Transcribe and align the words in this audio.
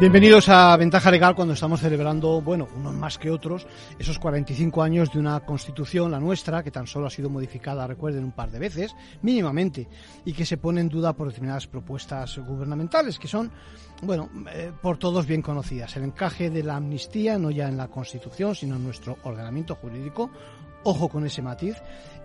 Bienvenidos 0.00 0.48
a 0.48 0.74
Ventaja 0.78 1.10
Legal 1.10 1.34
cuando 1.34 1.52
estamos 1.52 1.78
celebrando, 1.78 2.40
bueno, 2.40 2.66
unos 2.74 2.94
más 2.94 3.18
que 3.18 3.30
otros, 3.30 3.66
esos 3.98 4.18
45 4.18 4.82
años 4.82 5.12
de 5.12 5.18
una 5.18 5.40
constitución, 5.40 6.10
la 6.10 6.18
nuestra, 6.18 6.62
que 6.62 6.70
tan 6.70 6.86
solo 6.86 7.06
ha 7.06 7.10
sido 7.10 7.28
modificada, 7.28 7.86
recuerden, 7.86 8.24
un 8.24 8.32
par 8.32 8.50
de 8.50 8.58
veces, 8.58 8.96
mínimamente, 9.20 9.86
y 10.24 10.32
que 10.32 10.46
se 10.46 10.56
pone 10.56 10.80
en 10.80 10.88
duda 10.88 11.12
por 11.12 11.28
determinadas 11.28 11.66
propuestas 11.66 12.38
gubernamentales, 12.38 13.18
que 13.18 13.28
son, 13.28 13.52
bueno, 14.00 14.30
eh, 14.54 14.72
por 14.80 14.96
todos 14.96 15.26
bien 15.26 15.42
conocidas. 15.42 15.94
El 15.98 16.04
encaje 16.04 16.48
de 16.48 16.62
la 16.62 16.76
amnistía, 16.76 17.36
no 17.36 17.50
ya 17.50 17.68
en 17.68 17.76
la 17.76 17.88
constitución, 17.88 18.54
sino 18.54 18.76
en 18.76 18.84
nuestro 18.84 19.18
ordenamiento 19.24 19.74
jurídico, 19.74 20.30
ojo 20.84 21.08
con 21.08 21.26
ese 21.26 21.42
matiz, 21.42 21.76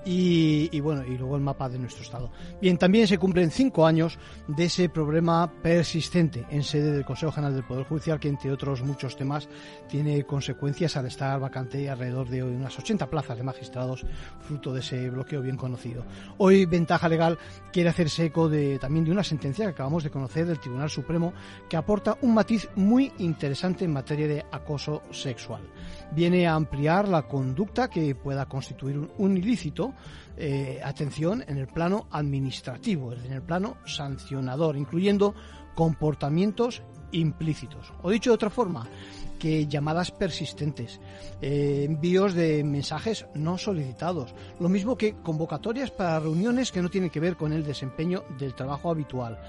y, 0.05 0.79
bueno, 0.81 1.03
y 1.03 1.17
luego 1.17 1.35
el 1.35 1.41
mapa 1.41 1.67
de 1.67 1.79
nuestro 1.79 2.03
estado. 2.03 2.29
Bien, 2.61 2.77
también 2.77 3.07
se 3.07 3.17
cumplen 3.17 3.49
cinco 3.49 3.87
años 3.87 4.19
de 4.47 4.65
ese 4.65 4.87
problema 4.87 5.51
persistente 5.63 6.45
en 6.49 6.63
sede 6.63 6.91
del 6.91 7.05
Consejo 7.05 7.31
General 7.31 7.55
del 7.55 7.63
Poder 7.63 7.85
Judicial, 7.85 8.19
que 8.19 8.27
entre 8.27 8.51
otros 8.51 8.83
muchos 8.83 9.17
temas 9.17 9.49
tiene 9.89 10.23
consecuencias 10.23 10.95
al 10.95 11.07
estar 11.07 11.39
vacante 11.39 11.89
alrededor 11.89 12.29
de 12.29 12.43
unas 12.43 12.77
80 12.77 13.09
plazas 13.09 13.37
de 13.37 13.43
magistrados, 13.43 14.05
fruto 14.41 14.73
de 14.73 14.81
ese 14.81 15.09
bloqueo 15.09 15.41
bien 15.41 15.57
conocido. 15.57 16.05
Hoy 16.37 16.65
Ventaja 16.65 17.09
Legal 17.09 17.39
quiere 17.73 17.89
hacerse 17.89 18.25
eco 18.25 18.47
de, 18.47 18.77
también 18.77 19.05
de 19.05 19.11
una 19.11 19.23
sentencia 19.23 19.65
que 19.65 19.71
acabamos 19.71 20.03
de 20.03 20.11
conocer 20.11 20.45
del 20.45 20.59
Tribunal 20.59 20.89
Supremo 20.89 21.33
que 21.67 21.77
aporta 21.77 22.17
un 22.21 22.35
matiz 22.35 22.69
muy 22.75 23.11
interesante 23.17 23.85
en 23.85 23.93
materia 23.93 24.27
de 24.27 24.45
acoso 24.51 25.01
sexual. 25.11 25.63
Viene 26.11 26.47
a 26.47 26.55
ampliar 26.55 27.07
la 27.07 27.23
conducta 27.23 27.89
que 27.89 28.15
pueda 28.15 28.45
constituir 28.45 29.09
un 29.17 29.37
ilícito 29.37 29.93
eh, 30.37 30.79
atención 30.83 31.43
en 31.47 31.57
el 31.57 31.67
plano 31.67 32.07
administrativo, 32.11 33.13
en 33.13 33.33
el 33.33 33.41
plano 33.41 33.77
sancionador, 33.85 34.77
incluyendo 34.77 35.33
comportamientos 35.75 36.81
implícitos. 37.11 37.93
O 38.01 38.09
dicho 38.09 38.31
de 38.31 38.35
otra 38.35 38.49
forma, 38.49 38.87
que 39.39 39.67
llamadas 39.67 40.11
persistentes, 40.11 40.99
eh, 41.41 41.83
envíos 41.85 42.33
de 42.33 42.63
mensajes 42.63 43.25
no 43.35 43.57
solicitados, 43.57 44.33
lo 44.59 44.69
mismo 44.69 44.97
que 44.97 45.15
convocatorias 45.15 45.91
para 45.91 46.19
reuniones 46.19 46.71
que 46.71 46.81
no 46.81 46.89
tienen 46.89 47.09
que 47.09 47.19
ver 47.19 47.35
con 47.35 47.53
el 47.53 47.63
desempeño 47.63 48.23
del 48.39 48.55
trabajo 48.55 48.89
habitual, 48.89 49.39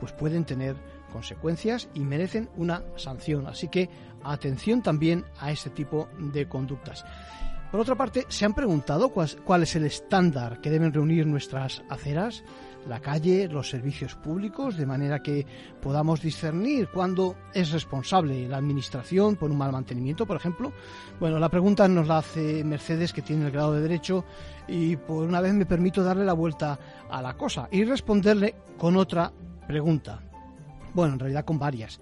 pues 0.00 0.12
pueden 0.12 0.44
tener 0.44 0.76
consecuencias 1.12 1.88
y 1.94 2.00
merecen 2.00 2.48
una 2.56 2.82
sanción. 2.96 3.46
Así 3.46 3.68
que 3.68 3.88
atención 4.24 4.82
también 4.82 5.24
a 5.38 5.50
este 5.50 5.70
tipo 5.70 6.08
de 6.18 6.48
conductas. 6.48 7.04
Por 7.70 7.80
otra 7.80 7.96
parte, 7.96 8.24
¿se 8.28 8.44
han 8.44 8.54
preguntado 8.54 9.10
cuál, 9.10 9.62
es 9.62 9.76
el 9.76 9.84
estándar 9.84 10.60
que 10.60 10.70
deben 10.70 10.92
reunir 10.92 11.26
nuestras 11.26 11.82
aceras, 11.88 12.44
la 12.88 13.00
calle, 13.00 13.48
los 13.48 13.68
servicios 13.68 14.14
públicos, 14.14 14.76
de 14.76 14.86
manera 14.86 15.20
que 15.20 15.44
podamos 15.82 16.22
discernir 16.22 16.88
cuándo 16.88 17.36
es 17.52 17.72
responsable 17.72 18.48
la 18.48 18.58
administración 18.58 19.34
por 19.34 19.50
un 19.50 19.58
mal 19.58 19.72
mantenimiento, 19.72 20.26
por 20.26 20.36
ejemplo? 20.36 20.72
Bueno, 21.18 21.40
la 21.40 21.48
pregunta 21.48 21.88
nos 21.88 22.06
la 22.06 22.18
hace 22.18 22.62
Mercedes, 22.62 23.12
que 23.12 23.22
tiene 23.22 23.46
el 23.46 23.50
grado 23.50 23.72
de 23.72 23.82
derecho, 23.82 24.24
y 24.68 24.96
por 24.96 25.26
una 25.26 25.40
vez 25.40 25.52
me 25.52 25.66
permito 25.66 26.04
darle 26.04 26.24
la 26.24 26.34
vuelta 26.34 26.78
a 27.10 27.20
la 27.20 27.36
cosa 27.36 27.68
y 27.72 27.82
responderle 27.82 28.54
con 28.78 28.96
otra 28.96 29.32
pregunta. 29.66 30.22
Bueno, 30.96 31.12
en 31.12 31.18
realidad 31.20 31.44
con 31.44 31.58
varias 31.58 32.00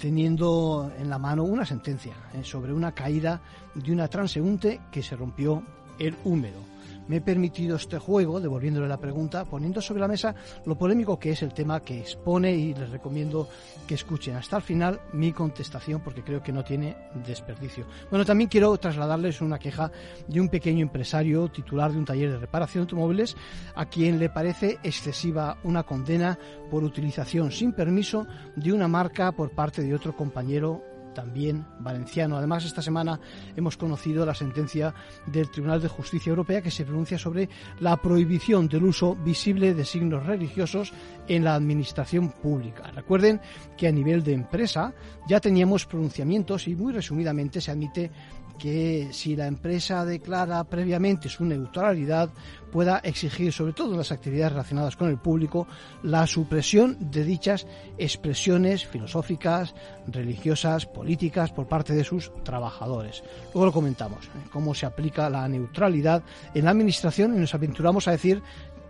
teniendo 0.00 0.90
en 0.98 1.08
la 1.08 1.16
mano 1.16 1.44
una 1.44 1.64
sentencia 1.64 2.12
eh, 2.34 2.42
sobre 2.42 2.72
una 2.72 2.90
caída 2.90 3.40
de 3.72 3.92
una 3.92 4.08
transeúnte 4.08 4.80
que 4.90 5.00
se 5.00 5.14
rompió 5.14 5.62
el 6.00 6.16
húmedo 6.24 6.71
me 7.08 7.16
he 7.16 7.20
permitido 7.20 7.76
este 7.76 7.98
juego, 7.98 8.40
devolviéndole 8.40 8.88
la 8.88 8.98
pregunta, 8.98 9.44
poniendo 9.44 9.80
sobre 9.80 10.00
la 10.00 10.08
mesa 10.08 10.34
lo 10.64 10.76
polémico 10.76 11.18
que 11.18 11.30
es 11.30 11.42
el 11.42 11.52
tema 11.52 11.80
que 11.80 11.98
expone 11.98 12.52
y 12.52 12.74
les 12.74 12.90
recomiendo 12.90 13.48
que 13.86 13.94
escuchen 13.94 14.36
hasta 14.36 14.56
el 14.56 14.62
final 14.62 15.00
mi 15.12 15.32
contestación 15.32 16.00
porque 16.02 16.22
creo 16.22 16.42
que 16.42 16.52
no 16.52 16.64
tiene 16.64 16.96
desperdicio. 17.26 17.86
Bueno, 18.10 18.24
también 18.24 18.48
quiero 18.48 18.76
trasladarles 18.78 19.40
una 19.40 19.58
queja 19.58 19.90
de 20.26 20.40
un 20.40 20.48
pequeño 20.48 20.82
empresario 20.82 21.48
titular 21.48 21.92
de 21.92 21.98
un 21.98 22.04
taller 22.04 22.30
de 22.30 22.38
reparación 22.38 22.82
de 22.82 22.90
automóviles 22.90 23.36
a 23.74 23.86
quien 23.86 24.18
le 24.18 24.28
parece 24.28 24.78
excesiva 24.82 25.58
una 25.64 25.82
condena 25.82 26.38
por 26.70 26.84
utilización 26.84 27.50
sin 27.50 27.72
permiso 27.72 28.26
de 28.56 28.72
una 28.72 28.88
marca 28.88 29.32
por 29.32 29.50
parte 29.50 29.82
de 29.82 29.94
otro 29.94 30.16
compañero 30.16 30.91
también 31.12 31.66
valenciano. 31.80 32.36
Además, 32.36 32.64
esta 32.64 32.82
semana 32.82 33.20
hemos 33.56 33.76
conocido 33.76 34.24
la 34.26 34.34
sentencia 34.34 34.94
del 35.26 35.50
Tribunal 35.50 35.80
de 35.80 35.88
Justicia 35.88 36.30
Europea 36.30 36.62
que 36.62 36.70
se 36.70 36.84
pronuncia 36.84 37.18
sobre 37.18 37.48
la 37.80 37.96
prohibición 37.96 38.68
del 38.68 38.84
uso 38.84 39.14
visible 39.16 39.74
de 39.74 39.84
signos 39.84 40.26
religiosos 40.26 40.92
en 41.28 41.44
la 41.44 41.54
administración 41.54 42.30
pública. 42.30 42.90
Recuerden 42.90 43.40
que 43.76 43.88
a 43.88 43.92
nivel 43.92 44.22
de 44.22 44.32
empresa 44.32 44.92
ya 45.28 45.40
teníamos 45.40 45.86
pronunciamientos 45.86 46.68
y 46.68 46.74
muy 46.74 46.92
resumidamente 46.92 47.60
se 47.60 47.70
admite 47.70 48.10
que 48.58 49.08
si 49.12 49.36
la 49.36 49.46
empresa 49.46 50.04
declara 50.04 50.64
previamente 50.64 51.28
su 51.28 51.44
neutralidad, 51.44 52.30
pueda 52.72 52.98
exigir, 53.04 53.52
sobre 53.52 53.74
todo 53.74 53.92
en 53.92 53.98
las 53.98 54.12
actividades 54.12 54.52
relacionadas 54.52 54.96
con 54.96 55.10
el 55.10 55.18
público, 55.18 55.66
la 56.02 56.26
supresión 56.26 56.96
de 57.10 57.22
dichas 57.22 57.66
expresiones 57.98 58.86
filosóficas, 58.86 59.74
religiosas, 60.06 60.86
políticas 60.86 61.52
por 61.52 61.68
parte 61.68 61.92
de 61.92 62.02
sus 62.02 62.32
trabajadores. 62.44 63.22
Luego 63.52 63.66
lo 63.66 63.72
comentamos, 63.72 64.26
¿eh? 64.26 64.48
cómo 64.50 64.74
se 64.74 64.86
aplica 64.86 65.28
la 65.28 65.46
neutralidad 65.48 66.22
en 66.54 66.64
la 66.64 66.70
Administración 66.70 67.36
y 67.36 67.38
nos 67.38 67.54
aventuramos 67.54 68.08
a 68.08 68.12
decir 68.12 68.42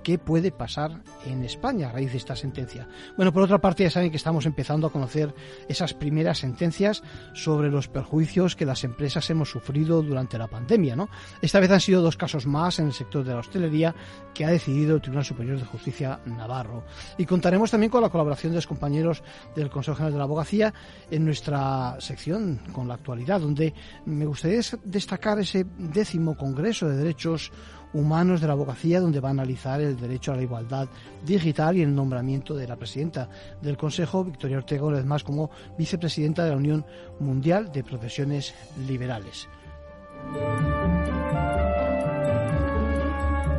qué 0.02 0.18
puede 0.18 0.50
pasar 0.50 1.02
en 1.26 1.44
España 1.44 1.88
a 1.88 1.92
raíz 1.92 2.12
de 2.12 2.18
esta 2.18 2.36
sentencia. 2.36 2.88
Bueno, 3.16 3.32
por 3.32 3.42
otra 3.42 3.58
parte, 3.58 3.84
ya 3.84 3.90
saben 3.90 4.10
que 4.10 4.16
estamos 4.16 4.46
empezando 4.46 4.86
a 4.86 4.90
conocer 4.90 5.34
esas 5.68 5.94
primeras 5.94 6.38
sentencias 6.38 7.02
sobre 7.34 7.70
los 7.70 7.88
perjuicios 7.88 8.56
que 8.56 8.66
las 8.66 8.84
empresas 8.84 9.28
hemos 9.30 9.50
sufrido 9.50 10.02
durante 10.02 10.38
la 10.38 10.48
pandemia, 10.48 10.96
¿no? 10.96 11.08
Esta 11.40 11.60
vez 11.60 11.70
han 11.70 11.80
sido 11.80 12.02
dos 12.02 12.16
casos 12.16 12.46
más 12.46 12.78
en 12.78 12.86
el 12.86 12.92
sector 12.92 13.24
de 13.24 13.32
la 13.32 13.40
hostelería 13.40 13.94
que 14.34 14.44
ha 14.44 14.50
decidido 14.50 14.96
el 14.96 15.00
Tribunal 15.00 15.24
Superior 15.24 15.58
de 15.58 15.64
Justicia 15.64 16.20
Navarro. 16.26 16.84
Y 17.18 17.26
contaremos 17.26 17.70
también 17.70 17.90
con 17.90 18.02
la 18.02 18.08
colaboración 18.08 18.52
de 18.52 18.56
los 18.56 18.66
compañeros 18.66 19.22
del 19.54 19.70
Consejo 19.70 19.96
General 19.96 20.12
de 20.12 20.18
la 20.18 20.24
Abogacía 20.24 20.74
en 21.10 21.24
nuestra 21.24 21.96
sección 22.00 22.60
con 22.72 22.88
la 22.88 22.94
actualidad, 22.94 23.40
donde 23.40 23.74
me 24.06 24.26
gustaría 24.26 24.60
destacar 24.84 25.38
ese 25.38 25.66
décimo 25.78 26.36
Congreso 26.36 26.88
de 26.88 26.96
Derechos 26.96 27.52
Humanos 27.94 28.40
de 28.40 28.46
la 28.46 28.54
Abogacía, 28.54 29.00
donde 29.00 29.20
va 29.20 29.28
a 29.28 29.32
analizar 29.32 29.80
el 29.80 29.98
derecho 29.98 30.32
a 30.32 30.36
la 30.36 30.42
igualdad 30.42 30.88
digital 31.24 31.76
y 31.76 31.82
el 31.82 31.94
nombramiento 31.94 32.54
de 32.54 32.66
la 32.66 32.76
presidenta 32.76 33.28
del 33.60 33.76
Consejo, 33.76 34.24
Victoria 34.24 34.58
Ortega, 34.58 34.84
una 34.84 34.96
vez 34.96 35.06
más 35.06 35.24
como 35.24 35.50
vicepresidenta 35.76 36.44
de 36.44 36.50
la 36.50 36.56
Unión 36.56 36.84
Mundial 37.20 37.70
de 37.72 37.84
Profesiones 37.84 38.54
Liberales. 38.86 39.48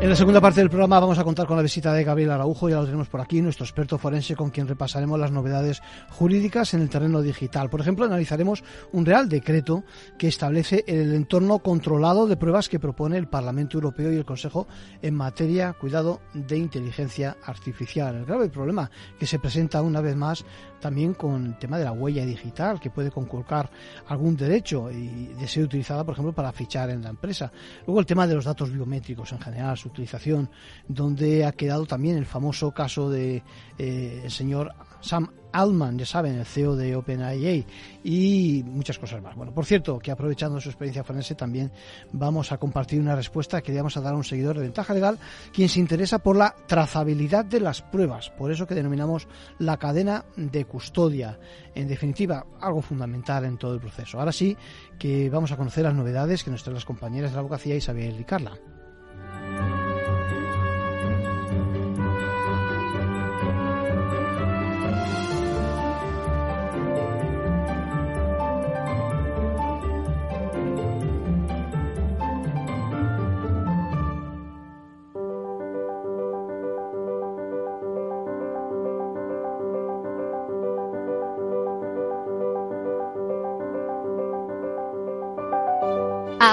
En 0.04 0.10
la 0.10 0.18
segunda 0.18 0.42
parte 0.42 0.60
del 0.60 0.70
programa 0.70 1.00
vamos 1.00 1.18
a 1.18 1.24
contar 1.24 1.48
con 1.48 1.56
la 1.56 1.64
visita 1.64 1.94
de 1.94 2.04
Gabriel 2.04 2.32
Araujo, 2.32 2.68
ya 2.68 2.76
lo 2.76 2.84
tenemos 2.84 3.08
por 3.08 3.22
aquí, 3.22 3.42
nuestro 3.42 3.64
experto 3.64 3.98
forense 3.98 4.36
con 4.36 4.50
quien 4.50 4.68
repasaremos 4.68 5.18
las 5.18 5.32
novedades 5.32 5.82
jurídicas 6.10 6.74
en 6.74 6.82
el 6.82 6.90
terreno 6.90 7.22
digital. 7.22 7.70
Por 7.70 7.80
ejemplo, 7.80 8.04
analizaremos 8.04 8.66
un 8.92 9.06
real 9.06 9.30
decreto 9.30 9.86
que 10.18 10.28
establece 10.28 10.84
el 10.88 11.14
entorno 11.14 11.60
controlado 11.60 12.28
de 12.28 12.36
pruebas 12.36 12.68
que 12.68 12.82
propone 12.82 13.18
el 13.18 13.30
Parlamento 13.30 13.78
Europeo 13.78 14.12
y 14.12 14.18
el 14.18 14.26
Consejo 14.26 14.68
en 15.02 15.16
materia, 15.16 15.72
cuidado, 15.72 16.20
de 16.34 16.58
inteligencia 16.58 17.38
artificial. 17.46 18.14
El 18.14 18.26
grave 18.26 18.50
problema 18.50 18.92
que 19.18 19.26
se 19.26 19.40
presenta 19.40 19.82
una 19.82 20.02
vez 20.02 20.18
más 20.18 20.44
también 20.82 21.14
con 21.14 21.46
el 21.46 21.58
tema 21.58 21.78
de 21.78 21.86
la 21.86 21.94
huella 21.94 22.26
digital, 22.26 22.78
que 22.78 22.90
puede 22.90 23.10
conculcar 23.10 23.70
algún 24.10 24.36
derecho 24.36 24.92
y 24.92 25.28
de 25.28 25.48
ser 25.48 25.64
utilizada, 25.64 26.04
por 26.04 26.12
ejemplo, 26.12 26.34
para 26.34 26.52
fichar 26.52 26.90
en 26.90 27.02
la 27.02 27.10
empresa. 27.10 27.50
Luego 27.88 28.02
el 28.02 28.06
tema 28.06 28.28
de 28.28 28.36
los 28.36 28.44
datos 28.44 28.70
biométricos 28.70 29.32
en 29.32 29.40
general, 29.40 29.78
su 29.78 29.93
utilización, 29.94 30.50
donde 30.88 31.46
ha 31.46 31.52
quedado 31.52 31.86
también 31.86 32.18
el 32.18 32.26
famoso 32.26 32.72
caso 32.72 33.10
de 33.10 33.44
eh, 33.78 34.22
el 34.24 34.32
señor 34.32 34.74
Sam 35.02 35.30
Altman, 35.54 36.00
ya 36.00 36.06
saben, 36.06 36.36
el 36.36 36.46
CEO 36.46 36.76
de 36.76 36.96
OpenAI 36.96 37.66
y 38.04 38.64
muchas 38.66 38.98
cosas 38.98 39.22
más. 39.22 39.36
Bueno, 39.36 39.54
por 39.54 39.66
cierto, 39.66 40.00
que 40.00 40.12
aprovechando 40.12 40.60
su 40.60 40.70
experiencia 40.70 41.04
forense 41.04 41.36
también 41.36 41.72
vamos 42.12 42.52
a 42.52 42.58
compartir 42.58 43.00
una 43.00 43.16
respuesta 43.16 43.62
que 43.62 43.72
le 43.72 43.78
vamos 43.78 43.96
a 43.96 44.02
dar 44.02 44.14
a 44.14 44.18
un 44.18 44.24
seguidor 44.24 44.56
de 44.56 44.64
Ventaja 44.64 44.94
Legal, 44.94 45.20
quien 45.54 45.70
se 45.70 45.80
interesa 45.80 46.20
por 46.20 46.36
la 46.36 46.56
trazabilidad 46.68 47.46
de 47.46 47.60
las 47.60 47.82
pruebas, 47.84 48.32
por 48.32 48.52
eso 48.52 48.66
que 48.66 48.76
denominamos 48.76 49.28
la 49.60 49.78
cadena 49.78 50.26
de 50.36 50.66
custodia. 50.66 51.40
En 51.76 51.88
definitiva, 51.88 52.46
algo 52.60 52.82
fundamental 52.82 53.46
en 53.46 53.58
todo 53.58 53.76
el 53.76 53.80
proceso. 53.80 54.20
Ahora 54.20 54.32
sí 54.32 54.58
que 54.98 55.30
vamos 55.30 55.52
a 55.52 55.58
conocer 55.58 55.84
las 55.84 55.94
novedades 55.94 56.44
que 56.44 56.52
nos 56.52 56.64
traen 56.64 56.76
las 56.76 56.86
compañeras 56.86 57.32
de 57.32 57.36
la 57.36 57.42
abogacía 57.42 57.76
Isabel 57.76 58.20
y 58.20 58.24
Carla. 58.24 58.58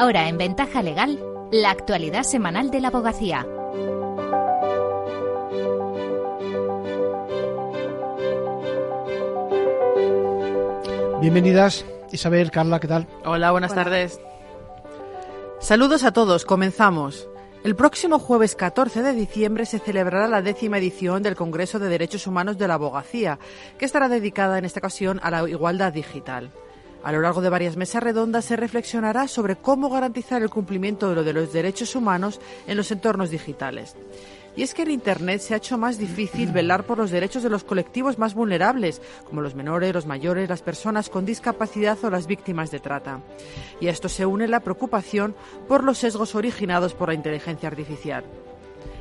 Ahora 0.01 0.31
en 0.31 0.39
Ventaja 0.39 0.83
Legal, 0.83 1.23
la 1.53 1.69
actualidad 1.69 2.23
semanal 2.23 2.71
de 2.71 2.81
la 2.81 2.89
abogacía. 2.89 3.47
Bienvenidas, 11.21 11.85
Isabel, 12.11 12.51
Carla, 12.51 12.81
¿qué 12.81 12.89
tal? 12.89 13.09
Hola, 13.27 13.51
buenas 13.51 13.75
tardes. 13.75 14.19
Saludos 15.59 16.03
a 16.05 16.13
todos, 16.13 16.47
comenzamos. 16.47 17.29
El 17.63 17.77
próximo 17.77 18.19
jueves 18.19 18.57
14 18.57 19.03
de 19.03 19.13
diciembre 19.13 19.67
se 19.67 19.81
celebrará 19.81 20.29
la 20.29 20.41
décima 20.41 20.79
edición 20.79 21.23
del 21.23 21.37
Congreso 21.37 21.79
de 21.79 21.91
Derechos 21.91 22.27
Humanos 22.27 22.57
de 22.57 22.69
la 22.69 22.75
Abogacía, 22.75 23.39
que 23.77 23.85
estará 23.85 24.09
dedicada 24.09 24.57
en 24.57 24.65
esta 24.65 24.81
ocasión 24.81 25.21
a 25.23 25.31
la 25.31 25.47
igualdad 25.47 25.93
digital. 25.93 26.53
A 27.03 27.13
lo 27.13 27.21
largo 27.23 27.41
de 27.41 27.49
varias 27.49 27.77
mesas 27.77 28.03
redondas 28.03 28.45
se 28.45 28.57
reflexionará 28.57 29.27
sobre 29.27 29.57
cómo 29.57 29.89
garantizar 29.89 30.43
el 30.43 30.51
cumplimiento 30.51 31.15
de 31.15 31.33
los 31.33 31.53
derechos 31.53 31.95
humanos 31.97 32.41
en 32.67 32.77
los 32.77 32.91
entornos 32.91 33.31
digitales. 33.31 33.97
Y 34.57 34.63
es 34.63 34.75
que 34.75 34.83
en 34.83 34.91
Internet 34.91 35.41
se 35.41 35.55
ha 35.55 35.59
hecho 35.59 35.79
más 35.79 35.97
difícil 35.97 36.53
velar 36.53 36.85
por 36.85 36.99
los 36.99 37.11
derechos 37.11 37.43
de 37.43 37.51
los 37.51 37.65
colectivos 37.65 38.19
más 38.19 38.35
vulnerables, 38.35 39.01
como 39.25 39.41
los 39.41 39.55
menores, 39.55 39.95
los 39.95 40.07
mayores, 40.07 40.49
las 40.49 40.61
personas 40.61 41.09
con 41.09 41.25
discapacidad 41.25 41.97
o 42.03 42.11
las 42.11 42.27
víctimas 42.27 42.71
de 42.71 42.81
trata. 42.81 43.21
Y 43.81 43.87
a 43.87 43.91
esto 43.91 44.09
se 44.09 44.27
une 44.27 44.49
la 44.49 44.61
preocupación 44.61 45.35
por 45.69 45.85
los 45.85 45.99
sesgos 45.99 46.35
originados 46.35 46.95
por 46.95 47.09
la 47.09 47.15
inteligencia 47.15 47.69
artificial. 47.69 48.25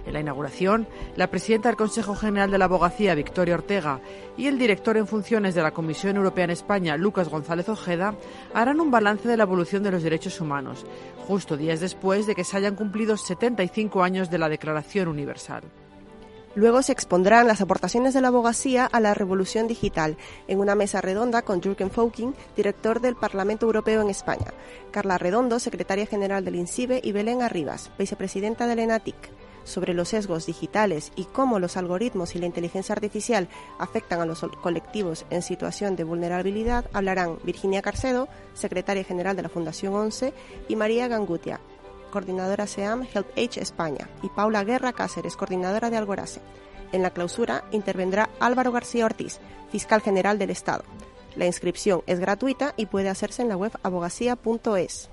En 0.05 0.13
la 0.13 0.19
inauguración, 0.19 0.87
la 1.15 1.27
presidenta 1.27 1.69
del 1.69 1.77
Consejo 1.77 2.15
General 2.15 2.49
de 2.49 2.57
la 2.57 2.65
Abogacía, 2.65 3.15
Victoria 3.15 3.55
Ortega, 3.55 3.99
y 4.37 4.47
el 4.47 4.57
director 4.57 4.97
en 4.97 5.07
funciones 5.07 5.55
de 5.55 5.61
la 5.61 5.71
Comisión 5.71 6.17
Europea 6.17 6.45
en 6.45 6.51
España, 6.51 6.97
Lucas 6.97 7.29
González 7.29 7.69
Ojeda, 7.69 8.15
harán 8.53 8.79
un 8.79 8.91
balance 8.91 9.27
de 9.27 9.37
la 9.37 9.43
evolución 9.43 9.83
de 9.83 9.91
los 9.91 10.03
derechos 10.03 10.41
humanos, 10.41 10.85
justo 11.27 11.57
días 11.57 11.79
después 11.79 12.25
de 12.27 12.35
que 12.35 12.43
se 12.43 12.57
hayan 12.57 12.75
cumplido 12.75 13.17
75 13.17 14.03
años 14.03 14.29
de 14.29 14.37
la 14.37 14.49
Declaración 14.49 15.07
Universal. 15.07 15.63
Luego 16.55 16.81
se 16.81 16.91
expondrán 16.91 17.47
las 17.47 17.61
aportaciones 17.61 18.13
de 18.13 18.21
la 18.21 18.29
abogacía 18.29 18.85
a 18.85 18.99
la 18.99 19.13
revolución 19.13 19.67
digital 19.67 20.17
en 20.47 20.59
una 20.59 20.75
mesa 20.75 20.99
redonda 20.99 21.43
con 21.43 21.61
Jürgen 21.61 21.91
Fauking, 21.91 22.33
director 22.55 22.99
del 23.01 23.15
Parlamento 23.15 23.67
Europeo 23.67 24.01
en 24.01 24.09
España, 24.09 24.53
Carla 24.91 25.17
Redondo, 25.17 25.59
secretaria 25.59 26.07
general 26.07 26.43
del 26.43 26.55
INCIBE 26.55 27.01
y 27.03 27.11
Belén 27.11 27.43
Arribas, 27.43 27.91
vicepresidenta 27.97 28.65
del 28.65 28.79
ENATIC 28.79 29.38
sobre 29.69 29.93
los 29.93 30.09
sesgos 30.09 30.45
digitales 30.45 31.11
y 31.15 31.25
cómo 31.25 31.59
los 31.59 31.77
algoritmos 31.77 32.35
y 32.35 32.39
la 32.39 32.45
inteligencia 32.45 32.93
artificial 32.93 33.47
afectan 33.77 34.19
a 34.19 34.25
los 34.25 34.41
colectivos 34.61 35.25
en 35.29 35.41
situación 35.41 35.95
de 35.95 36.03
vulnerabilidad 36.03 36.85
hablarán 36.93 37.37
Virginia 37.43 37.81
Carcedo, 37.81 38.27
secretaria 38.53 39.03
general 39.03 39.35
de 39.35 39.43
la 39.43 39.49
Fundación 39.49 39.93
11, 39.93 40.33
y 40.67 40.75
María 40.75 41.07
Gangutia, 41.07 41.59
coordinadora 42.11 42.67
SEAM 42.67 43.07
Help 43.13 43.27
Age 43.37 43.61
España, 43.61 44.09
y 44.23 44.29
Paula 44.29 44.63
Guerra 44.63 44.93
Cáceres, 44.93 45.35
coordinadora 45.35 45.89
de 45.89 45.97
Algorase. 45.97 46.41
En 46.91 47.03
la 47.03 47.11
clausura 47.11 47.65
intervendrá 47.71 48.29
Álvaro 48.39 48.71
García 48.71 49.05
Ortiz, 49.05 49.39
fiscal 49.71 50.01
general 50.01 50.39
del 50.39 50.49
Estado. 50.49 50.83
La 51.35 51.45
inscripción 51.45 52.01
es 52.07 52.19
gratuita 52.19 52.73
y 52.75 52.87
puede 52.87 53.09
hacerse 53.09 53.43
en 53.43 53.49
la 53.49 53.57
web 53.57 53.71
abogacía.es. 53.83 55.09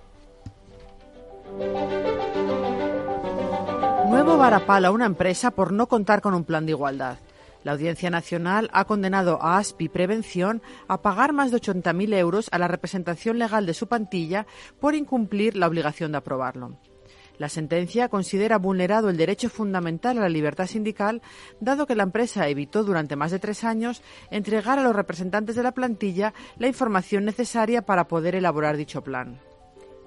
Nuevo 4.08 4.38
varapalo 4.38 4.88
a 4.88 4.90
una 4.92 5.04
empresa 5.04 5.50
por 5.50 5.72
no 5.72 5.88
contar 5.88 6.20
con 6.20 6.32
un 6.32 6.44
plan 6.44 6.64
de 6.64 6.72
igualdad. 6.72 7.18
La 7.64 7.72
Audiencia 7.72 8.08
Nacional 8.08 8.70
ha 8.72 8.84
condenado 8.84 9.42
a 9.42 9.58
ASPI 9.58 9.88
Prevención 9.88 10.62
a 10.86 11.02
pagar 11.02 11.32
más 11.32 11.50
de 11.50 11.58
80.000 11.58 12.14
euros 12.14 12.48
a 12.52 12.58
la 12.58 12.68
representación 12.68 13.38
legal 13.38 13.66
de 13.66 13.74
su 13.74 13.88
plantilla 13.88 14.46
por 14.80 14.94
incumplir 14.94 15.56
la 15.56 15.66
obligación 15.66 16.12
de 16.12 16.18
aprobarlo. 16.18 16.78
La 17.38 17.48
sentencia 17.48 18.08
considera 18.08 18.58
vulnerado 18.58 19.10
el 19.10 19.16
derecho 19.16 19.50
fundamental 19.50 20.18
a 20.18 20.22
la 20.22 20.28
libertad 20.28 20.68
sindical, 20.68 21.20
dado 21.60 21.86
que 21.86 21.96
la 21.96 22.04
empresa 22.04 22.48
evitó 22.48 22.84
durante 22.84 23.16
más 23.16 23.32
de 23.32 23.40
tres 23.40 23.64
años 23.64 24.02
entregar 24.30 24.78
a 24.78 24.82
los 24.82 24.94
representantes 24.94 25.56
de 25.56 25.64
la 25.64 25.72
plantilla 25.72 26.32
la 26.58 26.68
información 26.68 27.24
necesaria 27.24 27.82
para 27.82 28.06
poder 28.06 28.36
elaborar 28.36 28.76
dicho 28.76 29.02
plan. 29.02 29.40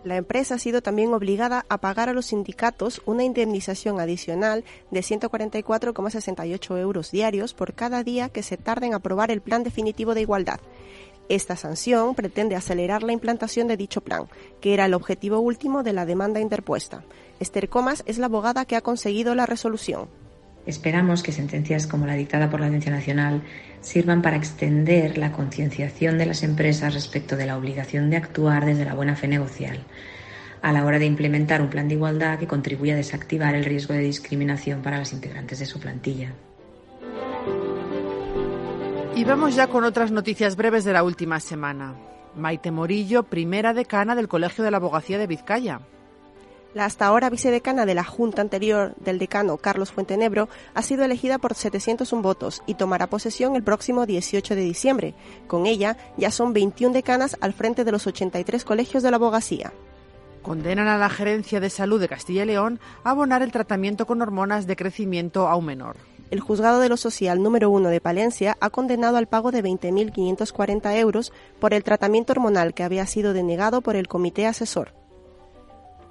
La 0.04 0.16
empresa 0.16 0.56
ha 0.56 0.60
sido 0.60 0.82
también 0.82 1.14
obligada 1.14 1.66
a 1.68 1.80
pagar 1.80 2.08
a 2.08 2.14
los 2.14 2.28
sindicatos 2.28 3.02
una 3.06 3.24
indemnización 3.24 4.00
adicional 4.00 4.64
de 4.92 5.02
144,68 5.02 6.78
euros 6.80 7.12
diarios 7.12 7.54
por 7.54 7.74
cada 7.74 8.04
día 8.04 8.30
que 8.30 8.42
se 8.42 8.56
tarde 8.56 8.88
en 8.88 8.94
aprobar 8.94 9.30
el 9.30 9.42
plan 9.42 9.64
definitivo 9.64 10.14
de 10.14 10.22
igualdad. 10.22 10.62
Esta 11.28 11.56
sanción 11.56 12.16
pretende 12.16 12.56
acelerar 12.56 13.04
la 13.04 13.12
implantación 13.12 13.68
de 13.68 13.78
dicho 13.78 14.02
plan, 14.02 14.28
que 14.62 14.74
era 14.74 14.86
el 14.86 14.96
objetivo 14.96 15.40
último 15.40 15.84
de 15.84 15.94
la 15.94 16.06
demanda 16.06 16.40
interpuesta. 16.40 17.04
Esther 17.40 17.70
Comas 17.70 18.04
es 18.08 18.18
la 18.18 18.26
abogada 18.26 18.66
que 18.66 18.76
ha 18.76 18.82
conseguido 18.82 19.36
la 19.36 19.46
resolución. 19.46 20.08
Esperamos 20.70 21.24
que 21.24 21.32
sentencias 21.32 21.88
como 21.88 22.06
la 22.06 22.14
dictada 22.14 22.52
por 22.52 22.60
la 22.60 22.68
Audiencia 22.68 22.92
Nacional 22.92 23.42
sirvan 23.82 24.22
para 24.22 24.38
extender 24.38 25.18
la 25.18 25.32
concienciación 25.32 26.20
de 26.20 26.28
las 26.28 26.44
empresas 26.44 26.94
respecto 26.94 27.36
de 27.36 27.48
la 27.48 27.58
obligación 27.58 28.12
de 28.12 28.18
actuar 28.18 28.68
desde 28.68 28.86
la 28.86 28.94
buena 28.94 29.16
fe 29.16 29.28
negocial 29.28 29.80
a 30.62 30.72
la 30.72 30.86
hora 30.86 31.00
de 31.00 31.08
implementar 31.08 31.64
un 31.64 31.72
plan 31.72 31.88
de 31.88 31.96
igualdad 31.96 32.38
que 32.38 32.46
contribuya 32.46 32.94
a 32.94 32.98
desactivar 32.98 33.56
el 33.56 33.66
riesgo 33.66 33.96
de 33.96 34.02
discriminación 34.02 34.84
para 34.84 35.00
las 35.00 35.12
integrantes 35.12 35.58
de 35.58 35.66
su 35.66 35.80
plantilla. 35.80 36.34
Y 39.16 39.24
vamos 39.24 39.56
ya 39.56 39.68
con 39.68 39.86
otras 39.86 40.12
noticias 40.12 40.56
breves 40.56 40.84
de 40.84 40.94
la 40.94 41.02
última 41.02 41.40
semana. 41.40 41.96
Maite 42.36 42.70
Morillo, 42.70 43.24
primera 43.24 43.74
decana 43.74 44.14
del 44.14 44.28
Colegio 44.28 44.64
de 44.64 44.70
la 44.70 44.78
Abogacía 44.78 45.18
de 45.18 45.26
Vizcaya. 45.26 45.82
La 46.76 46.86
hasta 46.86 47.08
ahora 47.08 47.32
vicedecana 47.32 47.88
de 47.88 47.96
la 47.96 48.04
Junta 48.04 48.44
anterior 48.44 48.94
del 48.98 49.18
decano 49.18 49.58
Carlos 49.58 49.92
Fuentenebro 49.92 50.50
ha 50.76 50.84
sido 50.84 51.04
elegida 51.04 51.40
por 51.40 51.56
701 51.56 52.22
votos 52.22 52.62
y 52.68 52.76
tomará 52.76 53.08
posesión 53.08 53.56
el 53.56 53.64
próximo 53.64 54.06
18 54.06 54.54
de 54.54 54.62
diciembre. 54.62 55.16
Con 55.48 55.66
ella 55.66 55.98
ya 56.16 56.30
son 56.30 56.54
21 56.54 56.94
decanas 56.94 57.38
al 57.42 57.54
frente 57.54 57.84
de 57.84 57.92
los 57.92 58.06
83 58.06 58.64
colegios 58.66 59.02
de 59.02 59.10
la 59.10 59.18
abogacía. 59.18 59.74
Condenan 60.44 60.88
a 60.88 61.00
la 61.00 61.10
Gerencia 61.10 61.60
de 61.60 61.72
Salud 61.72 62.00
de 62.00 62.08
Castilla 62.08 62.44
y 62.44 62.48
León 62.48 62.80
a 63.04 63.12
abonar 63.12 63.42
el 63.42 63.52
tratamiento 63.52 64.06
con 64.06 64.22
hormonas 64.22 64.68
de 64.68 64.76
crecimiento 64.76 65.48
a 65.48 65.56
un 65.56 65.66
menor. 65.66 65.98
El 66.30 66.40
juzgado 66.40 66.80
de 66.80 66.90
lo 66.90 66.98
social 66.98 67.42
número 67.42 67.72
1 67.72 67.90
de 67.90 68.00
Palencia 68.00 68.56
ha 68.62 68.70
condenado 68.70 69.18
al 69.18 69.28
pago 69.28 69.52
de 69.52 69.64
20.540 69.64 70.96
euros 70.98 71.34
por 71.60 71.74
el 71.74 71.84
tratamiento 71.84 72.34
hormonal 72.34 72.76
que 72.76 72.84
había 72.84 73.08
sido 73.08 73.34
denegado 73.34 73.82
por 73.82 73.96
el 73.96 74.08
comité 74.08 74.46
asesor. 74.46 74.99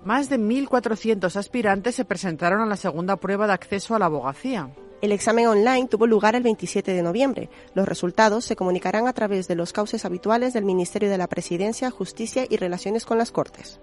Más 0.05 0.29
de 0.29 0.39
1.400 0.39 1.35
aspirantes 1.37 1.95
se 1.95 2.05
presentaron 2.05 2.61
a 2.61 2.67
la 2.67 2.77
segunda 2.77 3.17
prueba 3.17 3.47
de 3.47 3.53
acceso 3.53 3.95
a 3.95 3.99
la 3.99 4.07
abogacía. 4.07 4.71
El 5.01 5.13
examen 5.13 5.47
online 5.47 5.87
tuvo 5.87 6.07
lugar 6.07 6.35
el 6.35 6.43
27 6.43 6.93
de 6.93 7.03
noviembre. 7.03 7.51
Los 7.75 7.87
resultados 7.87 8.45
se 8.45 8.57
comunicarán 8.57 9.07
a 9.07 9.13
través 9.13 9.47
de 9.47 9.55
los 9.55 9.73
cauces 9.73 10.05
habituales 10.05 10.53
del 10.53 10.65
Ministerio 10.65 11.11
de 11.11 11.19
la 11.19 11.29
Presidencia, 11.29 11.91
Justicia 11.91 12.47
y 12.49 12.57
Relaciones 12.57 13.05
con 13.05 13.19
las 13.19 13.31
Cortes. 13.31 13.81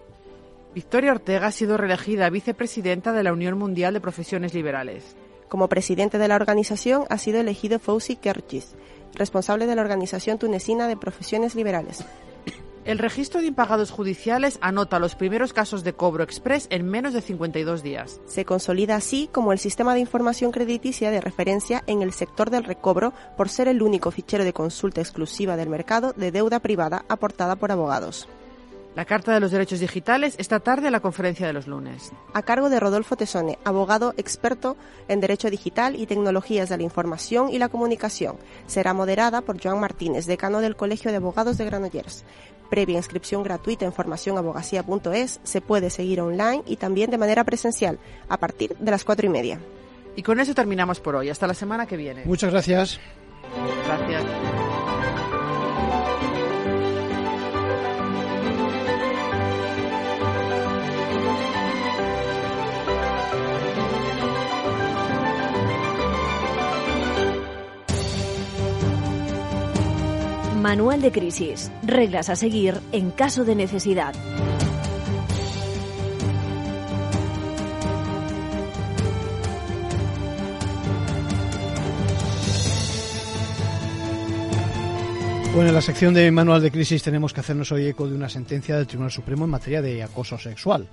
Victoria 0.74 1.12
Ortega 1.12 1.48
ha 1.48 1.52
sido 1.52 1.78
reelegida 1.78 2.30
vicepresidenta 2.30 3.14
de 3.14 3.24
la 3.24 3.32
Unión 3.32 3.58
Mundial 3.58 3.94
de 3.94 4.02
Profesiones 4.02 4.54
Liberales. 4.54 5.16
Como 5.48 5.70
presidente 5.70 6.18
de 6.18 6.28
la 6.28 6.36
organización 6.36 7.06
ha 7.10 7.18
sido 7.18 7.40
elegido 7.40 7.80
Fouzi 7.80 8.18
Kerchis, 8.18 8.76
responsable 9.14 9.68
de 9.68 9.76
la 9.76 9.84
Organización 9.84 10.38
Tunecina 10.38 10.90
de 10.90 10.98
Profesiones 10.98 11.56
Liberales. 11.56 12.04
El 12.86 13.00
registro 13.00 13.42
de 13.42 13.48
impagados 13.48 13.90
judiciales 13.90 14.60
anota 14.62 15.00
los 15.00 15.16
primeros 15.16 15.54
casos 15.54 15.84
de 15.84 15.94
cobro 15.94 16.24
express 16.24 16.68
en 16.70 16.88
menos 16.88 17.14
de 17.14 17.22
52 17.22 17.82
días. 17.82 18.22
Se 18.28 18.46
consolida 18.46 18.96
así 18.96 19.28
como 19.32 19.52
el 19.52 19.58
sistema 19.58 19.96
de 19.96 20.02
información 20.02 20.52
crediticia 20.52 21.10
de 21.10 21.20
referencia 21.20 21.84
en 21.88 22.04
el 22.04 22.14
sector 22.14 22.52
del 22.52 22.64
recobro 22.64 23.12
por 23.38 23.50
ser 23.50 23.68
el 23.70 23.82
único 23.82 24.12
fichero 24.12 24.44
de 24.44 24.54
consulta 24.54 25.02
exclusiva 25.02 25.58
del 25.58 25.68
mercado 25.68 26.14
de 26.14 26.32
deuda 26.32 26.60
privada 26.60 27.06
aportada 27.10 27.56
por 27.56 27.72
abogados. 27.72 28.30
La 28.96 29.04
Carta 29.04 29.34
de 29.34 29.42
los 29.42 29.52
Derechos 29.52 29.82
Digitales 29.82 30.36
esta 30.38 30.62
tarde 30.62 30.86
en 30.86 30.94
la 30.94 31.02
conferencia 31.02 31.46
de 31.46 31.52
los 31.52 31.68
lunes. 31.68 32.14
A 32.34 32.44
cargo 32.44 32.70
de 32.70 32.80
Rodolfo 32.80 33.18
Tesone, 33.18 33.60
abogado 33.66 34.14
experto 34.16 34.78
en 35.10 35.20
Derecho 35.20 35.50
Digital 35.50 36.00
y 36.00 36.06
Tecnologías 36.06 36.70
de 36.70 36.78
la 36.78 36.84
Información 36.84 37.50
y 37.50 37.60
la 37.60 37.68
Comunicación. 37.68 38.38
Será 38.68 38.94
moderada 38.94 39.42
por 39.42 39.62
Joan 39.62 39.82
Martínez, 39.82 40.28
decano 40.28 40.62
del 40.62 40.78
Colegio 40.78 41.12
de 41.12 41.18
Abogados 41.18 41.58
de 41.58 41.66
Granollers. 41.66 42.24
Previa 42.70 42.98
inscripción 42.98 43.44
gratuita 43.44 43.86
en 43.86 43.94
formacionabogacía.es 43.94 45.40
se 45.44 45.62
puede 45.62 45.90
seguir 45.90 46.22
online 46.22 46.64
y 46.66 46.78
también 46.78 47.12
de 47.12 47.18
manera 47.18 47.44
presencial 47.44 48.00
a 48.28 48.38
partir 48.38 48.76
de 48.78 48.92
las 48.92 49.04
cuatro 49.04 49.26
y 49.26 49.30
media. 49.30 49.60
Y 50.16 50.24
con 50.24 50.40
eso 50.40 50.54
terminamos 50.54 51.00
por 51.00 51.16
hoy. 51.16 51.30
Hasta 51.30 51.48
la 51.48 51.54
semana 51.54 51.86
que 51.86 51.98
viene. 51.98 52.24
Muchas 52.26 52.52
gracias. 52.52 53.00
Gracias. 53.86 54.55
Manual 70.66 71.00
de 71.00 71.12
crisis. 71.12 71.72
Reglas 71.84 72.28
a 72.30 72.36
seguir 72.36 72.82
en 72.92 73.12
caso 73.12 73.46
de 73.46 73.54
necesidad. 73.54 74.16
Bueno, 85.54 85.70
en 85.70 85.76
la 85.76 85.82
sección 85.84 86.16
de 86.16 86.32
Manual 86.32 86.64
de 86.64 86.72
Crisis 86.72 87.04
tenemos 87.04 87.32
que 87.32 87.42
hacernos 87.42 87.72
hoy 87.72 87.86
eco 87.86 88.08
de 88.08 88.16
una 88.16 88.28
sentencia 88.28 88.76
del 88.76 88.88
Tribunal 88.88 89.12
Supremo 89.12 89.46
en 89.46 89.52
materia 89.52 89.84
de 89.84 90.02
acoso 90.02 90.40
sexual. 90.40 90.88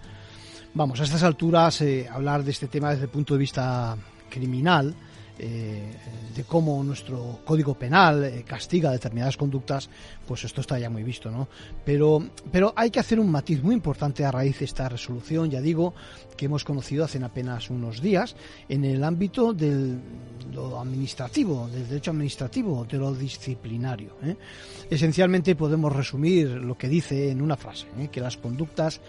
Vamos, 0.74 1.00
a 1.00 1.04
estas 1.04 1.22
alturas 1.22 1.80
eh, 1.80 2.06
hablar 2.12 2.44
de 2.44 2.50
este 2.50 2.68
tema 2.68 2.90
desde 2.90 3.04
el 3.04 3.10
punto 3.10 3.32
de 3.32 3.40
vista 3.40 3.96
criminal 4.28 4.94
eh, 5.44 5.82
de 6.36 6.44
cómo 6.44 6.84
nuestro 6.84 7.40
código 7.44 7.74
penal 7.74 8.22
eh, 8.22 8.44
castiga 8.46 8.92
determinadas 8.92 9.36
conductas, 9.36 9.90
pues 10.24 10.44
esto 10.44 10.60
está 10.60 10.78
ya 10.78 10.88
muy 10.88 11.02
visto, 11.02 11.32
¿no? 11.32 11.48
Pero, 11.84 12.22
pero 12.52 12.72
hay 12.76 12.92
que 12.92 13.00
hacer 13.00 13.18
un 13.18 13.28
matiz 13.28 13.60
muy 13.60 13.74
importante 13.74 14.24
a 14.24 14.30
raíz 14.30 14.60
de 14.60 14.66
esta 14.66 14.88
resolución, 14.88 15.50
ya 15.50 15.60
digo, 15.60 15.94
que 16.36 16.46
hemos 16.46 16.62
conocido 16.62 17.04
hace 17.04 17.18
apenas 17.24 17.70
unos 17.70 18.00
días, 18.00 18.36
en 18.68 18.84
el 18.84 19.02
ámbito 19.02 19.52
de 19.52 19.96
lo 20.52 20.78
administrativo, 20.78 21.68
del 21.68 21.88
derecho 21.88 22.12
administrativo, 22.12 22.84
de 22.84 22.98
lo 22.98 23.12
disciplinario. 23.12 24.18
¿eh? 24.22 24.36
Esencialmente 24.90 25.56
podemos 25.56 25.92
resumir 25.92 26.50
lo 26.50 26.78
que 26.78 26.88
dice 26.88 27.32
en 27.32 27.42
una 27.42 27.56
frase, 27.56 27.88
que 28.12 28.20
las 28.20 28.36
conductas 28.36 29.00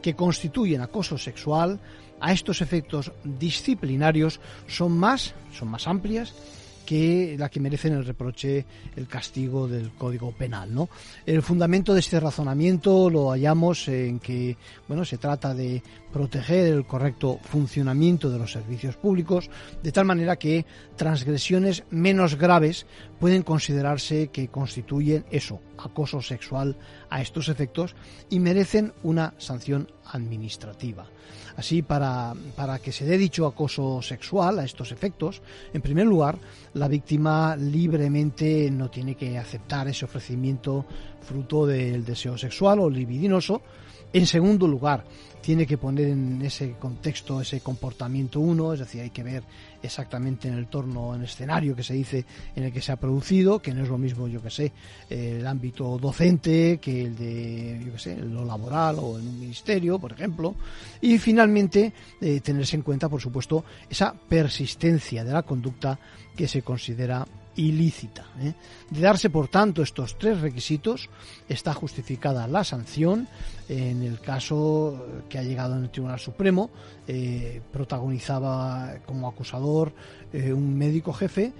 que 0.00 0.14
constituyen 0.14 0.80
acoso 0.80 1.18
sexual 1.18 1.78
a 2.22 2.32
estos 2.32 2.62
efectos 2.62 3.12
disciplinarios 3.24 4.40
son 4.68 4.92
más, 4.92 5.34
son 5.52 5.68
más 5.68 5.86
amplias 5.86 6.32
que 6.86 7.36
la 7.38 7.48
que 7.48 7.60
merecen 7.60 7.94
el 7.94 8.04
reproche, 8.04 8.64
el 8.96 9.06
castigo 9.06 9.68
del 9.68 9.92
Código 9.92 10.32
Penal, 10.32 10.74
¿no? 10.74 10.88
El 11.24 11.42
fundamento 11.42 11.94
de 11.94 12.00
este 12.00 12.20
razonamiento 12.20 13.08
lo 13.08 13.30
hallamos 13.30 13.88
en 13.88 14.18
que, 14.18 14.56
bueno, 14.88 15.04
se 15.04 15.18
trata 15.18 15.54
de 15.54 15.82
proteger 16.12 16.66
el 16.66 16.84
correcto 16.84 17.38
funcionamiento 17.42 18.30
de 18.30 18.38
los 18.38 18.52
servicios 18.52 18.96
públicos, 18.96 19.48
de 19.82 19.92
tal 19.92 20.04
manera 20.04 20.36
que 20.36 20.66
transgresiones 20.96 21.84
menos 21.90 22.36
graves 22.36 22.86
pueden 23.18 23.42
considerarse 23.42 24.28
que 24.28 24.48
constituyen 24.48 25.24
eso, 25.30 25.60
acoso 25.78 26.20
sexual 26.20 26.76
a 27.10 27.22
estos 27.22 27.48
efectos 27.48 27.94
y 28.28 28.40
merecen 28.40 28.92
una 29.02 29.34
sanción 29.38 29.90
administrativa. 30.04 31.06
Así, 31.56 31.82
para, 31.82 32.34
para 32.56 32.78
que 32.78 32.92
se 32.92 33.04
dé 33.04 33.18
dicho 33.18 33.46
acoso 33.46 34.00
sexual 34.02 34.58
a 34.58 34.64
estos 34.64 34.92
efectos, 34.92 35.42
en 35.72 35.82
primer 35.82 36.06
lugar, 36.06 36.38
la 36.74 36.88
víctima 36.88 37.56
libremente 37.56 38.70
no 38.70 38.90
tiene 38.90 39.14
que 39.14 39.38
aceptar 39.38 39.88
ese 39.88 40.04
ofrecimiento 40.04 40.84
fruto 41.20 41.66
del 41.66 42.04
deseo 42.04 42.38
sexual 42.38 42.80
o 42.80 42.90
libidinoso. 42.90 43.60
En 44.12 44.26
segundo 44.26 44.66
lugar, 44.66 45.04
tiene 45.42 45.66
que 45.66 45.76
poner 45.76 46.08
en 46.08 46.40
ese 46.42 46.76
contexto 46.78 47.40
ese 47.40 47.60
comportamiento 47.60 48.40
uno, 48.40 48.72
es 48.72 48.80
decir, 48.80 49.02
hay 49.02 49.10
que 49.10 49.22
ver 49.22 49.42
exactamente 49.82 50.48
en 50.48 50.54
el 50.54 50.68
torno, 50.68 51.14
en 51.14 51.22
el 51.22 51.26
escenario 51.26 51.74
que 51.74 51.82
se 51.82 51.94
dice 51.94 52.24
en 52.54 52.64
el 52.64 52.72
que 52.72 52.80
se 52.80 52.92
ha 52.92 52.96
producido, 52.96 53.60
que 53.60 53.74
no 53.74 53.82
es 53.82 53.88
lo 53.88 53.98
mismo, 53.98 54.28
yo 54.28 54.40
que 54.40 54.50
sé, 54.50 54.72
el 55.10 55.46
ámbito 55.46 55.98
docente 55.98 56.78
que 56.80 57.02
el 57.02 57.16
de, 57.16 57.82
yo 57.84 57.92
que 57.92 57.98
sé, 57.98 58.16
lo 58.16 58.44
laboral 58.44 58.96
o 59.00 59.18
en 59.18 59.26
un 59.26 59.40
ministerio, 59.40 59.98
por 59.98 60.12
ejemplo. 60.12 60.54
Y 61.00 61.18
finalmente, 61.18 61.92
eh, 62.20 62.40
tenerse 62.40 62.76
en 62.76 62.82
cuenta, 62.82 63.08
por 63.08 63.20
supuesto, 63.20 63.64
esa 63.90 64.14
persistencia 64.14 65.24
de 65.24 65.32
la 65.32 65.42
conducta 65.42 65.98
que 66.36 66.46
se 66.46 66.62
considera 66.62 67.26
ilícita. 67.56 68.24
¿eh? 68.40 68.54
De 68.90 69.00
darse, 69.00 69.30
por 69.30 69.48
tanto, 69.48 69.82
estos 69.82 70.18
tres 70.18 70.40
requisitos, 70.40 71.10
está 71.48 71.74
justificada 71.74 72.46
la 72.46 72.64
sanción 72.64 73.28
en 73.68 74.02
el 74.02 74.20
caso 74.20 75.06
que 75.28 75.38
ha 75.38 75.42
llegado 75.42 75.76
en 75.76 75.84
el 75.84 75.90
Tribunal 75.90 76.18
Supremo. 76.18 76.70
Eh, 77.06 77.60
protagonizaba 77.72 78.94
como 79.06 79.28
acusador 79.28 79.92
eh, 80.32 80.52
un 80.52 80.76
médico 80.76 81.12
jefe, 81.12 81.52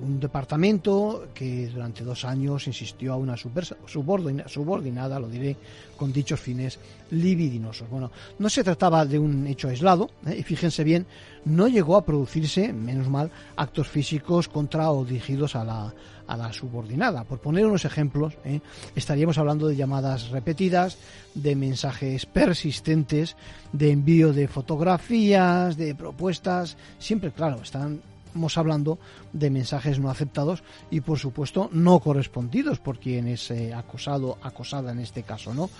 un 0.00 0.18
departamento 0.18 1.28
que 1.34 1.68
durante 1.68 2.04
dos 2.04 2.24
años 2.24 2.66
insistió 2.66 3.12
a 3.12 3.16
una 3.16 3.36
subordinada, 3.36 4.48
subordinada, 4.48 5.20
lo 5.20 5.28
diré, 5.28 5.58
con 5.94 6.10
dichos 6.10 6.40
fines 6.40 6.78
libidinosos. 7.10 7.86
Bueno, 7.90 8.10
no 8.38 8.48
se 8.48 8.64
trataba 8.64 9.04
de 9.04 9.18
un 9.18 9.46
hecho 9.46 9.68
aislado, 9.68 10.08
y 10.26 10.42
fíjense 10.42 10.84
bien, 10.84 11.04
no 11.44 11.68
llegó 11.68 11.98
a 11.98 12.04
producirse, 12.06 12.72
menos 12.72 13.10
mal, 13.10 13.30
actos 13.56 13.88
físicos 13.88 14.48
contra 14.48 14.90
o 14.90 15.04
dirigidos 15.04 15.54
a 15.54 15.64
la, 15.64 15.92
a 16.26 16.36
la 16.36 16.52
subordinada. 16.52 17.24
Por 17.24 17.40
poner 17.40 17.66
unos 17.66 17.84
ejemplos, 17.84 18.34
¿eh? 18.44 18.60
estaríamos 18.94 19.38
hablando 19.38 19.68
de 19.68 19.76
llamadas 19.76 20.30
repetidas, 20.30 20.98
de 21.34 21.56
mensajes 21.56 22.26
persistentes, 22.26 23.36
de 23.72 23.90
envío 23.90 24.32
de 24.32 24.48
fotografías, 24.48 25.76
de 25.76 25.94
propuestas, 25.94 26.76
siempre, 26.98 27.32
claro, 27.32 27.62
estamos 27.62 28.58
hablando 28.58 28.98
de 29.32 29.50
mensajes 29.50 29.98
no 29.98 30.10
aceptados 30.10 30.62
y 30.90 31.00
por 31.00 31.18
supuesto 31.18 31.68
no 31.72 32.00
correspondidos 32.00 32.78
por 32.78 32.98
quien 32.98 33.28
es 33.28 33.50
eh, 33.50 33.74
acosado, 33.74 34.38
acosada 34.42 34.92
en 34.92 35.00
este 35.00 35.22
caso, 35.22 35.54
¿no? 35.54 35.70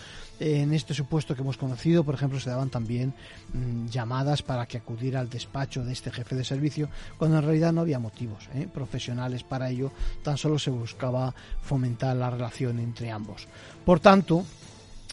En 0.41 0.73
este 0.73 0.95
supuesto 0.95 1.35
que 1.35 1.43
hemos 1.43 1.57
conocido, 1.57 2.05
por 2.05 2.15
ejemplo, 2.15 2.41
se 2.41 2.51
daban 2.51 2.71
también 2.71 3.15
mm, 3.53 3.87
llamadas 3.87 4.43
para 4.43 4.67
que 4.67 4.79
acudiera 4.79 5.21
al 5.21 5.31
despacho 5.31 5.85
de 5.85 5.93
este 5.93 6.11
jefe 6.11 6.35
de 6.35 6.45
servicio, 6.45 6.89
cuando 7.17 7.39
en 7.39 7.45
realidad 7.45 7.73
no 7.73 7.83
había 7.83 7.99
motivos 7.99 8.49
¿eh? 8.55 8.67
profesionales 8.73 9.45
para 9.45 9.71
ello, 9.71 9.93
tan 10.23 10.37
solo 10.37 10.59
se 10.59 10.71
buscaba 10.71 11.35
fomentar 11.63 12.17
la 12.17 12.31
relación 12.31 12.79
entre 12.81 13.11
ambos. 13.11 13.47
Por 13.85 14.01
tanto, 14.01 14.45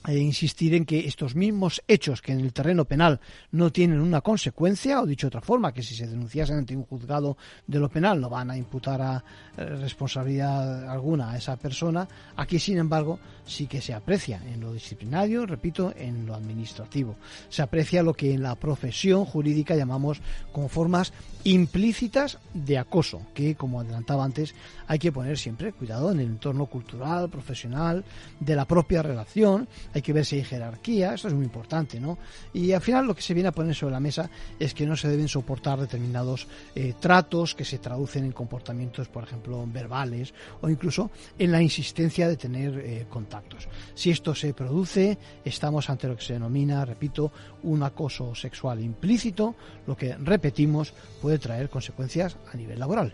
e 0.08 0.18
insistir 0.18 0.74
en 0.74 0.86
que 0.86 1.08
estos 1.08 1.36
mismos 1.36 1.82
hechos 1.88 2.22
que 2.22 2.32
en 2.32 2.40
el 2.40 2.54
terreno 2.54 2.86
penal 2.86 3.20
no 3.52 3.72
tienen 3.72 4.00
una 4.00 4.22
consecuencia, 4.22 5.02
o 5.02 5.06
dicho 5.06 5.28
de 5.28 5.30
otra 5.38 5.42
forma, 5.42 5.74
que 5.74 5.84
si 5.84 5.94
se 5.94 6.08
denunciasen 6.08 6.58
ante 6.58 6.76
un 6.76 6.86
juzgado 6.86 7.38
de 7.68 7.80
lo 7.80 7.90
penal 7.90 8.22
no 8.22 8.30
van 8.30 8.50
a 8.52 8.58
imputar 8.58 9.02
a 9.02 9.24
eh, 9.58 9.66
responsabilidad 9.66 10.90
alguna 10.90 11.32
a 11.32 11.38
esa 11.38 11.58
persona, 11.58 12.08
aquí 12.38 12.60
sin 12.60 12.78
embargo 12.78 13.20
sí 13.46 13.68
que 13.68 13.82
se 13.82 13.94
aprecia 13.94 14.42
en 14.46 14.62
lo 14.62 14.74
disciplinario, 14.74 15.46
repito, 15.46 15.94
en 15.98 16.26
lo 16.26 16.36
administrativo. 16.36 17.16
Se 17.50 17.62
aprecia 17.62 18.04
lo 18.04 18.14
que 18.14 18.34
en 18.34 18.44
la 18.44 18.56
profesión 18.56 19.26
jurídica 19.26 19.76
llamamos 19.76 20.22
como 20.52 20.70
formas 20.70 21.12
implícitas 21.44 22.38
de 22.54 22.78
acoso, 22.78 23.22
que 23.34 23.56
como 23.56 23.80
adelantaba 23.80 24.24
antes, 24.24 24.54
hay 24.88 25.00
que 25.00 25.12
poner 25.12 25.38
siempre 25.38 25.74
cuidado 25.74 26.12
en 26.12 26.20
el 26.20 26.28
entorno 26.28 26.68
cultural, 26.68 27.30
profesional, 27.30 28.04
de 28.40 28.56
la 28.56 28.66
propia 28.66 29.02
relación, 29.02 29.68
hay 29.94 30.02
que 30.02 30.14
ver 30.14 30.26
si 30.26 30.38
hay 30.38 30.44
jerarquía, 30.44 31.14
esto 31.14 31.28
es 31.28 31.34
muy 31.34 31.46
importante, 31.46 32.00
¿no? 32.00 32.18
Y 32.54 32.72
al 32.72 32.82
final 32.82 33.08
lo 33.08 33.16
que 33.16 33.22
se 33.22 33.34
viene 33.34 33.50
a 33.50 33.52
poner 33.52 33.76
sobre 33.76 33.94
la 33.94 34.00
mesa 34.00 34.30
es 34.60 34.74
que 34.74 34.86
no 34.86 34.96
se 34.96 35.08
deben 35.08 35.28
soportar 35.28 35.80
determinados 35.80 36.48
eh, 36.76 36.94
tratos 37.00 37.56
que 37.56 37.66
se 37.66 37.80
traducen 37.80 38.26
en 38.26 38.32
comportamientos, 38.32 39.08
por 39.08 39.24
ejemplo, 39.24 39.66
verbales 39.68 40.34
o 40.62 40.70
incluso 40.70 41.12
en 41.38 41.52
la 41.52 41.62
insistencia 41.62 42.28
de 42.28 42.38
tener 42.38 42.78
eh, 42.80 43.06
contactos. 43.10 43.68
Si 43.94 44.10
esto 44.10 44.36
se 44.36 44.54
produce, 44.54 45.18
estamos 45.44 45.90
ante 45.90 46.08
lo 46.08 46.16
que 46.16 46.24
se 46.24 46.34
denomina, 46.34 46.86
repito, 46.86 47.32
un 47.64 47.84
acoso 47.84 48.36
sexual 48.36 48.82
implícito, 48.82 49.56
lo 49.88 49.96
que 49.96 50.16
repetimos 50.16 50.94
puede 51.22 51.40
traer 51.40 51.70
consecuencias 51.70 52.38
a 52.52 52.58
nivel 52.58 52.80
laboral. 52.80 53.14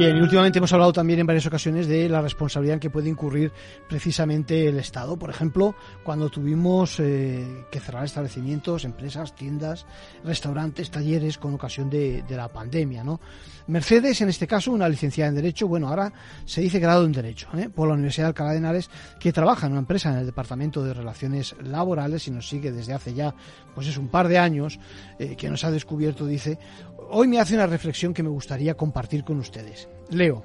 Bien, 0.00 0.16
y 0.16 0.20
últimamente 0.22 0.56
hemos 0.56 0.72
hablado 0.72 0.94
también 0.94 1.20
en 1.20 1.26
varias 1.26 1.44
ocasiones 1.44 1.86
de 1.86 2.08
la 2.08 2.22
responsabilidad 2.22 2.72
en 2.72 2.80
que 2.80 2.88
puede 2.88 3.10
incurrir 3.10 3.52
precisamente 3.86 4.66
el 4.66 4.78
Estado. 4.78 5.18
Por 5.18 5.28
ejemplo, 5.28 5.74
cuando 6.02 6.30
tuvimos 6.30 6.98
eh, 7.00 7.66
que 7.70 7.80
cerrar 7.80 8.06
establecimientos, 8.06 8.86
empresas, 8.86 9.34
tiendas, 9.34 9.84
restaurantes, 10.24 10.90
talleres 10.90 11.36
con 11.36 11.52
ocasión 11.52 11.90
de, 11.90 12.22
de 12.22 12.34
la 12.34 12.48
pandemia, 12.48 13.04
¿no? 13.04 13.20
Mercedes, 13.66 14.20
en 14.20 14.28
este 14.28 14.46
caso, 14.48 14.72
una 14.72 14.88
licenciada 14.88 15.28
en 15.28 15.36
Derecho, 15.36 15.68
bueno, 15.68 15.88
ahora 15.88 16.12
se 16.44 16.60
dice 16.60 16.80
grado 16.80 17.04
en 17.04 17.12
Derecho, 17.12 17.48
¿eh? 17.56 17.68
por 17.68 17.86
la 17.86 17.94
Universidad 17.94 18.24
de 18.24 18.28
Alcalá 18.28 18.50
de 18.50 18.58
Henares, 18.58 18.90
que 19.20 19.32
trabaja 19.32 19.66
en 19.66 19.72
una 19.72 19.82
empresa 19.82 20.10
en 20.10 20.18
el 20.18 20.26
Departamento 20.26 20.82
de 20.82 20.92
Relaciones 20.92 21.54
Laborales 21.62 22.26
y 22.26 22.32
nos 22.32 22.48
sigue 22.48 22.72
desde 22.72 22.94
hace 22.94 23.14
ya, 23.14 23.32
pues 23.74 23.86
es 23.86 23.96
un 23.96 24.08
par 24.08 24.26
de 24.26 24.38
años, 24.38 24.80
eh, 25.20 25.36
que 25.36 25.48
nos 25.48 25.62
ha 25.62 25.70
descubierto, 25.70 26.26
dice, 26.26 26.58
hoy 27.10 27.28
me 27.28 27.38
hace 27.38 27.54
una 27.54 27.66
reflexión 27.66 28.14
que 28.14 28.22
me 28.22 28.28
gustaría 28.28 28.74
compartir 28.76 29.24
con 29.24 29.38
ustedes. 29.38 29.88
Leo. 30.10 30.44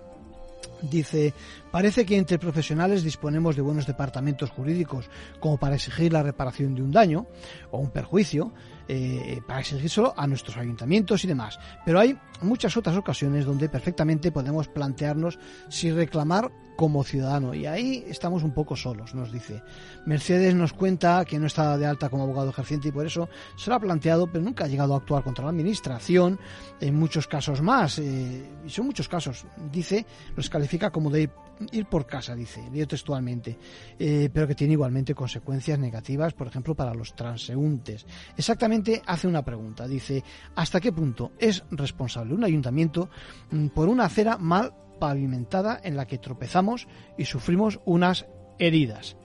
Dice, 0.82 1.34
parece 1.72 2.06
que 2.06 2.18
entre 2.18 2.38
profesionales 2.38 3.04
disponemos 3.04 3.56
de 3.56 3.62
buenos 3.62 3.88
departamentos 3.88 4.52
jurídicos 4.52 5.10
como 5.40 5.58
para 5.58 5.76
exigir 5.76 6.12
la 6.12 6.22
reparación 6.22 6.76
de 6.76 6.82
un 6.82 6.92
daño 6.92 7.28
o 7.72 7.80
un 7.80 7.92
perjuicio, 7.92 8.52
eh, 8.88 9.40
para 9.48 9.62
exigírselo 9.62 10.14
a 10.16 10.28
nuestros 10.28 10.58
ayuntamientos 10.58 11.24
y 11.24 11.28
demás. 11.28 11.60
Pero 11.86 12.00
hay 12.00 12.18
muchas 12.42 12.76
otras 12.78 12.98
ocasiones 12.98 13.46
donde 13.46 13.70
perfectamente 13.70 14.32
podemos 14.32 14.68
plantearnos 14.68 15.40
si 15.70 15.92
reclamar 15.92 16.52
como 16.76 17.04
ciudadano. 17.04 17.54
Y 17.54 17.66
ahí 17.66 18.06
estamos 18.08 18.44
un 18.44 18.54
poco 18.54 18.76
solos, 18.76 19.16
nos 19.16 19.32
dice. 19.32 19.62
Mercedes 20.06 20.56
nos 20.56 20.74
cuenta 20.74 21.24
que 21.26 21.40
no 21.40 21.48
está 21.48 21.78
de 21.78 21.86
alta 21.86 22.10
como 22.10 22.24
abogado 22.24 22.50
ejerciente 22.50 22.90
y 22.90 22.92
por 22.92 23.06
eso 23.06 23.30
se 23.58 23.70
lo 23.70 23.76
ha 23.76 23.80
planteado, 23.80 24.28
pero 24.28 24.44
nunca 24.44 24.66
ha 24.66 24.68
llegado 24.68 24.94
a 24.94 24.98
actuar 24.98 25.24
contra 25.24 25.46
la 25.46 25.52
administración. 25.52 26.40
En 26.80 26.96
muchos 26.96 27.28
casos 27.28 27.62
más, 27.62 28.00
eh, 28.00 28.46
y 28.66 28.70
son 28.70 28.86
muchos 28.88 29.08
casos, 29.08 29.46
dice, 29.72 30.06
los 30.36 30.50
califica 30.50 30.92
como 30.92 31.10
de 31.10 31.30
ir 31.72 31.86
por 31.86 32.06
casa, 32.06 32.36
dice, 32.36 32.62
leo 32.72 32.88
textualmente, 32.88 33.58
eh, 33.98 34.30
pero 34.34 34.48
que 34.48 34.56
tiene 34.56 34.74
igualmente 34.74 35.16
consecuencias 35.16 35.80
negativas, 35.80 36.34
por 36.34 36.48
ejemplo, 36.48 36.76
para 36.76 36.94
los 36.94 37.16
transeúntes. 37.16 38.06
Exactamente 38.36 39.02
hace 39.06 39.28
una 39.28 39.44
pregunta, 39.44 39.88
dice, 39.88 40.24
¿hasta 40.56 40.82
qué 40.82 40.92
punto 40.92 41.32
es 41.40 41.64
responsable 41.72 42.34
un 42.34 42.44
ayuntamiento 42.44 43.10
mm, 43.52 43.68
por 43.68 43.88
una 43.88 44.06
acera 44.06 44.38
mal 44.38 44.74
pavimentada 45.00 45.80
en 45.84 45.98
la 45.98 46.06
que 46.06 46.18
tropezamos 46.18 46.88
y 47.18 47.26
sufrimos 47.26 47.80
unas 47.86 48.26
heridas? 48.60 49.18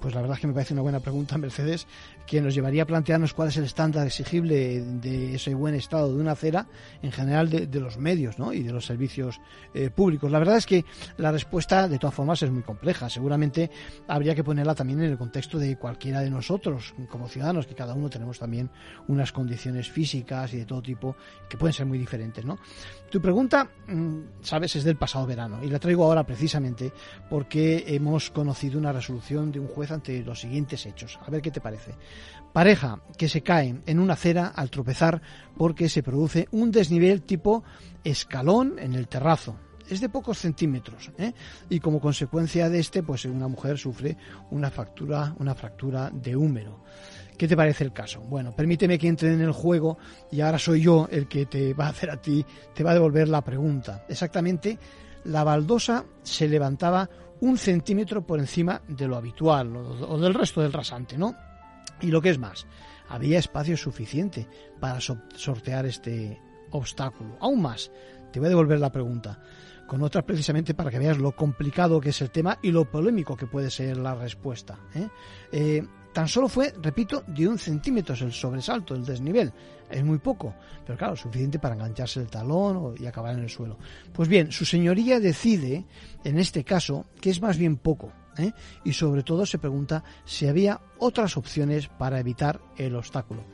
Pues 0.00 0.14
la 0.14 0.20
verdad 0.20 0.36
es 0.36 0.40
que 0.40 0.46
me 0.46 0.52
parece 0.52 0.74
una 0.74 0.82
buena 0.82 1.00
pregunta, 1.00 1.38
Mercedes, 1.38 1.86
que 2.26 2.40
nos 2.40 2.54
llevaría 2.54 2.84
a 2.84 2.86
plantearnos 2.86 3.34
cuál 3.34 3.48
es 3.48 3.56
el 3.56 3.64
estándar 3.64 4.06
exigible 4.06 4.80
de 4.80 5.34
ese 5.34 5.54
buen 5.54 5.74
estado 5.74 6.14
de 6.14 6.20
una 6.20 6.32
acera 6.32 6.66
en 7.02 7.12
general 7.12 7.50
de, 7.50 7.80
los 7.80 7.98
medios 7.98 8.38
¿no? 8.38 8.52
y 8.52 8.62
de 8.62 8.72
los 8.72 8.86
servicios 8.86 9.40
eh, 9.74 9.90
públicos. 9.90 10.30
La 10.30 10.38
verdad 10.38 10.56
es 10.56 10.66
que 10.66 10.84
la 11.16 11.32
respuesta, 11.32 11.88
de 11.88 11.98
todas 11.98 12.14
formas, 12.14 12.42
es 12.42 12.50
muy 12.50 12.62
compleja. 12.62 13.10
Seguramente 13.10 13.70
habría 14.06 14.34
que 14.34 14.44
ponerla 14.44 14.74
también 14.74 15.02
en 15.02 15.10
el 15.10 15.18
contexto 15.18 15.58
de 15.58 15.76
cualquiera 15.76 16.20
de 16.20 16.30
nosotros, 16.30 16.94
como 17.08 17.28
ciudadanos, 17.28 17.66
que 17.66 17.74
cada 17.74 17.94
uno 17.94 18.08
tenemos 18.08 18.38
también 18.38 18.70
unas 19.08 19.32
condiciones 19.32 19.90
físicas 19.90 20.52
y 20.54 20.58
de 20.58 20.64
todo 20.64 20.82
tipo 20.82 21.16
que 21.48 21.56
pueden 21.56 21.74
ser 21.74 21.86
muy 21.86 21.98
diferentes. 21.98 22.44
¿no? 22.44 22.58
Tu 23.10 23.20
pregunta, 23.20 23.68
mm, 23.88 24.18
sabes, 24.42 24.76
es 24.76 24.84
del 24.84 24.96
pasado 24.96 25.26
verano 25.26 25.62
y 25.62 25.68
la 25.68 25.78
traigo 25.78 26.04
ahora 26.04 26.24
precisamente 26.24 26.92
porque 27.28 27.84
hemos 27.88 28.30
conocido 28.30 28.78
una 28.78 28.92
resolución 28.92 29.52
de 29.52 29.60
un 29.60 29.66
juez 29.66 29.90
ante 29.90 30.22
los 30.22 30.40
siguientes 30.40 30.86
hechos. 30.86 31.18
A 31.26 31.30
ver 31.30 31.42
qué 31.42 31.50
te 31.50 31.60
parece. 31.60 31.94
Pareja 32.52 33.00
que 33.16 33.28
se 33.28 33.42
cae 33.42 33.80
en 33.86 33.98
una 33.98 34.12
acera 34.12 34.48
al 34.48 34.70
tropezar 34.70 35.22
porque 35.56 35.88
se 35.88 36.02
produce 36.02 36.48
un 36.50 36.70
desnivel 36.70 37.22
tipo 37.22 37.64
escalón 38.04 38.78
en 38.78 38.94
el 38.94 39.08
terrazo. 39.08 39.56
Es 39.88 40.00
de 40.00 40.08
pocos 40.08 40.38
centímetros 40.38 41.10
¿eh? 41.18 41.32
y 41.70 41.80
como 41.80 42.00
consecuencia 42.00 42.68
de 42.68 42.78
este, 42.78 43.02
pues 43.02 43.24
una 43.24 43.48
mujer 43.48 43.78
sufre 43.78 44.16
una 44.50 44.70
fractura, 44.70 45.34
una 45.38 45.54
fractura 45.54 46.10
de 46.12 46.36
húmero. 46.36 46.82
¿Qué 47.38 47.48
te 47.48 47.56
parece 47.56 47.84
el 47.84 47.92
caso? 47.92 48.20
Bueno, 48.20 48.52
permíteme 48.54 48.98
que 48.98 49.08
entre 49.08 49.32
en 49.32 49.40
el 49.40 49.52
juego 49.52 49.98
y 50.30 50.42
ahora 50.42 50.58
soy 50.58 50.82
yo 50.82 51.08
el 51.10 51.28
que 51.28 51.46
te 51.46 51.72
va 51.74 51.86
a 51.86 51.90
hacer 51.90 52.10
a 52.10 52.20
ti, 52.20 52.44
te 52.74 52.84
va 52.84 52.90
a 52.90 52.94
devolver 52.94 53.28
la 53.28 53.42
pregunta. 53.42 54.04
Exactamente, 54.08 54.78
la 55.24 55.42
baldosa 55.42 56.04
se 56.22 56.48
levantaba 56.48 57.08
un 57.40 57.56
centímetro 57.56 58.24
por 58.24 58.38
encima 58.38 58.82
de 58.86 59.08
lo 59.08 59.16
habitual 59.16 59.74
o 59.74 60.18
del 60.18 60.34
resto 60.34 60.60
del 60.60 60.72
rasante, 60.72 61.18
¿no? 61.18 61.34
Y 62.02 62.08
lo 62.08 62.20
que 62.20 62.30
es 62.30 62.38
más, 62.38 62.66
había 63.08 63.38
espacio 63.38 63.76
suficiente 63.76 64.46
para 64.80 65.00
sortear 65.00 65.86
este 65.86 66.40
obstáculo. 66.70 67.36
Aún 67.40 67.62
más, 67.62 67.90
te 68.32 68.40
voy 68.40 68.46
a 68.46 68.50
devolver 68.50 68.80
la 68.80 68.92
pregunta 68.92 69.40
con 69.86 70.02
otra 70.02 70.22
precisamente 70.22 70.74
para 70.74 70.90
que 70.90 70.98
veas 70.98 71.18
lo 71.18 71.32
complicado 71.32 72.00
que 72.00 72.10
es 72.10 72.22
el 72.22 72.30
tema 72.30 72.58
y 72.62 72.70
lo 72.70 72.90
polémico 72.90 73.36
que 73.36 73.46
puede 73.46 73.70
ser 73.70 73.98
la 73.98 74.14
respuesta. 74.14 74.78
¿eh? 74.94 75.08
Eh, 75.52 75.86
tan 76.14 76.28
solo 76.28 76.48
fue, 76.48 76.72
repito, 76.80 77.24
de 77.26 77.46
un 77.46 77.58
centímetro 77.58 78.14
el 78.14 78.32
sobresalto, 78.32 78.94
el 78.94 79.04
desnivel. 79.04 79.52
Es 79.90 80.02
muy 80.02 80.18
poco, 80.18 80.54
pero 80.86 80.96
claro, 80.96 81.14
suficiente 81.14 81.58
para 81.58 81.74
engancharse 81.74 82.20
el 82.20 82.28
talón 82.28 82.94
y 82.98 83.06
acabar 83.06 83.34
en 83.34 83.40
el 83.40 83.50
suelo. 83.50 83.76
Pues 84.12 84.28
bien, 84.28 84.50
su 84.50 84.64
señoría 84.64 85.20
decide, 85.20 85.84
en 86.24 86.38
este 86.38 86.64
caso, 86.64 87.04
que 87.20 87.28
es 87.28 87.42
más 87.42 87.58
bien 87.58 87.76
poco, 87.76 88.12
¿eh? 88.38 88.52
y 88.84 88.92
sobre 88.92 89.22
todo 89.22 89.46
se 89.46 89.58
pregunta 89.58 90.02
si 90.24 90.46
había 90.46 90.80
otras 90.98 91.36
opciones 91.36 91.88
para 91.88 92.20
evitar 92.20 92.60
el 92.76 92.96
obstáculo. 92.96 93.44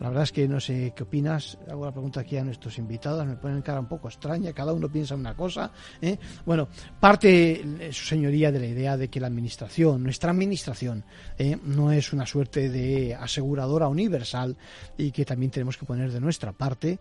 La 0.00 0.08
verdad 0.08 0.24
es 0.24 0.32
que 0.32 0.48
no 0.48 0.60
sé 0.60 0.94
qué 0.96 1.02
opinas. 1.02 1.58
Hago 1.70 1.84
la 1.84 1.92
pregunta 1.92 2.20
aquí 2.20 2.38
a 2.38 2.42
nuestros 2.42 2.78
invitados. 2.78 3.26
Me 3.26 3.36
ponen 3.36 3.60
cara 3.60 3.80
un 3.80 3.86
poco 3.86 4.08
extraña. 4.08 4.54
Cada 4.54 4.72
uno 4.72 4.88
piensa 4.88 5.14
una 5.14 5.36
cosa. 5.36 5.70
¿eh? 6.00 6.18
Bueno, 6.46 6.68
parte 6.98 7.60
eh, 7.60 7.92
su 7.92 8.06
señoría 8.06 8.50
de 8.50 8.60
la 8.60 8.66
idea 8.66 8.96
de 8.96 9.08
que 9.08 9.20
la 9.20 9.26
administración, 9.26 10.02
nuestra 10.02 10.30
administración, 10.30 11.04
¿eh? 11.36 11.58
no 11.62 11.92
es 11.92 12.14
una 12.14 12.24
suerte 12.24 12.70
de 12.70 13.14
aseguradora 13.14 13.88
universal 13.88 14.56
y 14.96 15.12
que 15.12 15.26
también 15.26 15.50
tenemos 15.50 15.76
que 15.76 15.84
poner 15.84 16.10
de 16.10 16.20
nuestra 16.20 16.52
parte 16.52 16.98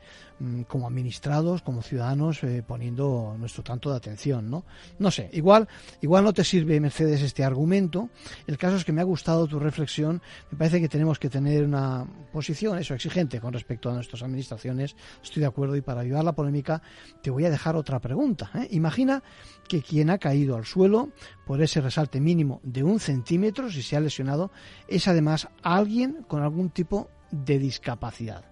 como 0.68 0.88
administrados, 0.88 1.62
como 1.62 1.82
ciudadanos, 1.82 2.42
poniendo 2.68 3.36
nuestro 3.38 3.64
tanto 3.64 3.92
de 3.92 3.98
atención, 3.98 4.50
¿no? 4.50 4.66
No 4.98 5.12
sé. 5.12 5.30
Igual, 5.34 5.68
igual 6.02 6.24
no 6.24 6.34
te 6.34 6.44
sirve 6.44 6.80
Mercedes 6.80 7.22
este 7.22 7.44
argumento. 7.44 8.10
El 8.48 8.58
caso 8.58 8.78
es 8.78 8.86
que 8.86 8.92
me 8.92 9.02
ha 9.02 9.06
gustado 9.06 9.48
tu 9.48 9.60
reflexión. 9.60 10.22
Me 10.52 10.58
parece 10.58 10.80
que 10.80 10.90
tenemos 10.90 11.20
que 11.20 11.30
tener 11.30 11.64
una 11.64 12.06
posición 12.32 12.78
exigente 12.78 13.40
con 13.40 13.54
respecto 13.54 13.90
a 13.90 13.94
nuestras 13.94 14.24
administraciones, 14.24 14.96
estoy 15.24 15.42
de 15.42 15.48
acuerdo 15.48 15.76
y 15.76 15.82
para 15.82 16.02
ayudar 16.02 16.24
la 16.24 16.34
polémica 16.34 16.82
te 17.22 17.30
voy 17.30 17.46
a 17.46 17.50
dejar 17.50 17.76
otra 17.76 18.00
pregunta. 18.00 18.52
¿eh? 18.56 18.68
Imagina 18.72 19.24
que 19.68 19.82
quien 19.82 20.10
ha 20.10 20.18
caído 20.18 20.56
al 20.56 20.66
suelo 20.66 21.10
por 21.46 21.62
ese 21.62 21.82
resalte 21.82 22.20
mínimo 22.20 22.60
de 22.64 22.84
un 22.84 23.00
centímetro, 23.00 23.72
si 23.72 23.82
se 23.82 23.96
ha 23.96 24.00
lesionado, 24.00 24.52
es 24.88 25.08
además 25.08 25.48
alguien 25.62 26.24
con 26.28 26.42
algún 26.42 26.70
tipo 26.70 27.10
de 27.32 27.60
discapacidad. 27.60 28.49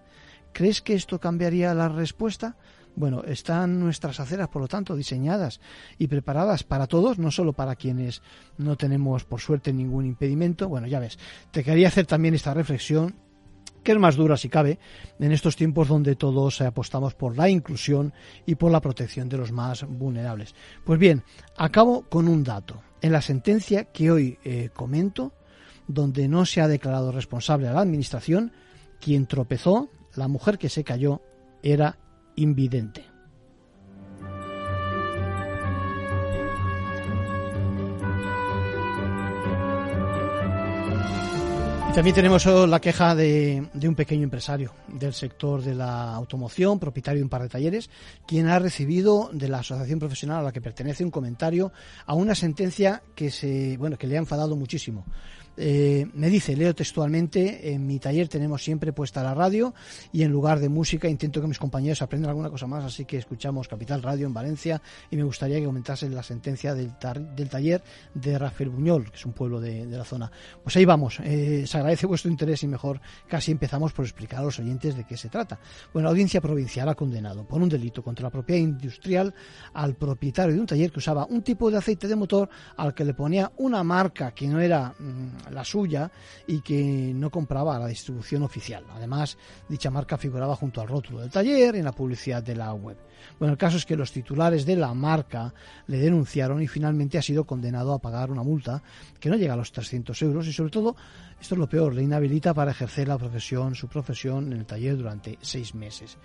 ¿Crees 0.58 0.82
que 0.82 0.94
esto 0.94 1.20
cambiaría 1.20 1.72
la 1.72 1.88
respuesta? 1.88 2.56
Bueno, 2.96 3.22
están 3.22 3.78
nuestras 3.78 4.18
aceras, 4.18 4.48
por 4.48 4.60
lo 4.60 4.66
tanto, 4.66 4.96
diseñadas 4.96 5.60
y 5.98 6.08
preparadas 6.08 6.64
para 6.64 6.88
todos, 6.88 7.16
no 7.16 7.30
solo 7.30 7.52
para 7.52 7.76
quienes 7.76 8.22
no 8.56 8.74
tenemos, 8.74 9.22
por 9.22 9.40
suerte, 9.40 9.72
ningún 9.72 10.04
impedimento. 10.04 10.68
Bueno, 10.68 10.88
ya 10.88 10.98
ves, 10.98 11.16
te 11.52 11.62
quería 11.62 11.86
hacer 11.86 12.06
también 12.06 12.34
esta 12.34 12.54
reflexión 12.54 13.14
que 13.84 13.92
es 13.92 13.98
más 14.00 14.16
dura 14.16 14.36
si 14.36 14.48
cabe 14.48 14.80
en 15.20 15.30
estos 15.30 15.54
tiempos 15.54 15.86
donde 15.86 16.16
todos 16.16 16.60
apostamos 16.60 17.14
por 17.14 17.36
la 17.36 17.48
inclusión 17.48 18.12
y 18.44 18.56
por 18.56 18.72
la 18.72 18.80
protección 18.80 19.28
de 19.28 19.36
los 19.36 19.52
más 19.52 19.84
vulnerables. 19.84 20.56
Pues 20.84 20.98
bien, 20.98 21.22
acabo 21.56 22.02
con 22.08 22.26
un 22.26 22.42
dato. 22.42 22.82
En 23.00 23.12
la 23.12 23.22
sentencia 23.22 23.84
que 23.84 24.10
hoy 24.10 24.38
eh, 24.42 24.70
comento, 24.74 25.34
donde 25.86 26.26
no 26.26 26.44
se 26.46 26.60
ha 26.60 26.66
declarado 26.66 27.12
responsable 27.12 27.68
a 27.68 27.72
la 27.74 27.82
Administración, 27.82 28.50
quien 29.00 29.26
tropezó, 29.26 29.88
la 30.18 30.28
mujer 30.28 30.58
que 30.58 30.68
se 30.68 30.84
cayó, 30.84 31.22
era 31.62 31.98
invidente. 32.36 33.04
también 41.98 42.14
tenemos 42.14 42.46
la 42.46 42.80
queja 42.80 43.16
de, 43.16 43.70
un 43.82 43.94
pequeño 43.96 44.22
empresario 44.22 44.72
del 44.86 45.12
sector 45.12 45.60
de 45.60 45.74
la 45.74 46.14
automoción, 46.14 46.78
propietario 46.78 47.18
de 47.18 47.24
un 47.24 47.28
par 47.28 47.42
de 47.42 47.48
talleres, 47.48 47.90
quien 48.24 48.46
ha 48.46 48.60
recibido 48.60 49.30
de 49.32 49.48
la 49.48 49.58
asociación 49.58 49.98
profesional 49.98 50.38
a 50.38 50.42
la 50.42 50.52
que 50.52 50.60
pertenece 50.60 51.02
un 51.02 51.10
comentario 51.10 51.72
a 52.06 52.14
una 52.14 52.36
sentencia 52.36 53.02
que 53.16 53.32
se, 53.32 53.76
bueno, 53.78 53.98
que 53.98 54.06
le 54.06 54.14
ha 54.14 54.20
enfadado 54.20 54.54
muchísimo. 54.54 55.06
Eh, 55.60 56.06
me 56.14 56.30
dice, 56.30 56.56
leo 56.56 56.72
textualmente, 56.72 57.72
en 57.72 57.84
mi 57.84 57.98
taller 57.98 58.28
tenemos 58.28 58.62
siempre 58.62 58.92
puesta 58.92 59.24
la 59.24 59.34
radio 59.34 59.74
y 60.12 60.22
en 60.22 60.30
lugar 60.30 60.60
de 60.60 60.68
música 60.68 61.08
intento 61.08 61.40
que 61.40 61.48
mis 61.48 61.58
compañeros 61.58 62.00
aprendan 62.00 62.30
alguna 62.30 62.48
cosa 62.48 62.68
más, 62.68 62.84
así 62.84 63.04
que 63.04 63.16
escuchamos 63.16 63.66
Capital 63.66 64.00
Radio 64.00 64.28
en 64.28 64.32
Valencia 64.32 64.80
y 65.10 65.16
me 65.16 65.24
gustaría 65.24 65.58
que 65.58 65.64
comentasen 65.64 66.14
la 66.14 66.22
sentencia 66.22 66.74
del, 66.74 66.92
del 67.34 67.48
taller 67.48 67.82
de 68.14 68.38
Rafael 68.38 68.70
Buñol, 68.70 69.10
que 69.10 69.16
es 69.16 69.26
un 69.26 69.32
pueblo 69.32 69.60
de, 69.60 69.84
la 69.86 70.04
zona. 70.04 70.30
Pues 70.62 70.76
ahí 70.76 70.84
vamos, 70.84 71.18
eh, 71.24 71.64
se 71.66 71.76
agradece 71.76 72.06
vuestro 72.06 72.30
interés 72.30 72.62
y 72.62 72.68
mejor 72.68 73.00
casi 73.26 73.50
empezamos 73.50 73.92
por 73.92 74.04
explicar 74.04 74.40
a 74.40 74.44
los 74.44 74.60
oyentes 74.60 74.96
de 74.96 75.04
qué 75.04 75.16
se 75.16 75.28
trata. 75.28 75.58
Bueno, 75.92 76.06
la 76.06 76.10
audiencia 76.10 76.40
provincial 76.40 76.88
ha 76.88 76.94
condenado 76.94 77.44
por 77.44 77.60
un 77.60 77.68
delito 77.68 78.00
contra 78.00 78.24
la 78.24 78.30
propiedad 78.30 78.60
industrial 78.60 79.34
al 79.74 79.96
propietario 79.96 80.54
de 80.54 80.60
un 80.60 80.66
taller 80.66 80.92
que 80.92 81.00
usaba 81.00 81.26
un 81.26 81.42
tipo 81.42 81.68
de 81.68 81.78
aceite 81.78 82.06
de 82.06 82.14
motor 82.14 82.48
al 82.76 82.94
que 82.94 83.04
le 83.04 83.14
ponía 83.14 83.50
una 83.56 83.82
marca 83.82 84.30
que 84.32 84.46
no 84.46 84.60
era 84.60 84.94
mm, 84.96 85.47
la 85.50 85.64
suya 85.64 86.10
y 86.46 86.60
que 86.60 87.12
no 87.14 87.30
compraba 87.30 87.78
la 87.78 87.86
distribución 87.86 88.42
oficial. 88.42 88.84
Además, 88.90 89.36
dicha 89.68 89.90
marca 89.90 90.16
figuraba 90.16 90.56
junto 90.56 90.80
al 90.80 90.88
rótulo 90.88 91.20
del 91.20 91.30
taller 91.30 91.76
en 91.76 91.84
la 91.84 91.92
publicidad 91.92 92.42
de 92.42 92.56
la 92.56 92.72
web. 92.74 92.96
Bueno, 93.38 93.52
el 93.52 93.58
caso 93.58 93.76
es 93.76 93.86
que 93.86 93.96
los 93.96 94.12
titulares 94.12 94.64
de 94.64 94.76
la 94.76 94.94
marca 94.94 95.52
le 95.86 95.98
denunciaron 95.98 96.62
y 96.62 96.68
finalmente 96.68 97.18
ha 97.18 97.22
sido 97.22 97.44
condenado 97.44 97.92
a 97.92 97.98
pagar 97.98 98.30
una 98.30 98.42
multa 98.42 98.82
que 99.18 99.28
no 99.28 99.36
llega 99.36 99.54
a 99.54 99.56
los 99.56 99.72
300 99.72 100.20
euros 100.22 100.46
y 100.46 100.52
sobre 100.52 100.70
todo, 100.70 100.96
esto 101.40 101.54
es 101.54 101.58
lo 101.58 101.68
peor, 101.68 101.94
le 101.94 102.02
inhabilita 102.02 102.54
para 102.54 102.70
ejercer 102.70 103.08
la 103.08 103.18
profesión, 103.18 103.74
su 103.74 103.88
profesión 103.88 104.52
en 104.52 104.60
el 104.60 104.66
taller 104.66 104.96
durante 104.96 105.38
seis 105.40 105.74
meses. 105.74 106.18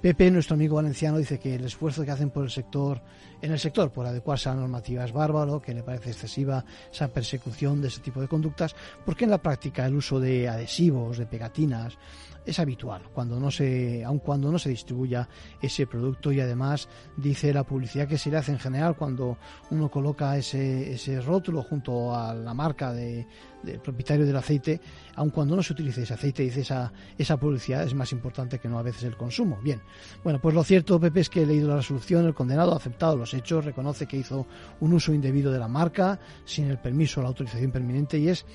Pepe, 0.00 0.30
nuestro 0.30 0.54
amigo 0.54 0.76
valenciano, 0.76 1.18
dice 1.18 1.38
que 1.38 1.54
el 1.54 1.64
esfuerzo 1.64 2.04
que 2.04 2.10
hacen 2.10 2.30
por 2.30 2.44
el 2.44 2.50
sector, 2.50 3.02
en 3.40 3.50
el 3.50 3.58
sector, 3.58 3.90
por 3.90 4.06
adecuarse 4.06 4.48
a 4.48 4.54
la 4.54 4.60
normativa 4.60 5.04
es 5.04 5.12
bárbaro, 5.12 5.60
que 5.60 5.74
le 5.74 5.82
parece 5.82 6.10
excesiva 6.10 6.64
esa 6.92 7.08
persecución 7.08 7.80
de 7.80 7.88
ese 7.88 8.00
tipo 8.00 8.20
de 8.20 8.28
conductas, 8.28 8.76
porque 9.04 9.24
en 9.24 9.30
la 9.30 9.42
práctica 9.42 9.86
el 9.86 9.94
uso 9.94 10.20
de 10.20 10.48
adhesivos, 10.48 11.18
de 11.18 11.26
pegatinas, 11.26 11.98
es 12.44 12.60
habitual 12.60 13.02
cuando 13.12 13.40
no 13.40 13.50
se 13.50 14.04
aun 14.04 14.20
cuando 14.20 14.52
no 14.52 14.58
se 14.58 14.68
distribuya 14.68 15.28
ese 15.60 15.86
producto. 15.86 16.30
Y 16.30 16.40
además 16.40 16.88
dice 17.16 17.52
la 17.52 17.64
publicidad 17.64 18.06
que 18.06 18.18
se 18.18 18.30
le 18.30 18.36
hace 18.36 18.52
en 18.52 18.60
general 18.60 18.96
cuando 18.96 19.36
uno 19.70 19.90
coloca 19.90 20.36
ese, 20.36 20.92
ese 20.92 21.20
rótulo 21.20 21.62
junto 21.64 22.14
a 22.14 22.32
la 22.32 22.54
marca 22.54 22.92
de, 22.92 23.26
del 23.66 23.80
propietario 23.80 24.24
del 24.24 24.36
aceite, 24.36 24.80
aun 25.16 25.30
cuando 25.30 25.56
no 25.56 25.62
se 25.62 25.72
utilice 25.72 26.02
ese 26.02 26.14
aceite, 26.14 26.42
dice 26.42 26.60
esa, 26.60 26.92
esa 27.18 27.36
publicidad 27.36 27.82
es 27.84 27.94
más 27.94 28.12
importante 28.12 28.58
que 28.58 28.68
no 28.68 28.78
a 28.78 28.82
veces 28.82 29.04
el 29.04 29.16
consumo. 29.16 29.58
Bien, 29.62 29.82
bueno, 30.24 30.40
pues 30.40 30.54
lo 30.54 30.64
cierto, 30.64 30.98
Pepe, 30.98 31.20
es 31.20 31.30
que 31.30 31.42
he 31.42 31.46
leído 31.46 31.68
la 31.68 31.76
resolución, 31.76 32.24
el 32.24 32.34
condenado 32.34 32.72
ha 32.72 32.76
aceptado 32.76 33.16
los 33.16 33.34
hechos, 33.34 33.64
reconoce 33.64 34.06
que 34.06 34.16
hizo 34.16 34.46
un 34.80 34.92
uso 34.92 35.12
indebido 35.12 35.52
de 35.52 35.58
la 35.58 35.68
marca 35.68 36.18
sin 36.44 36.68
el 36.70 36.78
permiso 36.78 37.20
o 37.20 37.22
la 37.22 37.28
autorización 37.28 37.70
permanente 37.70 38.18
y 38.18 38.28
es 38.28 38.46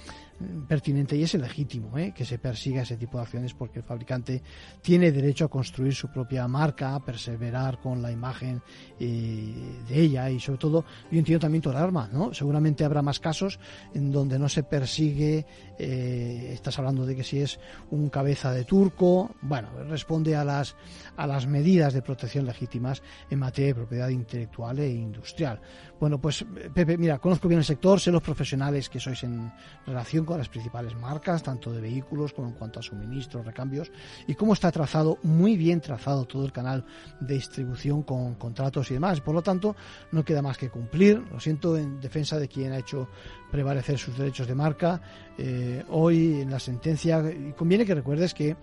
pertinente 0.67 1.15
y 1.15 1.23
es 1.23 1.33
legítimo 1.35 1.97
¿eh? 1.97 2.13
que 2.15 2.25
se 2.25 2.37
persiga 2.37 2.81
ese 2.81 2.97
tipo 2.97 3.17
de 3.17 3.23
acciones 3.23 3.53
porque 3.53 3.79
el 3.79 3.85
fabricante 3.85 4.41
tiene 4.81 5.11
derecho 5.11 5.45
a 5.45 5.49
construir 5.49 5.93
su 5.93 6.09
propia 6.09 6.47
marca, 6.47 6.95
a 6.95 7.03
perseverar 7.03 7.79
con 7.79 8.01
la 8.01 8.11
imagen 8.11 8.61
eh, 8.99 9.81
de 9.87 9.99
ella 9.99 10.29
y 10.29 10.39
sobre 10.39 10.59
todo 10.59 10.85
yo 11.11 11.19
entiendo 11.19 11.41
también 11.41 11.61
toda 11.61 11.81
arma, 11.81 12.09
¿no? 12.11 12.33
Seguramente 12.33 12.83
habrá 12.83 13.01
más 13.01 13.19
casos 13.19 13.59
en 13.93 14.11
donde 14.11 14.39
no 14.39 14.49
se 14.49 14.63
persigue, 14.63 15.00
eh, 15.07 16.51
estás 16.53 16.77
hablando 16.79 17.05
de 17.05 17.15
que 17.15 17.23
si 17.23 17.39
es 17.39 17.59
un 17.89 18.09
cabeza 18.09 18.51
de 18.51 18.65
turco, 18.65 19.35
bueno, 19.41 19.69
responde 19.89 20.35
a 20.35 20.43
las, 20.43 20.75
a 21.17 21.27
las 21.27 21.47
medidas 21.47 21.93
de 21.93 22.01
protección 22.01 22.45
legítimas 22.45 23.01
en 23.29 23.39
materia 23.39 23.69
de 23.69 23.75
propiedad 23.75 24.09
intelectual 24.09 24.79
e 24.79 24.89
industrial. 24.89 25.59
Bueno, 26.01 26.19
pues 26.19 26.43
Pepe, 26.73 26.97
mira, 26.97 27.19
conozco 27.19 27.47
bien 27.47 27.59
el 27.59 27.63
sector, 27.63 27.99
sé 27.99 28.09
los 28.09 28.23
profesionales 28.23 28.89
que 28.89 28.99
sois 28.99 29.21
en 29.21 29.53
relación 29.85 30.25
con 30.25 30.39
las 30.39 30.49
principales 30.49 30.95
marcas, 30.95 31.43
tanto 31.43 31.71
de 31.71 31.79
vehículos 31.79 32.33
como 32.33 32.47
en 32.47 32.55
cuanto 32.55 32.79
a 32.79 32.81
suministros, 32.81 33.45
recambios, 33.45 33.91
y 34.25 34.33
cómo 34.33 34.53
está 34.53 34.71
trazado, 34.71 35.19
muy 35.21 35.55
bien 35.57 35.79
trazado 35.79 36.25
todo 36.25 36.43
el 36.43 36.51
canal 36.51 36.83
de 37.19 37.35
distribución 37.35 38.01
con 38.01 38.33
contratos 38.33 38.89
y 38.89 38.95
demás. 38.95 39.21
Por 39.21 39.35
lo 39.35 39.43
tanto, 39.43 39.75
no 40.11 40.25
queda 40.25 40.41
más 40.41 40.57
que 40.57 40.71
cumplir. 40.71 41.21
Lo 41.31 41.39
siento 41.39 41.77
en 41.77 42.01
defensa 42.01 42.39
de 42.39 42.47
quien 42.47 42.71
ha 42.71 42.79
hecho 42.79 43.07
prevalecer 43.51 43.99
sus 43.99 44.17
derechos 44.17 44.47
de 44.47 44.55
marca. 44.55 44.99
Eh, 45.37 45.83
hoy 45.89 46.41
en 46.41 46.49
la 46.49 46.59
sentencia, 46.59 47.23
conviene 47.55 47.85
que 47.85 47.93
recuerdes 47.93 48.33
que 48.33 48.55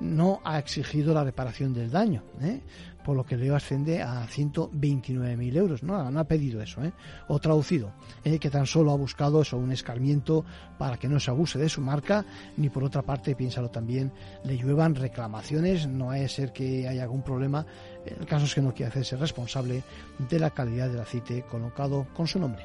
no 0.00 0.40
ha 0.44 0.58
exigido 0.58 1.12
la 1.12 1.24
reparación 1.24 1.74
del 1.74 1.90
daño. 1.90 2.24
¿eh? 2.40 2.62
Por 3.06 3.16
lo 3.16 3.24
que 3.24 3.36
le 3.36 3.54
ascende 3.54 4.02
a 4.02 4.26
129.000 4.26 5.56
euros. 5.56 5.82
No, 5.84 5.94
ha 5.96 6.24
pedido 6.24 6.60
eso, 6.60 6.82
¿eh? 6.82 6.92
o 7.28 7.38
traducido, 7.38 7.92
que 8.24 8.50
tan 8.50 8.66
solo 8.66 8.90
ha 8.90 8.96
buscado 8.96 9.42
eso, 9.42 9.56
un 9.58 9.70
escarmiento 9.70 10.44
para 10.76 10.96
que 10.96 11.06
no 11.08 11.20
se 11.20 11.30
abuse 11.30 11.56
de 11.56 11.68
su 11.68 11.80
marca, 11.80 12.24
ni 12.56 12.68
por 12.68 12.82
otra 12.82 13.02
parte, 13.02 13.36
piénsalo 13.36 13.70
también, 13.70 14.10
le 14.42 14.58
lluevan 14.58 14.96
reclamaciones, 14.96 15.86
no 15.86 16.10
hay 16.10 16.28
ser 16.28 16.52
que 16.52 16.88
haya 16.88 17.04
algún 17.04 17.22
problema, 17.22 17.64
el 18.04 18.26
caso 18.26 18.46
es 18.46 18.54
que 18.56 18.60
no 18.60 18.74
quiere 18.74 18.90
hacerse 18.90 19.16
responsable 19.16 19.84
de 20.28 20.38
la 20.40 20.50
calidad 20.50 20.88
del 20.88 20.98
aceite 20.98 21.44
colocado 21.48 22.08
con 22.12 22.26
su 22.26 22.40
nombre. 22.40 22.64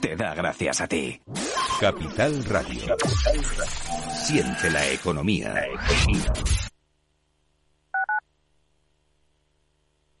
te 0.00 0.16
da 0.16 0.34
gracias 0.34 0.80
a 0.80 0.86
ti. 0.86 1.20
Capital 1.80 2.44
Radio. 2.44 2.96
Siente 4.26 4.70
la 4.70 4.88
economía. 4.88 5.54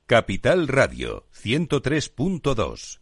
Capital 0.06 0.68
Radio 0.68 1.26
103.2 1.32 3.01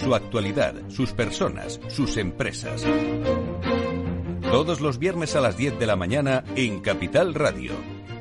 su 0.00 0.14
actualidad, 0.14 0.74
sus 0.88 1.12
personas, 1.12 1.78
sus 1.88 2.16
empresas. 2.16 2.86
Todos 4.40 4.80
los 4.80 4.98
viernes 4.98 5.36
a 5.36 5.42
las 5.42 5.58
10 5.58 5.78
de 5.78 5.86
la 5.86 5.94
mañana 5.94 6.42
en 6.56 6.80
Capital 6.80 7.34
Radio, 7.34 7.72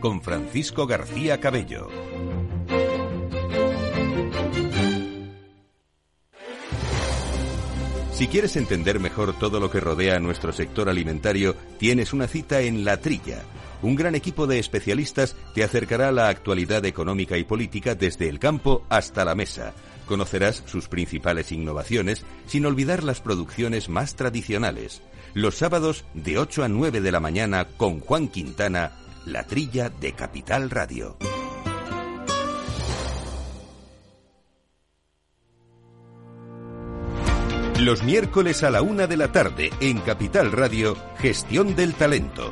con 0.02 0.22
Francisco 0.22 0.86
García 0.86 1.40
Cabello. 1.40 1.88
Si 8.12 8.28
quieres 8.28 8.58
entender 8.58 9.00
mejor 9.00 9.40
todo 9.40 9.62
lo 9.62 9.72
que 9.72 9.80
rodea 9.80 10.20
nuestro 10.20 10.52
sector 10.52 10.90
alimentario, 10.90 11.56
tienes 11.78 12.12
una 12.12 12.28
cita 12.28 12.60
en 12.60 12.84
La 12.84 12.98
Trilla. 12.98 13.44
Un 13.82 13.96
gran 13.96 14.16
equipo 14.16 14.46
de 14.46 14.60
especialistas 14.60 15.38
te 15.56 15.64
acercará 15.64 16.10
a 16.10 16.12
la 16.12 16.28
actualidad 16.28 16.84
económica 16.84 17.38
y 17.38 17.46
política 17.46 17.96
desde 17.96 18.28
el 18.28 18.38
campo 18.38 18.84
hasta 18.90 19.24
la 19.24 19.36
mesa 19.36 19.74
Conocerás 20.10 20.64
sus 20.66 20.88
principales 20.88 21.52
innovaciones 21.52 22.26
sin 22.48 22.66
olvidar 22.66 23.04
las 23.04 23.22
producciones 23.22 23.90
más 23.90 24.16
tradicionales. 24.16 25.04
Los 25.36 25.54
sábados 25.54 26.04
de 26.16 26.40
8 26.40 26.64
a 26.64 26.68
9 26.68 27.00
de 27.00 27.12
la 27.12 27.20
mañana 27.20 27.68
con 27.78 28.00
Juan 28.00 28.28
Quintana, 28.28 28.94
la 29.28 29.44
trilla 29.46 29.92
de 29.92 30.14
Capital 30.14 30.72
Radio. 30.72 31.16
Los 37.80 38.02
miércoles 38.02 38.64
a 38.64 38.72
la 38.72 38.82
una 38.82 39.06
de 39.06 39.16
la 39.16 39.32
tarde 39.32 39.70
en 39.80 40.00
Capital 40.00 40.52
Radio, 40.52 40.98
Gestión 41.20 41.76
del 41.76 41.94
Talento 41.94 42.52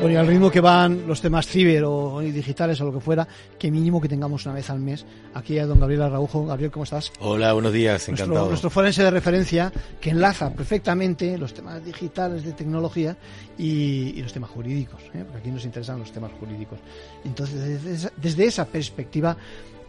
Bueno, 0.00 0.14
y 0.14 0.16
al 0.16 0.26
ritmo 0.26 0.50
que 0.50 0.60
van 0.60 1.06
los 1.06 1.20
temas 1.20 1.46
ciber 1.46 1.84
o 1.84 2.20
digitales 2.20 2.80
o 2.80 2.86
lo 2.86 2.92
que 2.94 3.00
fuera, 3.00 3.28
que 3.58 3.70
mínimo 3.70 4.00
que 4.00 4.08
tengamos 4.08 4.46
una 4.46 4.54
vez 4.54 4.70
al 4.70 4.80
mes 4.80 5.04
aquí 5.34 5.58
a 5.58 5.66
don 5.66 5.78
Gabriel 5.78 6.00
Araujo. 6.00 6.46
Gabriel, 6.46 6.70
¿cómo 6.70 6.84
estás? 6.84 7.12
Hola, 7.20 7.52
buenos 7.52 7.70
días, 7.70 8.08
encantado. 8.08 8.28
Nuestro, 8.28 8.48
nuestro 8.48 8.70
forense 8.70 9.02
de 9.02 9.10
referencia 9.10 9.70
que 10.00 10.08
enlaza 10.08 10.54
perfectamente 10.54 11.36
los 11.36 11.52
temas 11.52 11.84
digitales 11.84 12.44
de 12.44 12.52
tecnología 12.52 13.14
y, 13.58 14.14
y 14.16 14.22
los 14.22 14.32
temas 14.32 14.48
jurídicos, 14.48 15.02
¿eh? 15.12 15.22
porque 15.22 15.38
aquí 15.40 15.50
nos 15.50 15.66
interesan 15.66 15.98
los 15.98 16.10
temas 16.10 16.30
jurídicos. 16.40 16.78
Entonces, 17.22 17.60
desde 17.60 17.92
esa, 17.92 18.12
desde 18.16 18.46
esa 18.46 18.64
perspectiva, 18.64 19.36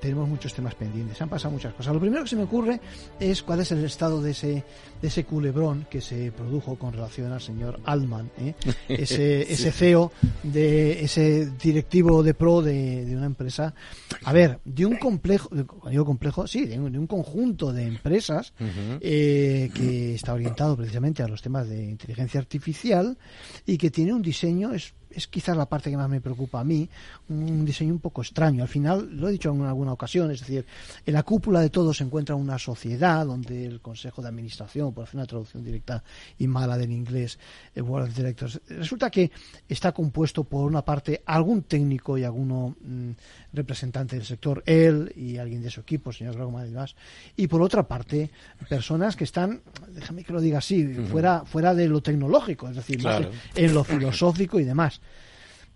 tenemos 0.02 0.28
muchos 0.28 0.54
temas 0.54 0.74
pendientes, 0.76 1.22
han 1.22 1.30
pasado 1.30 1.54
muchas 1.54 1.74
cosas. 1.74 1.94
Lo 1.94 2.00
primero 2.00 2.24
que 2.24 2.30
se 2.30 2.36
me 2.36 2.44
ocurre 2.44 2.82
es 3.20 3.44
cuál 3.44 3.60
es 3.62 3.72
el 3.72 3.86
estado 3.86 4.22
de 4.22 4.32
ese, 4.32 4.64
de 5.02 5.08
ese 5.08 5.24
culebrón 5.24 5.86
que 5.90 6.02
se 6.02 6.32
produjo 6.32 6.76
con 6.78 6.92
relación 6.94 7.32
al 7.32 7.40
señor 7.42 7.80
Altman, 7.86 8.32
¿eh? 8.40 8.56
ese, 8.90 9.46
Sí. 9.46 9.54
ese 9.54 9.72
CEO 9.72 10.12
de 10.44 11.04
ese 11.04 11.52
directivo 11.62 12.24
de 12.24 12.34
pro 12.34 12.62
de, 12.62 13.06
de 13.06 13.16
una 13.16 13.28
empresa. 13.28 13.74
A 14.24 14.34
ver, 14.34 14.60
de 14.66 14.86
un 14.86 14.98
complejo, 14.98 15.50
digo 15.90 16.06
complejo, 16.06 16.48
sí, 16.48 16.66
de 16.66 16.80
un, 16.80 16.92
de 16.92 16.98
un 17.00 17.08
conjunto 17.08 17.72
de 17.72 17.84
empresas 17.84 18.54
eh, 19.00 19.70
que 19.74 20.16
está 20.16 20.34
orientado 20.34 20.76
precisamente 20.76 21.22
a 21.22 21.28
los 21.28 21.42
temas 21.42 21.70
de 21.70 21.84
inteligencia 21.86 22.40
artificial 22.40 23.18
y 23.66 23.78
que 23.78 23.92
tiene 23.92 24.14
un 24.14 24.22
diseño, 24.22 24.74
es, 24.74 24.94
es 25.12 25.28
quizás 25.28 25.56
la 25.58 25.68
parte 25.68 25.90
que 25.92 25.98
más 25.98 26.10
me 26.10 26.22
preocupa 26.22 26.60
a 26.62 26.64
mí, 26.64 26.88
un 27.30 27.66
diseño 27.66 27.94
un 27.94 28.00
poco 28.00 28.22
extraño. 28.22 28.64
Al 28.64 28.70
final, 28.70 29.10
lo 29.16 29.28
he 29.28 29.32
dicho 29.34 29.52
en 29.54 29.62
alguna 29.64 29.91
ocasión, 29.94 30.32
es 30.32 30.42
decir, 30.42 30.66
en 31.06 31.14
la 31.14 31.24
cúpula 31.24 31.60
de 31.62 31.70
todo 31.70 31.94
se 31.94 32.04
encuentra 32.04 32.36
una 32.36 32.58
sociedad 32.58 33.26
donde 33.26 33.66
el 33.66 33.82
Consejo 33.82 34.22
de 34.22 34.30
Administración, 34.30 34.94
por 34.94 35.04
hacer 35.04 35.18
una 35.18 35.26
traducción 35.26 35.64
directa 35.64 36.04
y 36.38 36.48
mala 36.48 36.78
del 36.78 36.92
inglés, 36.92 37.40
el 37.76 37.84
Board 37.84 38.06
of 38.06 38.16
Directors, 38.16 38.62
resulta 38.68 39.10
que 39.10 39.32
está 39.68 39.92
compuesto 39.92 40.44
por 40.44 40.66
una 40.66 40.84
parte 40.84 41.22
algún 41.26 41.64
técnico 41.64 42.18
y 42.18 42.24
alguno 42.24 42.76
mm, 42.82 43.12
representante 43.54 44.16
del 44.16 44.26
sector, 44.26 44.64
él 44.66 45.12
y 45.16 45.38
alguien 45.38 45.62
de 45.62 45.70
su 45.70 45.82
equipo, 45.82 46.10
el 46.10 46.16
señor 46.16 46.36
Grogman 46.36 46.68
y 46.68 46.70
demás, 46.72 46.96
y 47.36 47.48
por 47.48 47.62
otra 47.62 47.88
parte 47.88 48.32
personas 48.70 49.16
que 49.16 49.24
están, 49.24 49.62
déjame 49.90 50.24
que 50.24 50.34
lo 50.34 50.42
diga 50.42 50.60
así, 50.60 50.86
fuera, 51.10 51.44
fuera 51.46 51.74
de 51.74 51.88
lo 51.88 52.02
tecnológico, 52.02 52.70
es 52.70 52.76
decir, 52.76 53.02
más 53.04 53.26
en 53.56 53.74
lo 53.74 53.84
filosófico 53.84 54.60
y 54.60 54.64
demás. 54.64 55.02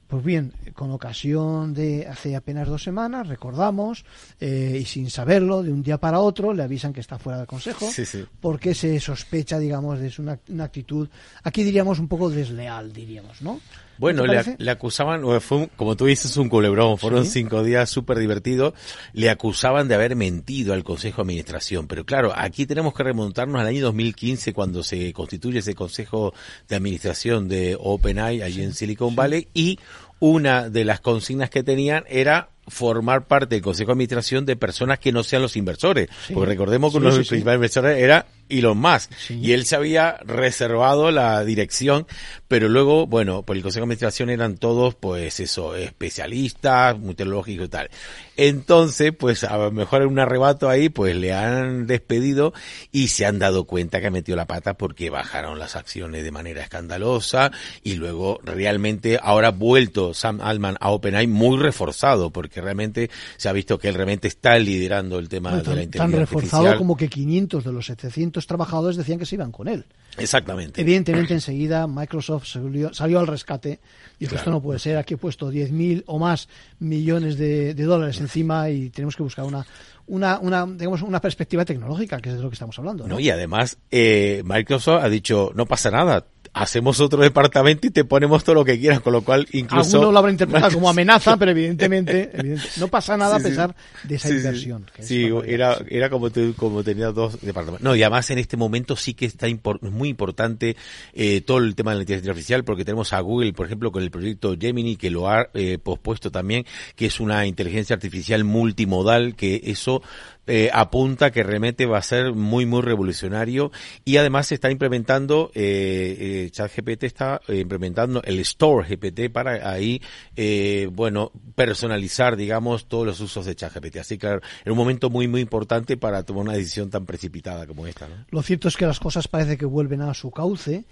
Pues 0.07 0.23
bien, 0.23 0.53
con 0.75 0.91
ocasión 0.91 1.73
de 1.73 2.07
hace 2.07 2.35
apenas 2.35 2.67
dos 2.67 2.83
semanas, 2.83 3.27
recordamos, 3.27 4.05
eh, 4.39 4.77
y 4.79 4.85
sin 4.85 5.09
saberlo, 5.09 5.63
de 5.63 5.71
un 5.73 5.81
día 5.81 5.97
para 5.97 6.19
otro, 6.19 6.53
le 6.53 6.61
avisan 6.61 6.93
que 6.93 6.99
está 6.99 7.17
fuera 7.17 7.39
del 7.39 7.47
Consejo, 7.47 7.89
Sí, 7.89 8.05
sí. 8.05 8.23
porque 8.39 8.75
se 8.75 8.99
sospecha, 8.99 9.57
digamos, 9.57 9.99
de 9.99 10.13
una, 10.19 10.39
una 10.49 10.65
actitud, 10.65 11.09
aquí 11.43 11.63
diríamos 11.63 11.97
un 11.97 12.07
poco 12.07 12.29
desleal, 12.29 12.93
diríamos, 12.93 13.41
¿no? 13.41 13.59
Bueno, 13.97 14.25
¿No 14.25 14.31
te 14.43 14.51
le, 14.51 14.55
le 14.57 14.71
acusaban, 14.71 15.21
fue 15.41 15.57
un- 15.57 15.65
como 15.75 15.95
tú 15.95 16.05
dices, 16.05 16.35
un 16.37 16.49
culebrón. 16.49 16.97
Fueron 16.97 17.25
Sí. 17.25 17.31
cinco 17.31 17.63
días 17.63 17.89
súper 17.89 18.19
divertidos. 18.19 18.73
Le 19.13 19.29
acusaban 19.29 19.87
de 19.87 19.95
haber 19.95 20.15
mentido 20.15 20.73
al 20.73 20.83
Consejo 20.83 21.17
de 21.17 21.21
Administración. 21.27 21.87
Pero 21.87 22.05
claro, 22.05 22.33
aquí 22.35 22.65
tenemos 22.65 22.93
que 22.93 23.03
remontarnos 23.03 23.59
al 23.61 23.67
año 23.67 23.81
2015, 23.83 24.53
cuando 24.53 24.83
se 24.83 25.13
constituye 25.13 25.59
ese 25.59 25.75
Consejo 25.75 26.33
de 26.67 26.75
Administración 26.75 27.47
de 27.47 27.77
OpenAI 27.79 28.41
allí 28.41 28.61
en 28.63 28.73
Silicon 28.73 29.15
Valley. 29.15 29.47
Y 29.53 29.79
una 30.19 30.69
de 30.69 30.85
las 30.85 30.99
consignas 31.01 31.49
que 31.49 31.63
tenían 31.63 32.03
era 32.07 32.49
formar 32.67 33.27
parte 33.27 33.55
del 33.55 33.61
Consejo 33.61 33.89
de 33.89 33.93
Administración 33.93 34.45
de 34.45 34.55
personas 34.55 34.97
que 34.99 35.11
no 35.11 35.23
sean 35.23 35.41
los 35.41 35.55
inversores. 35.55 36.09
Sí. 36.27 36.33
Porque 36.33 36.49
recordemos 36.49 36.91
que 36.91 36.97
Sí, 36.99 37.01
uno 37.03 37.11
de 37.11 37.17
los 37.19 37.27
sí. 37.27 37.29
principales 37.29 37.57
inversores 37.57 37.97
era 38.01 38.25
Elon 38.49 38.77
Musk. 38.77 39.11
Sí. 39.17 39.39
Y 39.41 39.53
él 39.53 39.65
se 39.65 39.75
había 39.75 40.17
reservado 40.25 41.11
la 41.11 41.43
dirección, 41.43 42.07
pero 42.47 42.69
luego, 42.69 43.07
bueno, 43.07 43.43
por 43.43 43.55
el 43.55 43.63
Consejo 43.63 43.81
de 43.81 43.85
Administración 43.85 44.29
eran 44.29 44.57
todos, 44.57 44.95
pues 44.95 45.39
eso, 45.39 45.75
especialistas, 45.75 46.97
muy 46.97 47.15
tecnológicos 47.15 47.65
y 47.67 47.69
tal. 47.69 47.89
Entonces, 48.37 49.13
pues 49.17 49.43
a 49.43 49.57
lo 49.57 49.71
mejor 49.71 50.01
en 50.01 50.09
un 50.09 50.19
arrebato 50.19 50.69
ahí, 50.69 50.89
pues 50.89 51.15
le 51.15 51.33
han 51.33 51.87
despedido 51.87 52.53
y 52.91 53.07
se 53.07 53.25
han 53.25 53.39
dado 53.39 53.65
cuenta 53.65 54.01
que 54.01 54.07
ha 54.07 54.11
metido 54.11 54.35
la 54.35 54.45
pata 54.45 54.73
porque 54.75 55.09
bajaron 55.09 55.57
las 55.57 55.75
acciones 55.75 56.23
de 56.23 56.31
manera 56.31 56.61
escandalosa 56.61 57.51
y 57.83 57.93
luego 57.95 58.39
realmente 58.43 59.19
ahora 59.21 59.47
ha 59.49 59.51
vuelto 59.51 60.13
Sam 60.13 60.41
Altman 60.41 60.75
a 60.79 60.89
OpenAI 60.91 61.27
muy 61.27 61.57
reforzado 61.57 62.29
porque 62.31 62.61
realmente 62.61 63.09
se 63.37 63.47
ha 63.47 63.53
visto 63.53 63.77
que 63.79 63.87
él 63.87 63.95
realmente 63.95 64.27
está 64.27 64.57
liderando 64.59 65.17
el 65.17 65.29
tema 65.29 65.51
Bueno, 65.51 65.63
de 65.69 65.75
la 65.75 65.83
inteligencia 65.83 66.17
tan 66.17 66.19
reforzado 66.19 66.63
artificial. 66.63 66.77
como 66.77 66.97
que 66.97 67.07
500 67.07 67.63
de 67.63 67.71
los 67.71 67.85
700 67.85 68.34
trabajadores 68.47 68.97
decían 68.97 69.17
que 69.19 69.25
se 69.25 69.35
iban 69.35 69.51
con 69.51 69.67
él. 69.67 69.85
Exactamente. 70.17 70.79
Evidentemente, 70.81 71.33
enseguida 71.33 71.87
Microsoft 71.87 72.45
salió, 72.47 72.93
salió 72.93 73.19
al 73.19 73.27
rescate. 73.27 73.79
Dijo, 74.19 74.29
Claro. 74.31 74.37
esto 74.41 74.51
no 74.51 74.61
puede 74.61 74.79
ser, 74.79 74.97
aquí 74.97 75.13
he 75.15 75.17
puesto 75.17 75.51
10.000 75.51 76.03
o 76.05 76.19
más 76.19 76.47
millones 76.79 77.37
de, 77.37 77.73
de 77.73 77.83
dólares 77.83 78.19
encima 78.19 78.69
y 78.69 78.89
tenemos 78.89 79.15
que 79.15 79.23
buscar 79.23 79.45
una, 79.45 79.65
una, 80.07 80.39
una, 80.39 80.65
digamos, 80.65 81.01
una 81.01 81.19
perspectiva 81.19 81.65
tecnológica, 81.65 82.19
que 82.21 82.29
es 82.29 82.35
de 82.35 82.41
lo 82.41 82.49
que 82.49 82.53
estamos 82.55 82.77
hablando. 82.79 83.07
¿no? 83.07 83.15
No, 83.15 83.19
y 83.19 83.29
además, 83.29 83.77
eh, 83.91 84.41
Microsoft 84.45 85.03
ha 85.03 85.09
dicho, 85.09 85.51
no 85.55 85.65
pasa 85.65 85.91
nada, 85.91 86.25
hacemos 86.57 87.01
otro 87.01 87.21
departamento 87.21 87.85
y 87.85 87.89
te 87.91 88.05
ponemos 88.05 88.43
todo 88.45 88.55
lo 88.55 88.63
que 88.65 88.79
quieras, 88.79 89.01
con 89.01 89.11
lo 89.11 89.21
cual 89.23 89.45
incluso... 89.51 89.97
Algunos 89.97 90.13
lo 90.13 90.19
habrán 90.19 90.33
interpretado 90.35 90.73
como 90.73 90.89
amenaza, 90.89 91.35
pero 91.35 91.51
evidentemente, 91.51 92.31
evidente- 92.33 92.79
no 92.79 92.87
pasa 92.87 93.17
nada 93.17 93.35
Sí, 93.35 93.41
a 93.41 93.43
sí. 93.43 93.49
pesar 93.49 93.75
de 94.03 94.15
esa 94.15 94.29
inversión. 94.29 94.85
que 94.95 95.03
Sí, 95.03 95.29
era, 95.45 95.77
era 95.89 96.09
como, 96.09 96.29
te- 96.29 96.53
como 96.53 96.81
tenía 96.83 97.11
dos 97.11 97.41
departamentos. 97.41 97.83
No, 97.83 97.93
y 97.93 98.03
además 98.03 98.29
en 98.31 98.39
este 98.39 98.55
momento 98.55 98.95
sí 98.95 99.13
que 99.13 99.25
está 99.25 99.49
impor- 99.49 99.81
muy 99.81 100.07
importante 100.07 100.77
eh, 101.13 101.41
todo 101.41 101.57
el 101.57 101.75
tema 101.75 101.91
de 101.91 101.97
la 101.97 102.01
inteligencia 102.03 102.31
artificial, 102.31 102.63
porque 102.63 102.85
tenemos 102.85 103.11
a 103.11 103.19
Google, 103.19 103.51
por 103.51 103.65
ejemplo, 103.65 103.91
con 103.91 104.01
el 104.01 104.09
proyecto 104.09 104.55
Gemini, 104.57 104.95
que 104.95 105.09
lo 105.11 105.29
ha 105.29 105.49
eh, 105.53 105.77
pospuesto 105.77 106.31
también, 106.31 106.65
que 106.95 107.07
es 107.07 107.19
una 107.19 107.45
inteligencia 107.45 107.93
artificial 107.95 108.45
multimodal, 108.45 109.35
que 109.35 109.61
eso 109.65 110.01
eh, 110.47 110.69
apunta 110.73 111.31
que 111.31 111.43
realmente 111.43 111.85
va 111.85 111.97
a 111.97 112.01
ser 112.01 112.33
muy, 112.33 112.65
muy 112.65 112.81
revolucionario. 112.81 113.71
Y 114.03 114.17
además 114.17 114.47
se 114.47 114.55
está 114.55 114.71
implementando, 114.71 115.51
eh, 115.53 116.45
eh, 116.45 116.49
ChatGPT 116.51 117.03
está 117.03 117.41
eh, 117.47 117.59
implementando 117.59 118.21
el 118.23 118.39
Store 118.39 118.87
GPT 118.87 119.31
para 119.31 119.69
ahí, 119.69 120.01
eh, 120.35 120.89
bueno, 120.91 121.31
personalizar, 121.55 122.35
digamos, 122.35 122.87
todos 122.87 123.05
los 123.05 123.19
usos 123.19 123.45
de 123.45 123.55
ChatGPT. 123.55 123.97
Así 123.97 124.15
que, 124.15 124.19
claro, 124.19 124.41
un 124.65 124.77
momento 124.77 125.09
muy, 125.09 125.27
muy 125.27 125.41
importante 125.41 125.97
para 125.97 126.23
tomar 126.23 126.43
una 126.43 126.53
decisión 126.53 126.89
tan 126.89 127.05
precipitada 127.05 127.65
como 127.67 127.87
esta, 127.87 128.07
¿no? 128.07 128.25
Lo 128.29 128.41
cierto 128.41 128.67
es 128.67 128.77
que 128.77 128.85
las 128.85 128.99
cosas 128.99 129.27
parece 129.27 129.57
que 129.57 129.65
vuelven 129.65 130.01
a 130.01 130.13
su 130.13 130.31
cauce 130.31 130.85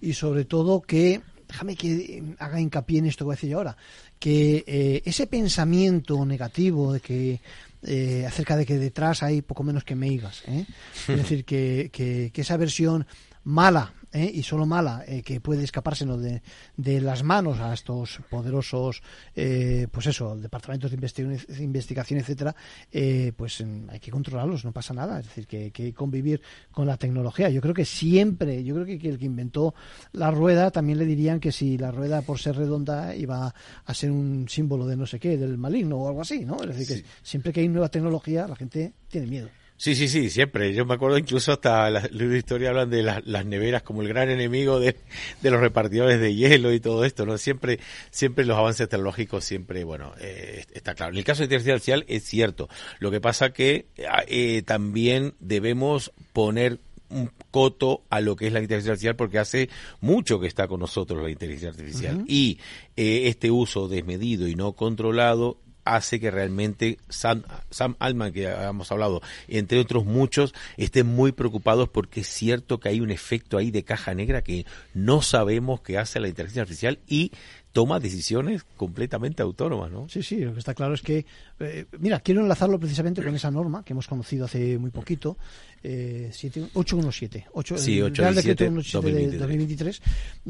y 0.00 0.14
sobre 0.14 0.44
todo 0.44 0.80
que, 0.80 1.20
déjame 1.48 1.76
que 1.76 1.92
eh, 1.92 2.22
haga 2.38 2.60
hincapié 2.60 2.98
en 2.98 3.06
esto 3.06 3.24
que 3.24 3.26
voy 3.26 3.32
a 3.34 3.36
decir 3.36 3.54
ahora, 3.54 3.76
que 4.18 4.64
eh, 4.66 5.02
ese 5.04 5.26
pensamiento 5.26 6.24
negativo 6.24 6.92
de 6.92 7.00
que 7.00 7.40
eh, 7.82 8.24
acerca 8.26 8.56
de 8.56 8.66
que 8.66 8.78
detrás 8.78 9.22
hay 9.22 9.42
poco 9.42 9.62
menos 9.62 9.84
que 9.84 9.94
meigas, 9.96 10.42
¿eh? 10.46 10.66
es 11.08 11.16
decir, 11.16 11.44
que, 11.44 11.90
que, 11.92 12.30
que 12.32 12.40
esa 12.40 12.56
versión 12.56 13.06
mala 13.44 13.94
¿eh? 14.12 14.30
y 14.32 14.42
solo 14.42 14.66
mala 14.66 15.04
eh, 15.06 15.22
que 15.22 15.40
puede 15.40 15.64
escapárselo 15.64 16.18
de, 16.18 16.42
de 16.76 17.00
las 17.00 17.22
manos 17.22 17.60
a 17.60 17.72
estos 17.72 18.20
poderosos 18.28 19.02
eh, 19.34 19.86
pues 19.90 20.06
eso 20.06 20.36
departamentos 20.36 20.90
de 20.90 20.96
investigación, 20.96 21.56
de 21.56 21.64
investigación 21.64 22.20
etcétera 22.20 22.54
eh, 22.92 23.32
pues 23.36 23.62
hay 23.88 24.00
que 24.00 24.10
controlarlos 24.10 24.64
no 24.64 24.72
pasa 24.72 24.94
nada. 24.94 25.20
Es 25.20 25.26
decir 25.26 25.46
que 25.46 25.56
hay 25.64 25.70
que 25.70 25.92
convivir 25.92 26.40
con 26.70 26.86
la 26.86 26.96
tecnología. 26.96 27.48
Yo 27.50 27.60
creo 27.60 27.74
que 27.74 27.84
siempre 27.84 28.64
yo 28.64 28.74
creo 28.74 28.86
que, 28.86 28.98
que 28.98 29.08
el 29.08 29.18
que 29.18 29.26
inventó 29.26 29.74
la 30.12 30.30
rueda 30.30 30.70
también 30.70 30.98
le 30.98 31.06
dirían 31.06 31.40
que 31.40 31.52
si 31.52 31.78
la 31.78 31.90
rueda 31.90 32.22
por 32.22 32.38
ser 32.38 32.56
redonda 32.56 33.14
iba 33.14 33.54
a 33.84 33.94
ser 33.94 34.10
un 34.10 34.48
símbolo 34.48 34.86
de 34.86 34.96
no 34.96 35.06
sé 35.06 35.18
qué 35.18 35.36
del 35.36 35.58
maligno 35.58 35.96
o 35.98 36.08
algo 36.08 36.22
así 36.22 36.44
no 36.44 36.62
es 36.62 36.76
decir 36.76 36.86
que 36.86 37.04
siempre 37.22 37.52
que 37.52 37.60
hay 37.60 37.68
nueva 37.68 37.88
tecnología 37.88 38.46
la 38.46 38.56
gente 38.56 38.92
tiene 39.08 39.26
miedo 39.26 39.48
Sí, 39.80 39.94
sí, 39.94 40.08
sí, 40.08 40.28
siempre. 40.28 40.74
Yo 40.74 40.84
me 40.84 40.92
acuerdo 40.92 41.16
incluso 41.16 41.52
hasta 41.52 41.88
la, 41.88 42.06
la 42.12 42.36
historia 42.36 42.68
hablan 42.68 42.90
de 42.90 43.02
las 43.02 43.46
neveras 43.46 43.82
como 43.82 44.02
el 44.02 44.08
gran 44.08 44.28
enemigo 44.28 44.78
de, 44.78 44.94
de, 45.40 45.50
los 45.50 45.58
repartidores 45.58 46.20
de 46.20 46.34
hielo 46.34 46.74
y 46.74 46.80
todo 46.80 47.02
esto, 47.06 47.24
¿no? 47.24 47.38
Siempre, 47.38 47.80
siempre 48.10 48.44
los 48.44 48.58
avances 48.58 48.90
tecnológicos 48.90 49.42
siempre, 49.42 49.84
bueno, 49.84 50.12
eh, 50.20 50.66
está 50.74 50.94
claro. 50.94 51.12
En 51.12 51.18
el 51.18 51.24
caso 51.24 51.38
de 51.38 51.44
inteligencia 51.44 51.72
artificial 51.72 52.04
es 52.08 52.24
cierto. 52.24 52.68
Lo 52.98 53.10
que 53.10 53.22
pasa 53.22 53.54
que 53.54 53.86
eh, 54.26 54.60
también 54.66 55.32
debemos 55.40 56.12
poner 56.34 56.78
un 57.08 57.30
coto 57.50 58.02
a 58.10 58.20
lo 58.20 58.36
que 58.36 58.48
es 58.48 58.52
la 58.52 58.60
inteligencia 58.60 58.92
artificial 58.92 59.16
porque 59.16 59.38
hace 59.38 59.70
mucho 60.02 60.38
que 60.40 60.46
está 60.46 60.68
con 60.68 60.80
nosotros 60.80 61.22
la 61.22 61.30
inteligencia 61.30 61.70
artificial 61.70 62.16
uh 62.16 62.20
-huh. 62.20 62.24
y 62.28 62.58
eh, 62.98 63.28
este 63.28 63.50
uso 63.50 63.88
desmedido 63.88 64.46
y 64.46 64.56
no 64.56 64.74
controlado 64.74 65.56
hace 65.94 66.20
que 66.20 66.30
realmente 66.30 66.98
Sam, 67.08 67.42
Sam 67.70 67.96
Altman, 67.98 68.32
que 68.32 68.48
habíamos 68.48 68.90
hablado, 68.92 69.20
entre 69.48 69.78
otros 69.78 70.04
muchos, 70.04 70.54
estén 70.76 71.06
muy 71.06 71.32
preocupados 71.32 71.88
porque 71.88 72.20
es 72.20 72.28
cierto 72.28 72.80
que 72.80 72.88
hay 72.88 73.00
un 73.00 73.10
efecto 73.10 73.58
ahí 73.58 73.70
de 73.70 73.84
caja 73.84 74.14
negra 74.14 74.42
que 74.42 74.66
no 74.94 75.22
sabemos 75.22 75.80
qué 75.80 75.98
hace 75.98 76.20
la 76.20 76.28
inteligencia 76.28 76.62
artificial 76.62 76.98
y 77.06 77.32
toma 77.72 78.00
decisiones 78.00 78.64
completamente 78.76 79.42
autónomas, 79.42 79.90
¿no? 79.90 80.08
Sí, 80.08 80.22
sí, 80.22 80.38
lo 80.40 80.52
que 80.52 80.58
está 80.58 80.74
claro 80.74 80.94
es 80.94 81.02
que, 81.02 81.24
eh, 81.60 81.86
mira, 81.98 82.20
quiero 82.20 82.40
enlazarlo 82.40 82.78
precisamente 82.80 83.22
con 83.22 83.34
esa 83.34 83.50
norma 83.50 83.84
que 83.84 83.92
hemos 83.92 84.08
conocido 84.08 84.46
hace 84.46 84.76
muy 84.78 84.90
poquito, 84.90 85.36
eh, 85.82 86.30
817, 86.74 87.46
8, 87.52 87.78
sí, 87.78 87.98
el 87.98 88.04
8, 88.04 88.22
Real 88.22 88.34
17, 88.34 88.64
Decreto 88.64 88.82
117 88.82 89.30
de 89.30 89.38
2023, 89.38 90.02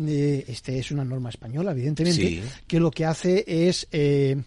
eh, 0.08 0.44
este 0.48 0.78
es 0.78 0.90
una 0.90 1.04
norma 1.04 1.28
española, 1.28 1.72
evidentemente, 1.72 2.20
sí. 2.20 2.42
que 2.66 2.80
lo 2.80 2.90
que 2.90 3.04
hace 3.04 3.44
es, 3.46 3.86
eh, 3.92 4.42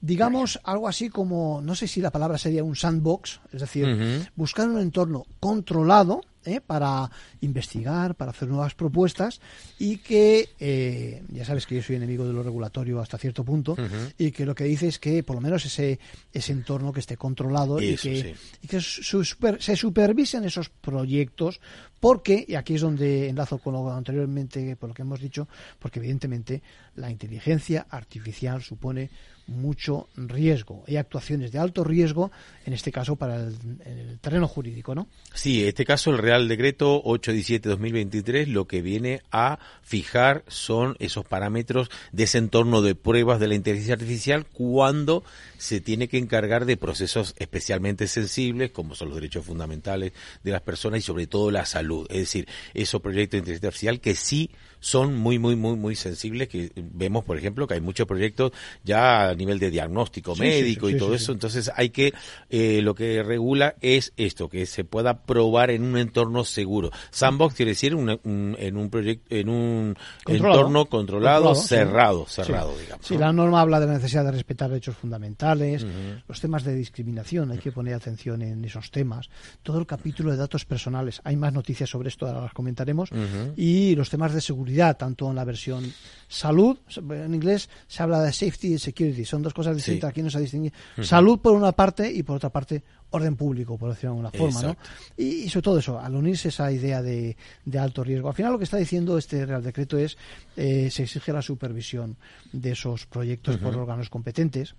digamos, 0.00 0.60
algo 0.64 0.86
así 0.86 1.08
como, 1.08 1.60
no 1.62 1.74
sé 1.74 1.88
si 1.88 2.00
la 2.00 2.10
palabra 2.10 2.36
sería 2.36 2.62
un 2.62 2.76
sandbox, 2.76 3.40
es 3.52 3.60
decir, 3.60 3.86
uh 3.86 3.88
-huh. 3.88 4.30
buscar 4.36 4.68
un 4.68 4.80
entorno 4.80 5.24
controlado, 5.40 6.20
¿eh? 6.48 6.60
para 6.60 7.10
investigar, 7.40 8.14
para 8.14 8.30
hacer 8.30 8.48
nuevas 8.48 8.74
propuestas 8.74 9.40
y 9.78 9.98
que, 9.98 10.48
eh, 10.58 11.22
ya 11.28 11.44
sabes 11.44 11.66
que 11.66 11.76
yo 11.76 11.82
soy 11.82 11.96
enemigo 11.96 12.26
de 12.26 12.32
lo 12.32 12.42
regulatorio 12.42 13.00
hasta 13.00 13.18
cierto 13.18 13.44
punto, 13.44 13.72
uh 13.72 13.76
-huh. 13.76 14.14
y 14.18 14.30
que 14.30 14.44
lo 14.44 14.54
que 14.54 14.64
dice 14.64 14.88
es 14.88 14.98
que 14.98 15.22
por 15.22 15.36
lo 15.36 15.40
menos 15.40 15.64
ese, 15.64 15.98
ese 16.32 16.52
entorno 16.52 16.92
que 16.92 17.00
esté 17.00 17.16
controlado 17.16 17.78
Eso, 17.78 18.08
y 18.08 18.12
que, 18.12 18.22
sí. 18.22 18.34
y 18.62 18.66
que 18.66 18.80
su, 18.80 19.24
super, 19.24 19.62
se 19.62 19.76
supervisen 19.76 20.44
esos 20.44 20.68
proyectos 20.68 21.60
porque, 22.00 22.44
y 22.46 22.54
aquí 22.54 22.74
es 22.74 22.80
donde 22.80 23.28
enlazo 23.28 23.58
con 23.58 23.74
lo 23.74 23.92
anteriormente, 23.92 24.76
por 24.76 24.90
lo 24.90 24.94
que 24.94 25.02
hemos 25.02 25.20
dicho, 25.20 25.48
porque 25.78 25.98
evidentemente 25.98 26.62
la 26.94 27.10
inteligencia 27.10 27.86
artificial 27.90 28.62
supone 28.62 29.10
mucho 29.48 30.08
riesgo. 30.14 30.84
Hay 30.86 30.96
actuaciones 30.96 31.50
de 31.50 31.58
alto 31.58 31.82
riesgo, 31.82 32.30
en 32.64 32.74
este 32.74 32.92
caso 32.92 33.16
para 33.16 33.36
el, 33.36 33.56
el 33.84 34.18
terreno 34.20 34.46
jurídico, 34.46 34.94
¿no? 34.94 35.08
Sí, 35.34 35.62
en 35.62 35.68
este 35.68 35.84
caso 35.84 36.10
el 36.10 36.18
Real 36.18 36.48
Decreto 36.48 37.02
817-2023 37.02 38.46
lo 38.46 38.66
que 38.66 38.82
viene 38.82 39.22
a 39.32 39.58
fijar 39.82 40.44
son 40.48 40.96
esos 40.98 41.24
parámetros 41.24 41.90
de 42.12 42.24
ese 42.24 42.38
entorno 42.38 42.82
de 42.82 42.94
pruebas 42.94 43.40
de 43.40 43.48
la 43.48 43.54
inteligencia 43.54 43.94
artificial 43.94 44.46
cuando 44.46 45.24
se 45.56 45.80
tiene 45.80 46.08
que 46.08 46.18
encargar 46.18 46.66
de 46.66 46.76
procesos 46.76 47.34
especialmente 47.38 48.06
sensibles, 48.06 48.70
como 48.70 48.94
son 48.94 49.08
los 49.08 49.16
derechos 49.16 49.44
fundamentales 49.44 50.12
de 50.44 50.52
las 50.52 50.62
personas 50.62 51.00
y 51.00 51.02
sobre 51.02 51.26
todo 51.26 51.50
la 51.50 51.66
salud. 51.66 52.06
Es 52.10 52.18
decir, 52.18 52.48
esos 52.74 53.00
proyectos 53.00 53.32
de 53.32 53.38
inteligencia 53.38 53.68
artificial 53.68 54.00
que 54.00 54.14
sí 54.14 54.50
son 54.80 55.14
muy, 55.16 55.38
muy, 55.38 55.56
muy, 55.56 55.76
muy 55.76 55.96
sensibles, 55.96 56.48
que 56.48 56.70
vemos, 56.76 57.24
por 57.24 57.36
ejemplo, 57.36 57.66
que 57.66 57.74
hay 57.74 57.80
muchos 57.80 58.06
proyectos 58.06 58.52
ya 58.84 59.30
a 59.30 59.34
nivel 59.34 59.58
de 59.58 59.70
diagnóstico 59.70 60.34
sí, 60.34 60.40
médico 60.42 60.86
sí, 60.86 60.92
sí, 60.92 60.96
y 60.96 60.98
todo 60.98 61.14
eso, 61.14 61.32
entonces 61.32 61.70
hay 61.74 61.90
que, 61.90 62.12
eh, 62.50 62.80
lo 62.82 62.94
que 62.94 63.22
regula 63.22 63.74
es 63.80 64.12
esto, 64.16 64.48
que 64.48 64.66
se 64.66 64.84
pueda 64.84 65.22
probar 65.22 65.70
en 65.70 65.82
un 65.82 65.98
entorno 65.98 66.44
seguro. 66.44 66.90
Sandbox 67.10 67.54
quiere 67.54 67.72
decir 67.72 67.94
un, 67.94 68.08
un, 68.24 68.56
en 68.58 68.76
un 68.76 68.90
proyecto, 68.90 69.34
en 69.34 69.48
un 69.48 69.96
controlado. 70.24 70.60
entorno 70.60 70.84
controlado, 70.86 71.44
controlado 71.44 71.54
cerrado, 71.54 72.26
cerrado, 72.26 72.78
digamos. 72.78 73.06
Sí, 73.06 73.14
¿no? 73.14 73.20
la 73.20 73.32
norma 73.32 73.60
habla 73.60 73.80
de 73.80 73.86
la 73.86 73.94
necesidad 73.94 74.24
de 74.24 74.32
respetar 74.32 74.70
derechos 74.70 74.96
fundamentales, 74.96 75.82
uh 75.82 75.86
-huh. 75.86 76.22
los 76.28 76.40
temas 76.40 76.64
de 76.64 76.74
discriminación, 76.74 77.50
hay 77.50 77.58
que 77.58 77.72
poner 77.72 77.94
atención 77.94 78.42
en 78.42 78.64
esos 78.64 78.90
temas, 78.90 79.28
todo 79.62 79.78
el 79.78 79.86
capítulo 79.86 80.30
de 80.30 80.36
datos 80.36 80.64
personales, 80.64 81.20
hay 81.24 81.36
más 81.36 81.52
noticias 81.52 81.90
sobre 81.90 82.08
esto, 82.08 82.26
ahora 82.26 82.42
las 82.42 82.52
comentaremos, 82.52 83.10
uh 83.12 83.14
-huh. 83.16 83.52
y 83.56 83.94
los 83.96 84.10
temas 84.10 84.32
de 84.34 84.40
seguridad 84.40 84.67
tanto 84.94 85.28
en 85.30 85.36
la 85.36 85.44
versión 85.44 85.92
salud, 86.28 86.76
en 87.10 87.34
inglés 87.34 87.70
se 87.86 88.02
habla 88.02 88.22
de 88.22 88.32
safety 88.32 88.74
y 88.74 88.78
security, 88.78 89.24
son 89.24 89.42
dos 89.42 89.54
cosas 89.54 89.74
distintas, 89.76 90.08
sí. 90.08 90.10
aquí 90.10 90.22
no 90.22 90.30
se 90.30 90.40
distingue. 90.40 90.72
Uh 90.96 91.00
-huh. 91.00 91.04
Salud 91.04 91.38
por 91.38 91.54
una 91.54 91.72
parte 91.72 92.10
y 92.12 92.22
por 92.22 92.36
otra 92.36 92.50
parte 92.50 92.82
orden 93.10 93.36
público, 93.36 93.78
por 93.78 93.90
decirlo 93.90 94.10
de 94.10 94.18
alguna 94.18 94.30
forma, 94.30 94.60
Exacto. 94.60 94.90
¿no? 94.90 95.24
Y, 95.24 95.44
y, 95.44 95.48
sobre 95.48 95.62
todo 95.62 95.78
eso, 95.78 95.98
al 95.98 96.14
unirse 96.14 96.48
esa 96.48 96.70
idea 96.70 97.00
de, 97.00 97.36
de, 97.64 97.78
alto 97.78 98.04
riesgo. 98.04 98.28
Al 98.28 98.34
final 98.34 98.52
lo 98.52 98.58
que 98.58 98.64
está 98.64 98.76
diciendo 98.76 99.16
este 99.16 99.46
Real 99.46 99.62
Decreto 99.62 99.96
es 99.96 100.18
eh, 100.56 100.90
se 100.90 101.04
exige 101.04 101.32
la 101.32 101.40
supervisión 101.42 102.16
de 102.52 102.72
esos 102.72 103.06
proyectos 103.06 103.56
uh 103.56 103.58
-huh. 103.58 103.62
por 103.62 103.76
órganos 103.76 104.10
competentes, 104.10 104.74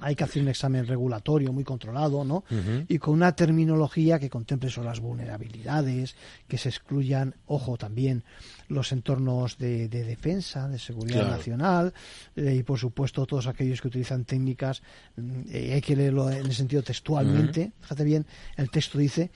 hay 0.00 0.14
que 0.14 0.24
hacer 0.24 0.42
un 0.42 0.48
examen 0.48 0.86
regulatorio 0.86 1.52
muy 1.52 1.64
controlado, 1.64 2.24
¿no? 2.24 2.44
Uh 2.50 2.54
-huh. 2.54 2.86
Y 2.88 2.98
con 2.98 3.14
una 3.14 3.34
terminología 3.34 4.18
que 4.18 4.28
contemple 4.28 4.70
sobre 4.70 4.88
las 4.88 5.00
vulnerabilidades, 5.00 6.16
que 6.48 6.58
se 6.58 6.68
excluyan, 6.68 7.34
ojo, 7.46 7.76
también 7.76 8.22
los 8.68 8.92
entornos 8.92 9.58
de, 9.58 9.88
de 9.88 10.04
defensa, 10.04 10.68
de 10.68 10.78
seguridad 10.78 11.20
claro. 11.20 11.36
nacional 11.36 11.94
eh, 12.36 12.56
y, 12.58 12.62
por 12.62 12.78
supuesto, 12.78 13.26
todos 13.26 13.46
aquellos 13.46 13.80
que 13.80 13.88
utilizan 13.88 14.24
técnicas, 14.24 14.82
eh, 15.50 15.72
hay 15.74 15.80
que 15.80 15.96
leerlo 15.96 16.30
en 16.30 16.46
el 16.46 16.54
sentido 16.54 16.82
textualmente. 16.82 17.60
Uh 17.60 17.64
-huh. 17.64 17.82
Fíjate 17.82 18.04
bien, 18.04 18.26
el 18.56 18.70
texto 18.70 18.98
dice 18.98 19.30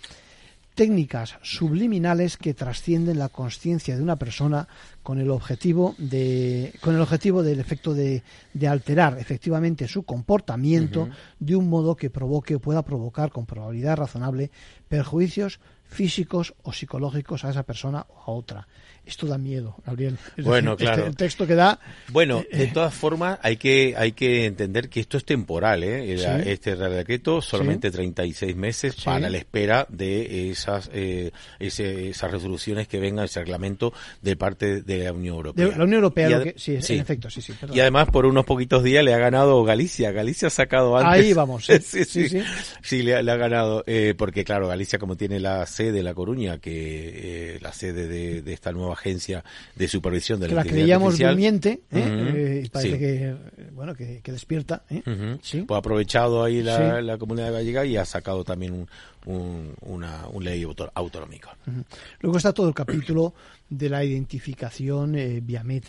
técnicas 0.74 1.34
subliminales 1.42 2.36
que 2.36 2.54
trascienden 2.54 3.18
la 3.18 3.30
conciencia 3.30 3.96
de 3.96 4.02
una 4.02 4.14
persona 4.14 4.68
con 5.08 5.20
el 5.20 5.30
objetivo 5.30 5.94
de 5.96 6.74
con 6.82 6.94
el 6.94 7.00
objetivo 7.00 7.42
del 7.42 7.60
efecto 7.60 7.94
de, 7.94 8.22
de 8.52 8.68
alterar 8.68 9.16
efectivamente 9.18 9.88
su 9.88 10.02
comportamiento 10.02 11.04
uh 11.04 11.06
-huh. 11.06 11.14
de 11.38 11.56
un 11.56 11.70
modo 11.70 11.96
que 11.96 12.10
provoque 12.10 12.56
o 12.56 12.60
pueda 12.60 12.82
provocar 12.82 13.30
con 13.30 13.46
probabilidad 13.46 13.96
razonable 13.96 14.50
perjuicios 14.86 15.60
físicos 15.88 16.54
o 16.62 16.72
psicológicos 16.72 17.44
a 17.44 17.50
esa 17.50 17.62
persona 17.62 18.04
o 18.08 18.30
a 18.30 18.34
otra. 18.34 18.68
Esto 19.08 19.26
da 19.26 19.38
miedo, 19.38 19.76
Gabriel. 19.86 20.18
Es 20.36 20.44
bueno, 20.44 20.72
decir, 20.72 20.84
claro. 20.84 20.98
Este, 21.00 21.08
el 21.08 21.16
texto 21.16 21.46
que 21.46 21.54
da. 21.54 21.80
Bueno, 22.08 22.44
de 22.52 22.66
todas 22.66 22.92
formas, 22.92 23.38
hay 23.42 23.56
que 23.56 23.94
hay 23.96 24.12
que 24.12 24.44
entender 24.44 24.90
que 24.90 25.00
esto 25.00 25.16
es 25.16 25.24
temporal, 25.24 25.82
¿eh? 25.82 26.18
¿Sí? 26.18 26.50
Este 26.50 26.74
Real 26.74 26.92
Decreto, 26.92 27.40
solamente 27.40 27.88
¿Sí? 27.88 27.94
36 27.94 28.54
meses 28.54 28.94
¿Sí? 28.96 29.04
para 29.06 29.30
la 29.30 29.38
espera 29.38 29.86
de 29.88 30.50
esas 30.50 30.90
eh, 30.92 31.30
ese, 31.58 32.10
esas 32.10 32.30
resoluciones 32.30 32.86
que 32.86 33.00
vengan, 33.00 33.24
ese 33.24 33.40
reglamento 33.40 33.94
de 34.20 34.36
parte 34.36 34.82
de 34.82 34.97
la 35.04 35.12
Unión 35.12 35.36
Europea. 35.36 35.66
De 35.66 35.76
la 35.76 35.84
Unión 35.84 35.96
Europea, 35.96 36.28
lo 36.30 36.44
que, 36.44 36.54
sí, 36.56 36.76
en 36.94 37.00
efecto, 37.00 37.30
sí, 37.30 37.40
sí. 37.42 37.52
Perdón. 37.58 37.76
Y 37.76 37.80
además, 37.80 38.08
por 38.10 38.26
unos 38.26 38.44
poquitos 38.44 38.82
días 38.82 39.04
le 39.04 39.14
ha 39.14 39.18
ganado 39.18 39.62
Galicia. 39.64 40.12
Galicia 40.12 40.48
ha 40.48 40.50
sacado 40.50 40.96
antes. 40.96 41.24
Ahí 41.24 41.32
vamos. 41.32 41.66
sí, 41.66 41.78
sí, 42.04 42.28
sí. 42.28 42.42
Sí, 42.82 43.02
le, 43.02 43.22
le, 43.22 43.32
ha 43.32 43.36
ganado, 43.36 43.84
eh, 43.86 44.14
porque 44.16 44.44
claro, 44.44 44.68
Galicia 44.68 44.98
como 44.98 45.16
tiene 45.16 45.40
la 45.40 45.66
sede, 45.66 46.02
La 46.02 46.14
Coruña, 46.14 46.58
que 46.58 47.54
eh, 47.54 47.58
la 47.60 47.72
sede 47.72 48.08
de, 48.08 48.42
de 48.42 48.52
esta 48.52 48.72
nueva 48.72 48.94
agencia 48.94 49.44
de 49.74 49.88
supervisión 49.88 50.40
de 50.40 50.48
que 50.48 50.54
la, 50.54 50.64
la 50.64 50.70
creíamos 50.70 51.18
durmiente 51.18 51.80
¿eh? 51.90 51.98
uh 51.98 51.98
-huh. 51.98 52.34
eh, 52.34 52.62
y 52.64 52.68
parece 52.68 52.92
sí. 52.92 52.98
que 52.98 53.34
bueno 53.72 53.94
que, 53.94 54.20
que 54.22 54.32
despierta 54.32 54.82
¿eh? 54.90 55.02
uh 55.06 55.10
-huh. 55.10 55.38
¿Sí? 55.42 55.62
pues 55.62 55.76
ha 55.76 55.78
aprovechado 55.78 56.42
ahí 56.42 56.62
la, 56.62 56.98
sí. 56.98 57.04
la, 57.04 57.18
comunidad 57.18 57.52
gallega 57.52 57.84
y 57.84 57.96
ha 57.96 58.04
sacado 58.04 58.44
también 58.44 58.72
un, 58.72 58.88
un, 59.28 59.74
una, 59.82 60.26
un 60.28 60.42
ley 60.42 60.62
auto, 60.62 60.90
autonómica 60.94 61.56
uh 61.66 61.70
-huh. 61.70 61.84
luego 62.20 62.38
está 62.38 62.52
todo 62.52 62.68
el 62.68 62.74
capítulo 62.74 63.34
de 63.68 63.88
la 63.88 64.02
identificación 64.02 65.14
eh, 65.16 65.42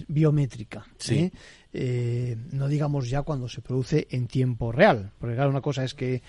biométrica 0.08 0.86
sí. 0.97 1.32
Eh, 1.71 2.36
no 2.52 2.67
digamos 2.67 3.10
ya 3.10 3.21
cuando 3.21 3.47
se 3.47 3.62
produce 3.62 4.08
en 4.12 4.28
tiempo 4.28 4.71
real 4.71 5.12
porque 5.19 5.36
claro 5.36 5.49
una 5.49 5.62
cosa 5.62 5.84
es 5.84 5.93
que 5.93 6.21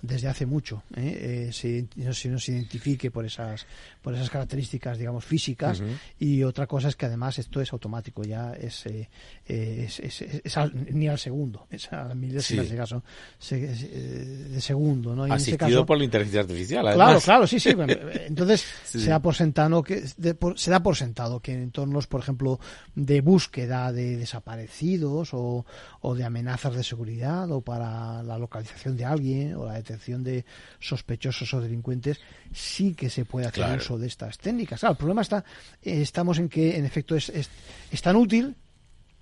desde 0.00 0.28
hace 0.28 0.46
mucho 0.46 0.82
¿eh? 0.96 1.48
Eh, 1.48 1.52
se, 1.52 1.86
se, 2.14 2.28
nos 2.30 2.48
identifique 2.48 3.10
por 3.10 3.26
esas 3.26 3.66
por 4.00 4.14
esas 4.14 4.30
características 4.30 4.96
digamos 4.96 5.24
físicas 5.24 5.80
uh 5.80 5.84
-huh. 5.84 5.98
y 6.18 6.42
otra 6.42 6.66
cosa 6.66 6.88
es 6.88 6.96
que 6.96 7.04
además 7.04 7.38
esto 7.38 7.60
es 7.60 7.70
automático 7.72 8.24
ya 8.24 8.54
es, 8.54 8.86
eh, 8.86 9.08
es, 9.44 10.00
es, 10.00 10.22
es 10.22 10.56
al, 10.56 10.72
ni 10.90 11.06
al 11.06 11.18
segundo 11.18 11.66
es 11.70 11.92
a 11.92 12.14
milésimas 12.14 12.64
sí. 12.66 12.72
de 12.72 12.78
caso 12.78 13.02
se, 13.38 13.58
de 13.58 14.60
segundo 14.60 15.14
¿no? 15.14 15.28
Y 15.28 15.30
asistido 15.30 15.58
caso, 15.58 15.86
por 15.86 15.98
la 15.98 16.04
inteligencia 16.04 16.40
artificial 16.40 16.88
además. 16.88 17.06
claro 17.06 17.20
claro 17.20 17.46
sí 17.46 17.60
sí 17.60 17.74
bueno, 17.74 17.92
entonces 18.26 18.64
sí. 18.84 19.00
se 19.00 19.10
da 19.10 19.20
por 19.20 19.34
sentado 19.34 19.82
que 19.82 20.02
de, 20.16 20.34
por, 20.34 20.58
se 20.58 20.70
da 20.70 20.82
por 20.82 20.96
sentado 20.96 21.40
que 21.40 21.52
en 21.52 21.62
entornos 21.62 22.06
por 22.06 22.20
ejemplo 22.20 22.58
de 22.94 23.20
búsqueda 23.20 23.92
de 23.92 24.16
desaparecidos 24.16 25.34
o, 25.34 25.66
o 26.00 26.14
de 26.14 26.24
amenazas 26.24 26.74
de 26.74 26.84
seguridad 26.84 27.50
o 27.50 27.60
para 27.60 28.22
la 28.22 28.38
localización 28.38 28.96
de 28.96 29.04
alguien 29.04 29.54
o 29.56 29.66
la 29.66 29.73
detención 29.76 30.24
de 30.24 30.44
sospechosos 30.80 31.52
o 31.54 31.60
delincuentes, 31.60 32.20
sí 32.52 32.94
que 32.94 33.10
se 33.10 33.24
puede 33.24 33.46
hacer 33.46 33.64
claro. 33.64 33.82
uso 33.82 33.98
de 33.98 34.06
estas 34.06 34.38
técnicas. 34.38 34.80
Claro, 34.80 34.92
el 34.92 34.98
problema 34.98 35.22
está, 35.22 35.44
eh, 35.82 36.02
estamos 36.02 36.38
en 36.38 36.48
que 36.48 36.76
en 36.76 36.84
efecto 36.84 37.16
es, 37.16 37.28
es, 37.28 37.50
es 37.90 38.02
tan 38.02 38.16
útil 38.16 38.56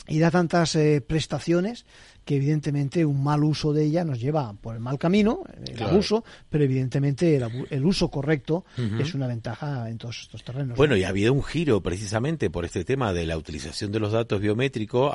y 0.08 0.18
da 0.18 0.30
tantas 0.30 0.74
eh, 0.74 1.00
prestaciones 1.00 1.86
que 2.24 2.36
evidentemente 2.36 3.04
un 3.04 3.22
mal 3.22 3.42
uso 3.44 3.72
de 3.72 3.84
ella 3.84 4.04
nos 4.04 4.20
lleva 4.20 4.52
por 4.54 4.74
el 4.74 4.80
mal 4.80 4.98
camino, 4.98 5.42
el 5.66 5.74
Claro. 5.74 5.92
abuso, 5.94 6.24
pero 6.48 6.64
evidentemente 6.64 7.36
el, 7.36 7.66
el 7.70 7.84
uso 7.84 8.08
correcto 8.08 8.64
es 9.00 9.14
una 9.14 9.26
ventaja 9.26 9.88
en 9.88 9.98
todos 9.98 10.20
estos 10.22 10.44
terrenos. 10.44 10.76
Bueno, 10.76 10.94
¿no? 10.94 10.98
y 10.98 11.04
ha 11.04 11.08
habido 11.08 11.32
un 11.32 11.42
giro 11.42 11.80
precisamente 11.82 12.50
por 12.50 12.64
este 12.64 12.84
tema 12.84 13.12
de 13.12 13.26
la 13.26 13.36
utilización 13.36 13.90
de 13.92 14.00
los 14.00 14.12
datos 14.12 14.40
biométricos. 14.40 15.12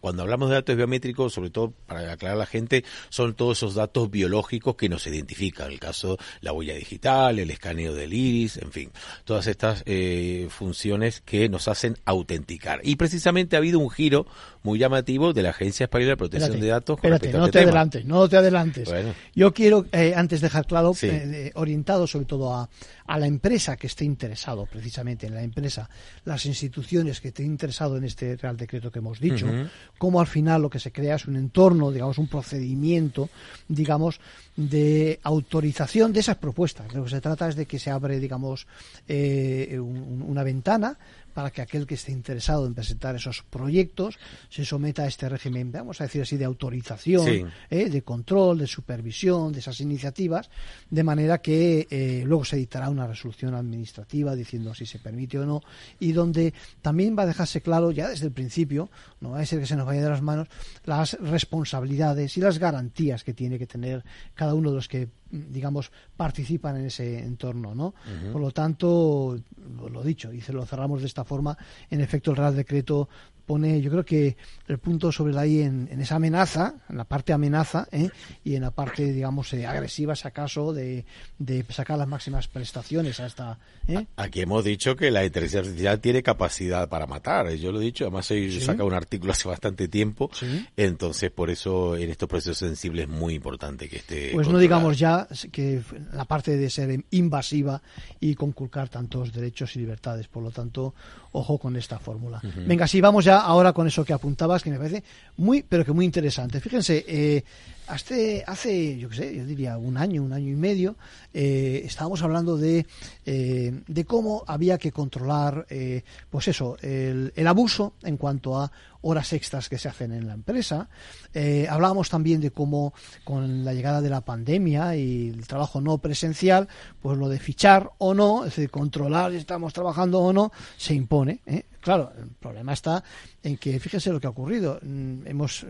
Cuando 0.00 0.22
hablamos 0.22 0.48
de 0.48 0.56
datos 0.56 0.76
biométricos, 0.76 1.32
sobre 1.32 1.50
todo 1.50 1.72
para 1.86 2.12
aclarar 2.12 2.36
a 2.36 2.40
la 2.40 2.46
gente, 2.46 2.84
son 3.08 3.34
todos 3.34 3.58
esos 3.58 3.74
datos 3.74 4.10
biológicos 4.10 4.76
que 4.76 4.88
nos 4.88 5.06
identifican. 5.06 5.70
El 5.70 5.80
caso, 5.80 6.18
la 6.40 6.52
huella 6.52 6.74
digital, 6.74 7.38
el 7.38 7.50
escaneo 7.50 7.94
del 7.94 8.12
iris, 8.12 8.56
en 8.58 8.72
fin, 8.72 8.90
todas 9.24 9.46
estas 9.46 9.82
eh, 9.86 10.48
funciones 10.50 11.20
que 11.20 11.48
nos 11.48 11.68
hacen 11.68 11.96
autenticar. 12.04 12.80
Y 12.84 12.96
precisamente 12.96 13.56
ha 13.56 13.58
habido 13.58 13.78
un 13.78 13.90
giro 13.90 14.26
muy 14.62 14.78
llamativo 14.78 15.32
de 15.32 15.42
la 15.42 15.50
Agencia 15.50 15.84
Española 15.84 16.10
de 16.10 16.16
Protección 16.18 16.50
Espérate, 16.50 16.64
de 16.66 16.70
Datos 16.70 17.00
con 17.00 17.12
espérate, 17.12 17.36
a 17.36 17.38
no 17.40 17.46
este 17.46 17.52
te 17.52 17.58
tema. 17.60 17.70
adelantes, 17.70 18.04
no 18.04 18.28
te 18.28 18.36
adelantes. 18.36 18.88
Bueno. 18.88 19.14
Yo 19.34 19.54
quiero, 19.54 19.86
eh, 19.92 20.12
antes 20.14 20.40
dejar 20.40 20.66
claro, 20.66 20.92
Sí. 20.94 21.06
eh, 21.10 21.50
orientado 21.54 22.06
sobre 22.06 22.26
todo 22.26 22.54
a, 22.54 22.68
a 23.06 23.18
la 23.18 23.26
empresa 23.26 23.76
que 23.76 23.86
esté 23.86 24.04
interesado, 24.04 24.66
precisamente 24.66 25.26
en 25.26 25.34
la 25.34 25.42
empresa, 25.42 25.88
las 26.24 26.44
instituciones 26.46 27.20
que 27.20 27.28
estén 27.28 27.46
interesado 27.46 27.96
en 27.96 28.04
este 28.04 28.36
Real 28.36 28.56
Decreto 28.56 28.90
que 28.92 28.98
hemos 28.98 29.18
dicho, 29.18 29.46
Ujú. 29.46 29.66
cómo 29.98 30.20
al 30.20 30.26
final 30.26 30.62
lo 30.62 30.70
que 30.70 30.78
se 30.78 30.92
crea 30.92 31.16
es 31.16 31.26
un 31.26 31.36
entorno, 31.36 31.90
digamos, 31.90 32.18
un 32.18 32.28
procedimiento, 32.28 33.30
digamos, 33.68 34.20
de 34.56 35.20
autorización 35.22 36.12
de 36.12 36.20
esas 36.20 36.36
propuestas. 36.36 36.88
De 36.88 36.96
lo 36.98 37.04
que 37.04 37.10
se 37.10 37.20
trata 37.20 37.48
es 37.48 37.56
de 37.56 37.64
que 37.66 37.78
se 37.78 37.90
abre, 37.90 38.20
digamos, 38.20 38.66
eh, 39.08 39.78
un- 39.80 40.22
una 40.26 40.42
ventana 40.42 40.98
para 41.40 41.50
que 41.52 41.62
aquel 41.62 41.86
que 41.86 41.94
esté 41.94 42.12
interesado 42.12 42.66
en 42.66 42.74
presentar 42.74 43.16
esos 43.16 43.42
proyectos 43.48 44.18
se 44.50 44.62
someta 44.62 45.04
a 45.04 45.06
este 45.06 45.26
régimen, 45.26 45.72
vamos 45.72 45.98
a 46.02 46.04
decir 46.04 46.20
así, 46.20 46.36
de 46.36 46.44
autorización, 46.44 47.24
Sí. 47.24 47.44
¿eh? 47.70 47.88
de 47.88 48.02
control, 48.02 48.58
de 48.58 48.66
supervisión 48.66 49.50
de 49.50 49.60
esas 49.60 49.80
iniciativas, 49.80 50.50
de 50.90 51.02
manera 51.02 51.38
que 51.38 51.86
eh, 51.90 52.24
luego 52.26 52.44
se 52.44 52.56
dictará 52.56 52.90
una 52.90 53.06
resolución 53.06 53.54
administrativa 53.54 54.36
diciendo 54.36 54.74
si 54.74 54.84
se 54.84 54.98
permite 54.98 55.38
o 55.38 55.46
no, 55.46 55.62
y 55.98 56.12
donde 56.12 56.52
también 56.82 57.16
va 57.18 57.22
a 57.22 57.26
dejarse 57.26 57.62
claro 57.62 57.90
ya 57.90 58.10
desde 58.10 58.26
el 58.26 58.32
principio, 58.32 58.90
no 59.22 59.30
va 59.30 59.40
a 59.40 59.46
ser 59.46 59.60
que 59.60 59.66
se 59.66 59.76
nos 59.76 59.86
vaya 59.86 60.02
de 60.02 60.10
las 60.10 60.20
manos, 60.20 60.48
las 60.84 61.14
responsabilidades 61.20 62.36
y 62.36 62.40
las 62.42 62.58
garantías 62.58 63.24
que 63.24 63.32
tiene 63.32 63.58
que 63.58 63.66
tener 63.66 64.04
cada 64.34 64.52
uno 64.52 64.68
de 64.68 64.76
los 64.76 64.88
que 64.88 65.08
digamos 65.30 65.92
participan 66.16 66.76
en 66.76 66.86
ese 66.86 67.20
entorno 67.20 67.74
no 67.74 67.94
por 68.32 68.40
lo 68.40 68.50
tanto 68.50 69.38
lo, 69.76 69.88
lo 69.88 70.02
dicho 70.02 70.32
y 70.32 70.40
se 70.40 70.52
lo 70.52 70.66
cerramos 70.66 71.00
de 71.00 71.06
esta 71.06 71.24
forma 71.24 71.56
en 71.88 72.00
efecto 72.00 72.30
el 72.30 72.36
Real 72.36 72.56
Decreto 72.56 73.08
pone 73.44 73.80
yo 73.80 73.90
creo 73.90 74.04
que 74.04 74.36
el 74.68 74.78
punto 74.78 75.10
sobre 75.12 75.32
la 75.32 75.46
i 75.46 75.62
en, 75.62 75.88
en 75.90 76.00
esa 76.00 76.16
amenaza 76.16 76.74
en 76.88 76.96
la 76.96 77.04
parte 77.04 77.32
amenaza 77.32 77.88
¿eh? 77.92 78.10
y 78.44 78.54
en 78.54 78.62
la 78.62 78.70
parte 78.70 79.12
digamos 79.12 79.52
eh, 79.52 79.66
agresiva 79.66 80.14
si 80.14 80.28
acaso 80.28 80.72
de, 80.72 81.04
de 81.38 81.64
sacar 81.70 81.98
las 81.98 82.06
máximas 82.08 82.48
prestaciones 82.48 83.18
a 83.20 83.26
esta 83.26 83.58
¿eh? 83.88 84.06
Aquí 84.16 84.40
hemos 84.42 84.64
dicho 84.64 84.94
que 84.96 85.10
la 85.10 85.24
inteligencia 85.24 85.60
artificial 85.60 86.00
tiene 86.00 86.22
capacidad 86.22 86.88
para 86.88 87.06
matar. 87.06 87.50
Yo 87.54 87.72
lo 87.72 87.80
he 87.80 87.84
dicho, 87.84 88.04
además 88.04 88.30
he 88.30 88.50
Sí. 88.50 88.60
sacado 88.60 88.86
un 88.86 88.94
artículo 88.94 89.32
hace 89.32 89.48
bastante 89.48 89.88
tiempo. 89.88 90.30
Sí. 90.32 90.66
Entonces, 90.76 91.30
por 91.30 91.50
eso 91.50 91.96
en 91.96 92.10
estos 92.10 92.28
procesos 92.28 92.58
sensibles 92.58 93.04
es 93.04 93.10
muy 93.10 93.34
importante 93.34 93.88
que 93.88 93.96
esté. 93.96 94.30
Pues 94.32 94.46
no 94.48 94.52
controlada. 94.54 94.60
digamos 94.62 94.98
ya 94.98 95.28
que 95.50 95.82
la 96.12 96.24
parte 96.24 96.56
de 96.56 96.68
ser 96.70 97.04
invasiva 97.10 97.80
y 98.20 98.34
conculcar 98.34 98.88
tantos 98.88 99.32
derechos 99.32 99.74
y 99.76 99.80
libertades. 99.80 100.28
Por 100.28 100.42
lo 100.42 100.50
tanto, 100.50 100.94
ojo 101.32 101.58
con 101.58 101.76
esta 101.76 101.98
fórmula. 101.98 102.40
Venga, 102.66 102.86
sí, 102.86 103.00
vamos 103.00 103.24
ya 103.24 103.29
ahora 103.38 103.72
con 103.72 103.86
eso 103.86 104.04
que 104.04 104.12
apuntabas, 104.12 104.62
que 104.62 104.70
me 104.70 104.78
parece 104.78 105.02
muy, 105.36 105.62
pero 105.62 105.84
que 105.84 105.92
muy 105.92 106.04
interesante. 106.04 106.60
Fíjense, 106.60 107.04
eh, 107.06 107.44
hace, 107.90 108.44
hace, 108.46 108.98
yo 108.98 109.08
qué 109.08 109.16
sé, 109.16 109.36
yo 109.36 109.44
diría 109.44 109.76
un 109.76 109.96
año, 109.96 110.22
un 110.22 110.32
año 110.32 110.50
y 110.50 110.56
medio, 110.56 110.96
eh, 111.34 111.82
estábamos 111.84 112.22
hablando 112.22 112.56
de, 112.56 112.86
eh, 113.26 113.82
de 113.86 114.04
cómo 114.04 114.44
había 114.46 114.78
que 114.78 114.92
controlar, 114.92 115.66
eh, 115.70 116.02
pues 116.30 116.48
eso, 116.48 116.76
el, 116.80 117.32
el 117.34 117.46
abuso 117.46 117.94
en 118.02 118.16
cuanto 118.16 118.58
a 118.58 118.70
horas 119.02 119.32
extras 119.32 119.68
que 119.68 119.78
se 119.78 119.88
hacen 119.88 120.12
en 120.12 120.26
la 120.26 120.34
empresa. 120.34 120.88
Eh, 121.32 121.66
hablábamos 121.70 122.10
también 122.10 122.40
de 122.40 122.50
cómo 122.50 122.92
con 123.24 123.64
la 123.64 123.72
llegada 123.72 124.00
de 124.00 124.10
la 124.10 124.20
pandemia 124.20 124.96
y 124.96 125.28
el 125.28 125.46
trabajo 125.46 125.80
no 125.80 125.98
presencial, 125.98 126.68
pues 127.00 127.16
lo 127.18 127.28
de 127.28 127.38
fichar 127.38 127.90
o 127.98 128.14
no, 128.14 128.44
es 128.44 128.56
decir, 128.56 128.70
controlar 128.70 129.30
si 129.32 129.38
estamos 129.38 129.72
trabajando 129.72 130.20
o 130.20 130.32
no, 130.32 130.52
se 130.76 130.94
impone. 130.94 131.40
Claro, 131.80 132.12
el 132.18 132.28
problema 132.28 132.74
está 132.74 133.02
en 133.42 133.56
que, 133.56 133.80
fíjense 133.80 134.12
lo 134.12 134.20
que 134.20 134.26
ha 134.26 134.30
ocurrido. 134.30 134.78
Mm, 134.82 135.26
Hemos, 135.26 135.64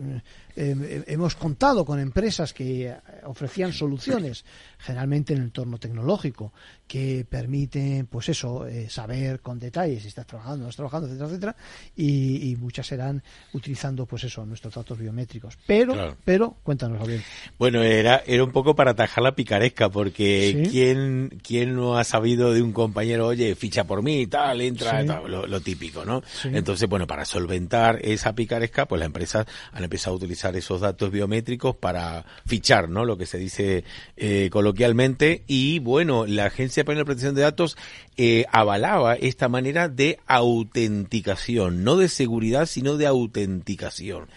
hemos 0.55 1.35
contado 1.35 1.85
con 1.85 1.99
empresas 2.11 2.53
que 2.53 2.87
eh, 2.89 2.95
ofrecían 3.23 3.71
soluciones, 3.71 4.43
generalmente 4.79 5.31
en 5.33 5.39
el 5.39 5.45
entorno 5.45 5.77
tecnológico, 5.77 6.51
que 6.87 7.25
permiten, 7.29 8.05
pues 8.07 8.27
eso, 8.27 8.67
eh, 8.67 8.89
saber 8.89 9.39
con 9.39 9.57
detalle 9.59 9.97
si 10.01 10.09
estás 10.09 10.27
trabajando, 10.27 10.63
no 10.63 10.69
estás 10.69 10.75
trabajando, 10.77 11.07
etcétera, 11.07 11.29
etcétera, 11.29 11.55
y, 11.95 12.51
y 12.51 12.55
muchas 12.57 12.85
serán 12.87 13.23
utilizando, 13.53 14.05
pues 14.05 14.25
eso, 14.25 14.45
nuestros 14.45 14.73
datos 14.73 14.97
biométricos. 14.99 15.57
Pero, 15.65 15.93
Claro. 15.93 16.17
pero, 16.25 16.57
cuéntanos, 16.63 16.99
Gabriel. 16.99 17.21
Bueno, 17.57 17.81
era, 17.81 18.21
era 18.27 18.43
un 18.43 18.51
poco 18.51 18.75
para 18.75 18.91
atajar 18.91 19.23
la 19.23 19.35
picaresca, 19.35 19.89
porque 19.89 20.63
Sí. 20.65 20.69
¿quién, 20.69 21.39
¿quién 21.41 21.75
no 21.75 21.97
ha 21.97 22.03
sabido 22.03 22.53
de 22.53 22.61
un 22.61 22.73
compañero, 22.73 23.27
oye, 23.27 23.55
ficha 23.55 23.85
por 23.85 24.03
mí, 24.03 24.27
tal, 24.27 24.59
entra, 24.59 24.99
Sí. 25.01 25.07
tal, 25.07 25.31
lo, 25.31 25.47
lo 25.47 25.61
típico, 25.61 26.03
¿no? 26.03 26.21
Sí. 26.41 26.49
Entonces, 26.51 26.89
bueno, 26.89 27.07
para 27.07 27.23
solventar 27.23 27.99
esa 28.03 28.33
picaresca, 28.35 28.85
pues 28.85 28.99
las 28.99 29.05
empresas 29.05 29.45
han 29.71 29.83
empezado 29.85 30.13
a 30.15 30.17
utilizar 30.17 30.53
esos 30.57 30.81
datos 30.81 31.09
biométricos 31.09 31.75
para 31.77 32.00
fichar, 32.45 32.89
¿no? 32.89 33.05
Lo 33.05 33.17
que 33.17 33.25
se 33.25 33.37
dice 33.37 33.83
eh, 34.17 34.49
coloquialmente. 34.51 35.43
Y 35.47 35.79
bueno, 35.79 36.25
la 36.25 36.45
Agencia 36.45 36.81
Española 36.81 37.01
de 37.01 37.05
Protección 37.05 37.35
de 37.35 37.41
Datos 37.41 37.77
eh, 38.17 38.45
avalaba 38.51 39.15
esta 39.15 39.49
manera 39.49 39.89
de 39.89 40.19
autenticación, 40.27 41.83
no 41.83 41.97
de 41.97 42.09
seguridad, 42.09 42.65
sino 42.65 42.97
de 42.97 43.07
autenticación. 43.07 44.27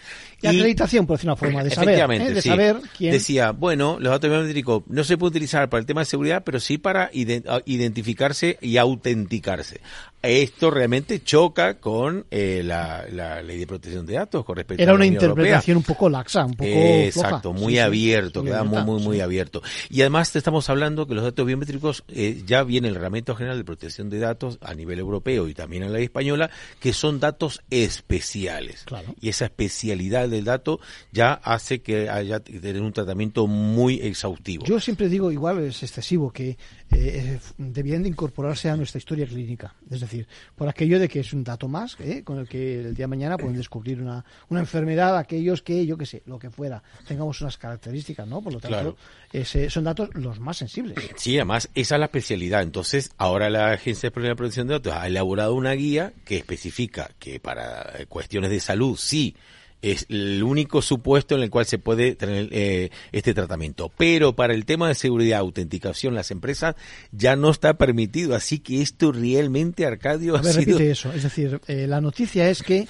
Y 0.53 0.57
acreditación, 0.57 1.05
por 1.05 1.17
decir 1.17 1.29
una 1.29 1.35
forma, 1.35 1.63
de 1.63 1.71
saber, 1.71 2.11
¿eh? 2.11 2.33
de 2.33 2.41
sí. 2.41 2.49
saber 2.49 2.77
quién... 2.97 3.11
Decía, 3.11 3.51
bueno, 3.51 3.97
los 3.99 4.11
datos 4.11 4.29
biométricos 4.29 4.83
no 4.87 5.03
se 5.03 5.17
puede 5.17 5.31
utilizar 5.31 5.69
para 5.69 5.79
el 5.79 5.85
tema 5.85 6.01
de 6.01 6.05
seguridad, 6.05 6.43
pero 6.45 6.59
sí 6.59 6.77
para 6.77 7.11
iden- 7.11 7.43
a- 7.47 7.61
identificarse 7.65 8.57
y 8.61 8.77
autenticarse. 8.77 9.81
Esto 10.21 10.71
realmente 10.71 11.21
choca 11.23 11.79
con 11.79 12.25
eh, 12.31 12.63
la, 12.65 13.05
la 13.11 13.43
ley 13.43 13.59
de 13.59 13.67
protección 13.67 14.07
de 14.07 14.13
datos 14.15 14.43
con 14.43 14.55
respecto 14.55 14.81
Era 14.81 14.91
a 14.91 14.95
la 14.95 14.97
una 14.97 15.05
Unión 15.07 15.21
Europea. 15.23 15.43
interpretación 15.43 15.77
un 15.77 15.83
poco 15.83 16.09
laxa, 16.09 16.45
un 16.45 16.55
poco 16.55 16.67
Eh, 16.67 17.11
floja. 17.13 17.27
Exacto, 17.27 17.53
muy 17.53 17.73
Sí, 17.73 17.79
abierto, 17.79 18.39
sí, 18.41 18.47
queda 18.47 18.63
muy, 18.63 19.01
muy, 19.03 19.19
abierto. 19.21 19.61
Y 19.91 20.01
además 20.01 20.31
te 20.31 20.39
estamos 20.39 20.67
hablando 20.71 21.05
que 21.05 21.13
los 21.13 21.23
datos 21.23 21.45
biométricos, 21.45 22.03
eh, 22.07 22.41
ya 22.43 22.63
viene 22.63 22.87
el 22.87 22.95
Reglamento 22.95 23.35
General 23.35 23.55
de 23.55 23.63
Protección 23.65 24.09
de 24.09 24.17
Datos 24.17 24.57
a 24.61 24.73
nivel 24.73 24.97
europeo 24.97 25.47
y 25.47 25.53
también 25.53 25.83
en 25.83 25.91
la 25.91 25.97
ley 25.97 26.05
española, 26.05 26.49
que 26.79 26.91
son 26.91 27.19
datos 27.19 27.61
especiales. 27.69 28.83
Claro. 28.85 29.13
Y 29.21 29.29
esa 29.29 29.45
especialidad 29.45 30.27
del 30.35 30.45
dato 30.45 30.79
ya 31.11 31.33
hace 31.33 31.81
que 31.81 32.09
haya 32.09 32.39
tener 32.39 32.81
un 32.81 32.93
tratamiento 32.93 33.47
muy 33.47 33.99
exhaustivo. 34.01 34.65
Yo 34.65 34.79
siempre 34.79 35.09
digo, 35.09 35.31
igual 35.31 35.59
es 35.63 35.81
excesivo, 35.83 36.31
que 36.31 36.57
eh, 36.91 37.39
debían 37.57 38.03
de 38.03 38.09
incorporarse 38.09 38.69
a 38.69 38.75
nuestra 38.77 38.99
historia 38.99 39.25
clínica. 39.25 39.73
Es 39.89 40.01
decir, 40.01 40.27
por 40.55 40.67
aquello 40.69 40.99
de 40.99 41.07
que 41.07 41.19
es 41.21 41.33
un 41.33 41.43
dato 41.43 41.67
más 41.67 41.95
eh, 41.99 42.23
con 42.23 42.39
el 42.39 42.47
que 42.47 42.79
el 42.81 42.95
día 42.95 43.03
de 43.03 43.07
mañana 43.07 43.37
pueden 43.37 43.55
descubrir 43.57 44.01
una, 44.01 44.23
una 44.49 44.59
enfermedad 44.59 45.17
aquellos 45.17 45.61
que, 45.61 45.85
yo 45.85 45.97
qué 45.97 46.05
sé, 46.05 46.23
lo 46.25 46.37
que 46.39 46.49
fuera, 46.49 46.83
tengamos 47.07 47.41
unas 47.41 47.57
características, 47.57 48.27
¿no? 48.27 48.41
Por 48.41 48.53
lo 48.53 48.59
tanto, 48.59 48.75
Claro. 48.75 48.97
ese- 49.33 49.69
son 49.69 49.83
datos 49.85 50.09
los 50.13 50.39
más 50.39 50.57
sensibles. 50.57 50.97
Sí, 51.15 51.35
además, 51.37 51.69
esa 51.75 51.95
es 51.95 51.99
la 51.99 52.05
especialidad. 52.05 52.61
Entonces, 52.61 53.11
ahora 53.17 53.49
la 53.49 53.71
Agencia 53.71 54.09
de 54.09 54.11
Protección 54.35 54.67
de 54.67 54.73
Datos 54.75 54.93
ha 54.93 55.07
elaborado 55.07 55.53
una 55.55 55.71
guía 55.73 56.13
que 56.25 56.37
especifica 56.37 57.11
que 57.19 57.39
para 57.39 57.93
eh, 57.99 58.05
cuestiones 58.07 58.49
de 58.51 58.59
salud 58.59 58.97
sí 58.97 59.35
es 59.81 60.05
el 60.09 60.43
único 60.43 60.81
supuesto 60.81 61.35
en 61.35 61.43
el 61.43 61.49
cual 61.49 61.65
se 61.65 61.77
puede 61.77 62.15
tener 62.15 62.49
eh, 62.51 62.89
este 63.11 63.33
tratamiento. 63.33 63.91
Pero 63.97 64.35
para 64.35 64.53
el 64.53 64.65
tema 64.65 64.87
de 64.87 64.95
seguridad, 64.95 65.39
autenticación, 65.39 66.15
las 66.15 66.31
empresas 66.31 66.75
ya 67.11 67.35
no 67.35 67.49
está 67.51 67.75
permitido. 67.75 68.35
Así 68.35 68.59
que 68.59 68.81
esto 68.81 69.11
realmente, 69.11 69.85
Arcadio, 69.85 70.35
A 70.35 70.39
ha 70.39 70.41
ver, 70.41 70.53
sido... 70.53 70.77
repite 70.77 70.91
eso. 70.91 71.13
Es 71.13 71.23
decir, 71.23 71.59
eh, 71.67 71.87
la 71.87 72.01
noticia 72.01 72.49
es 72.49 72.63
que, 72.63 72.87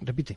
repite, 0.00 0.36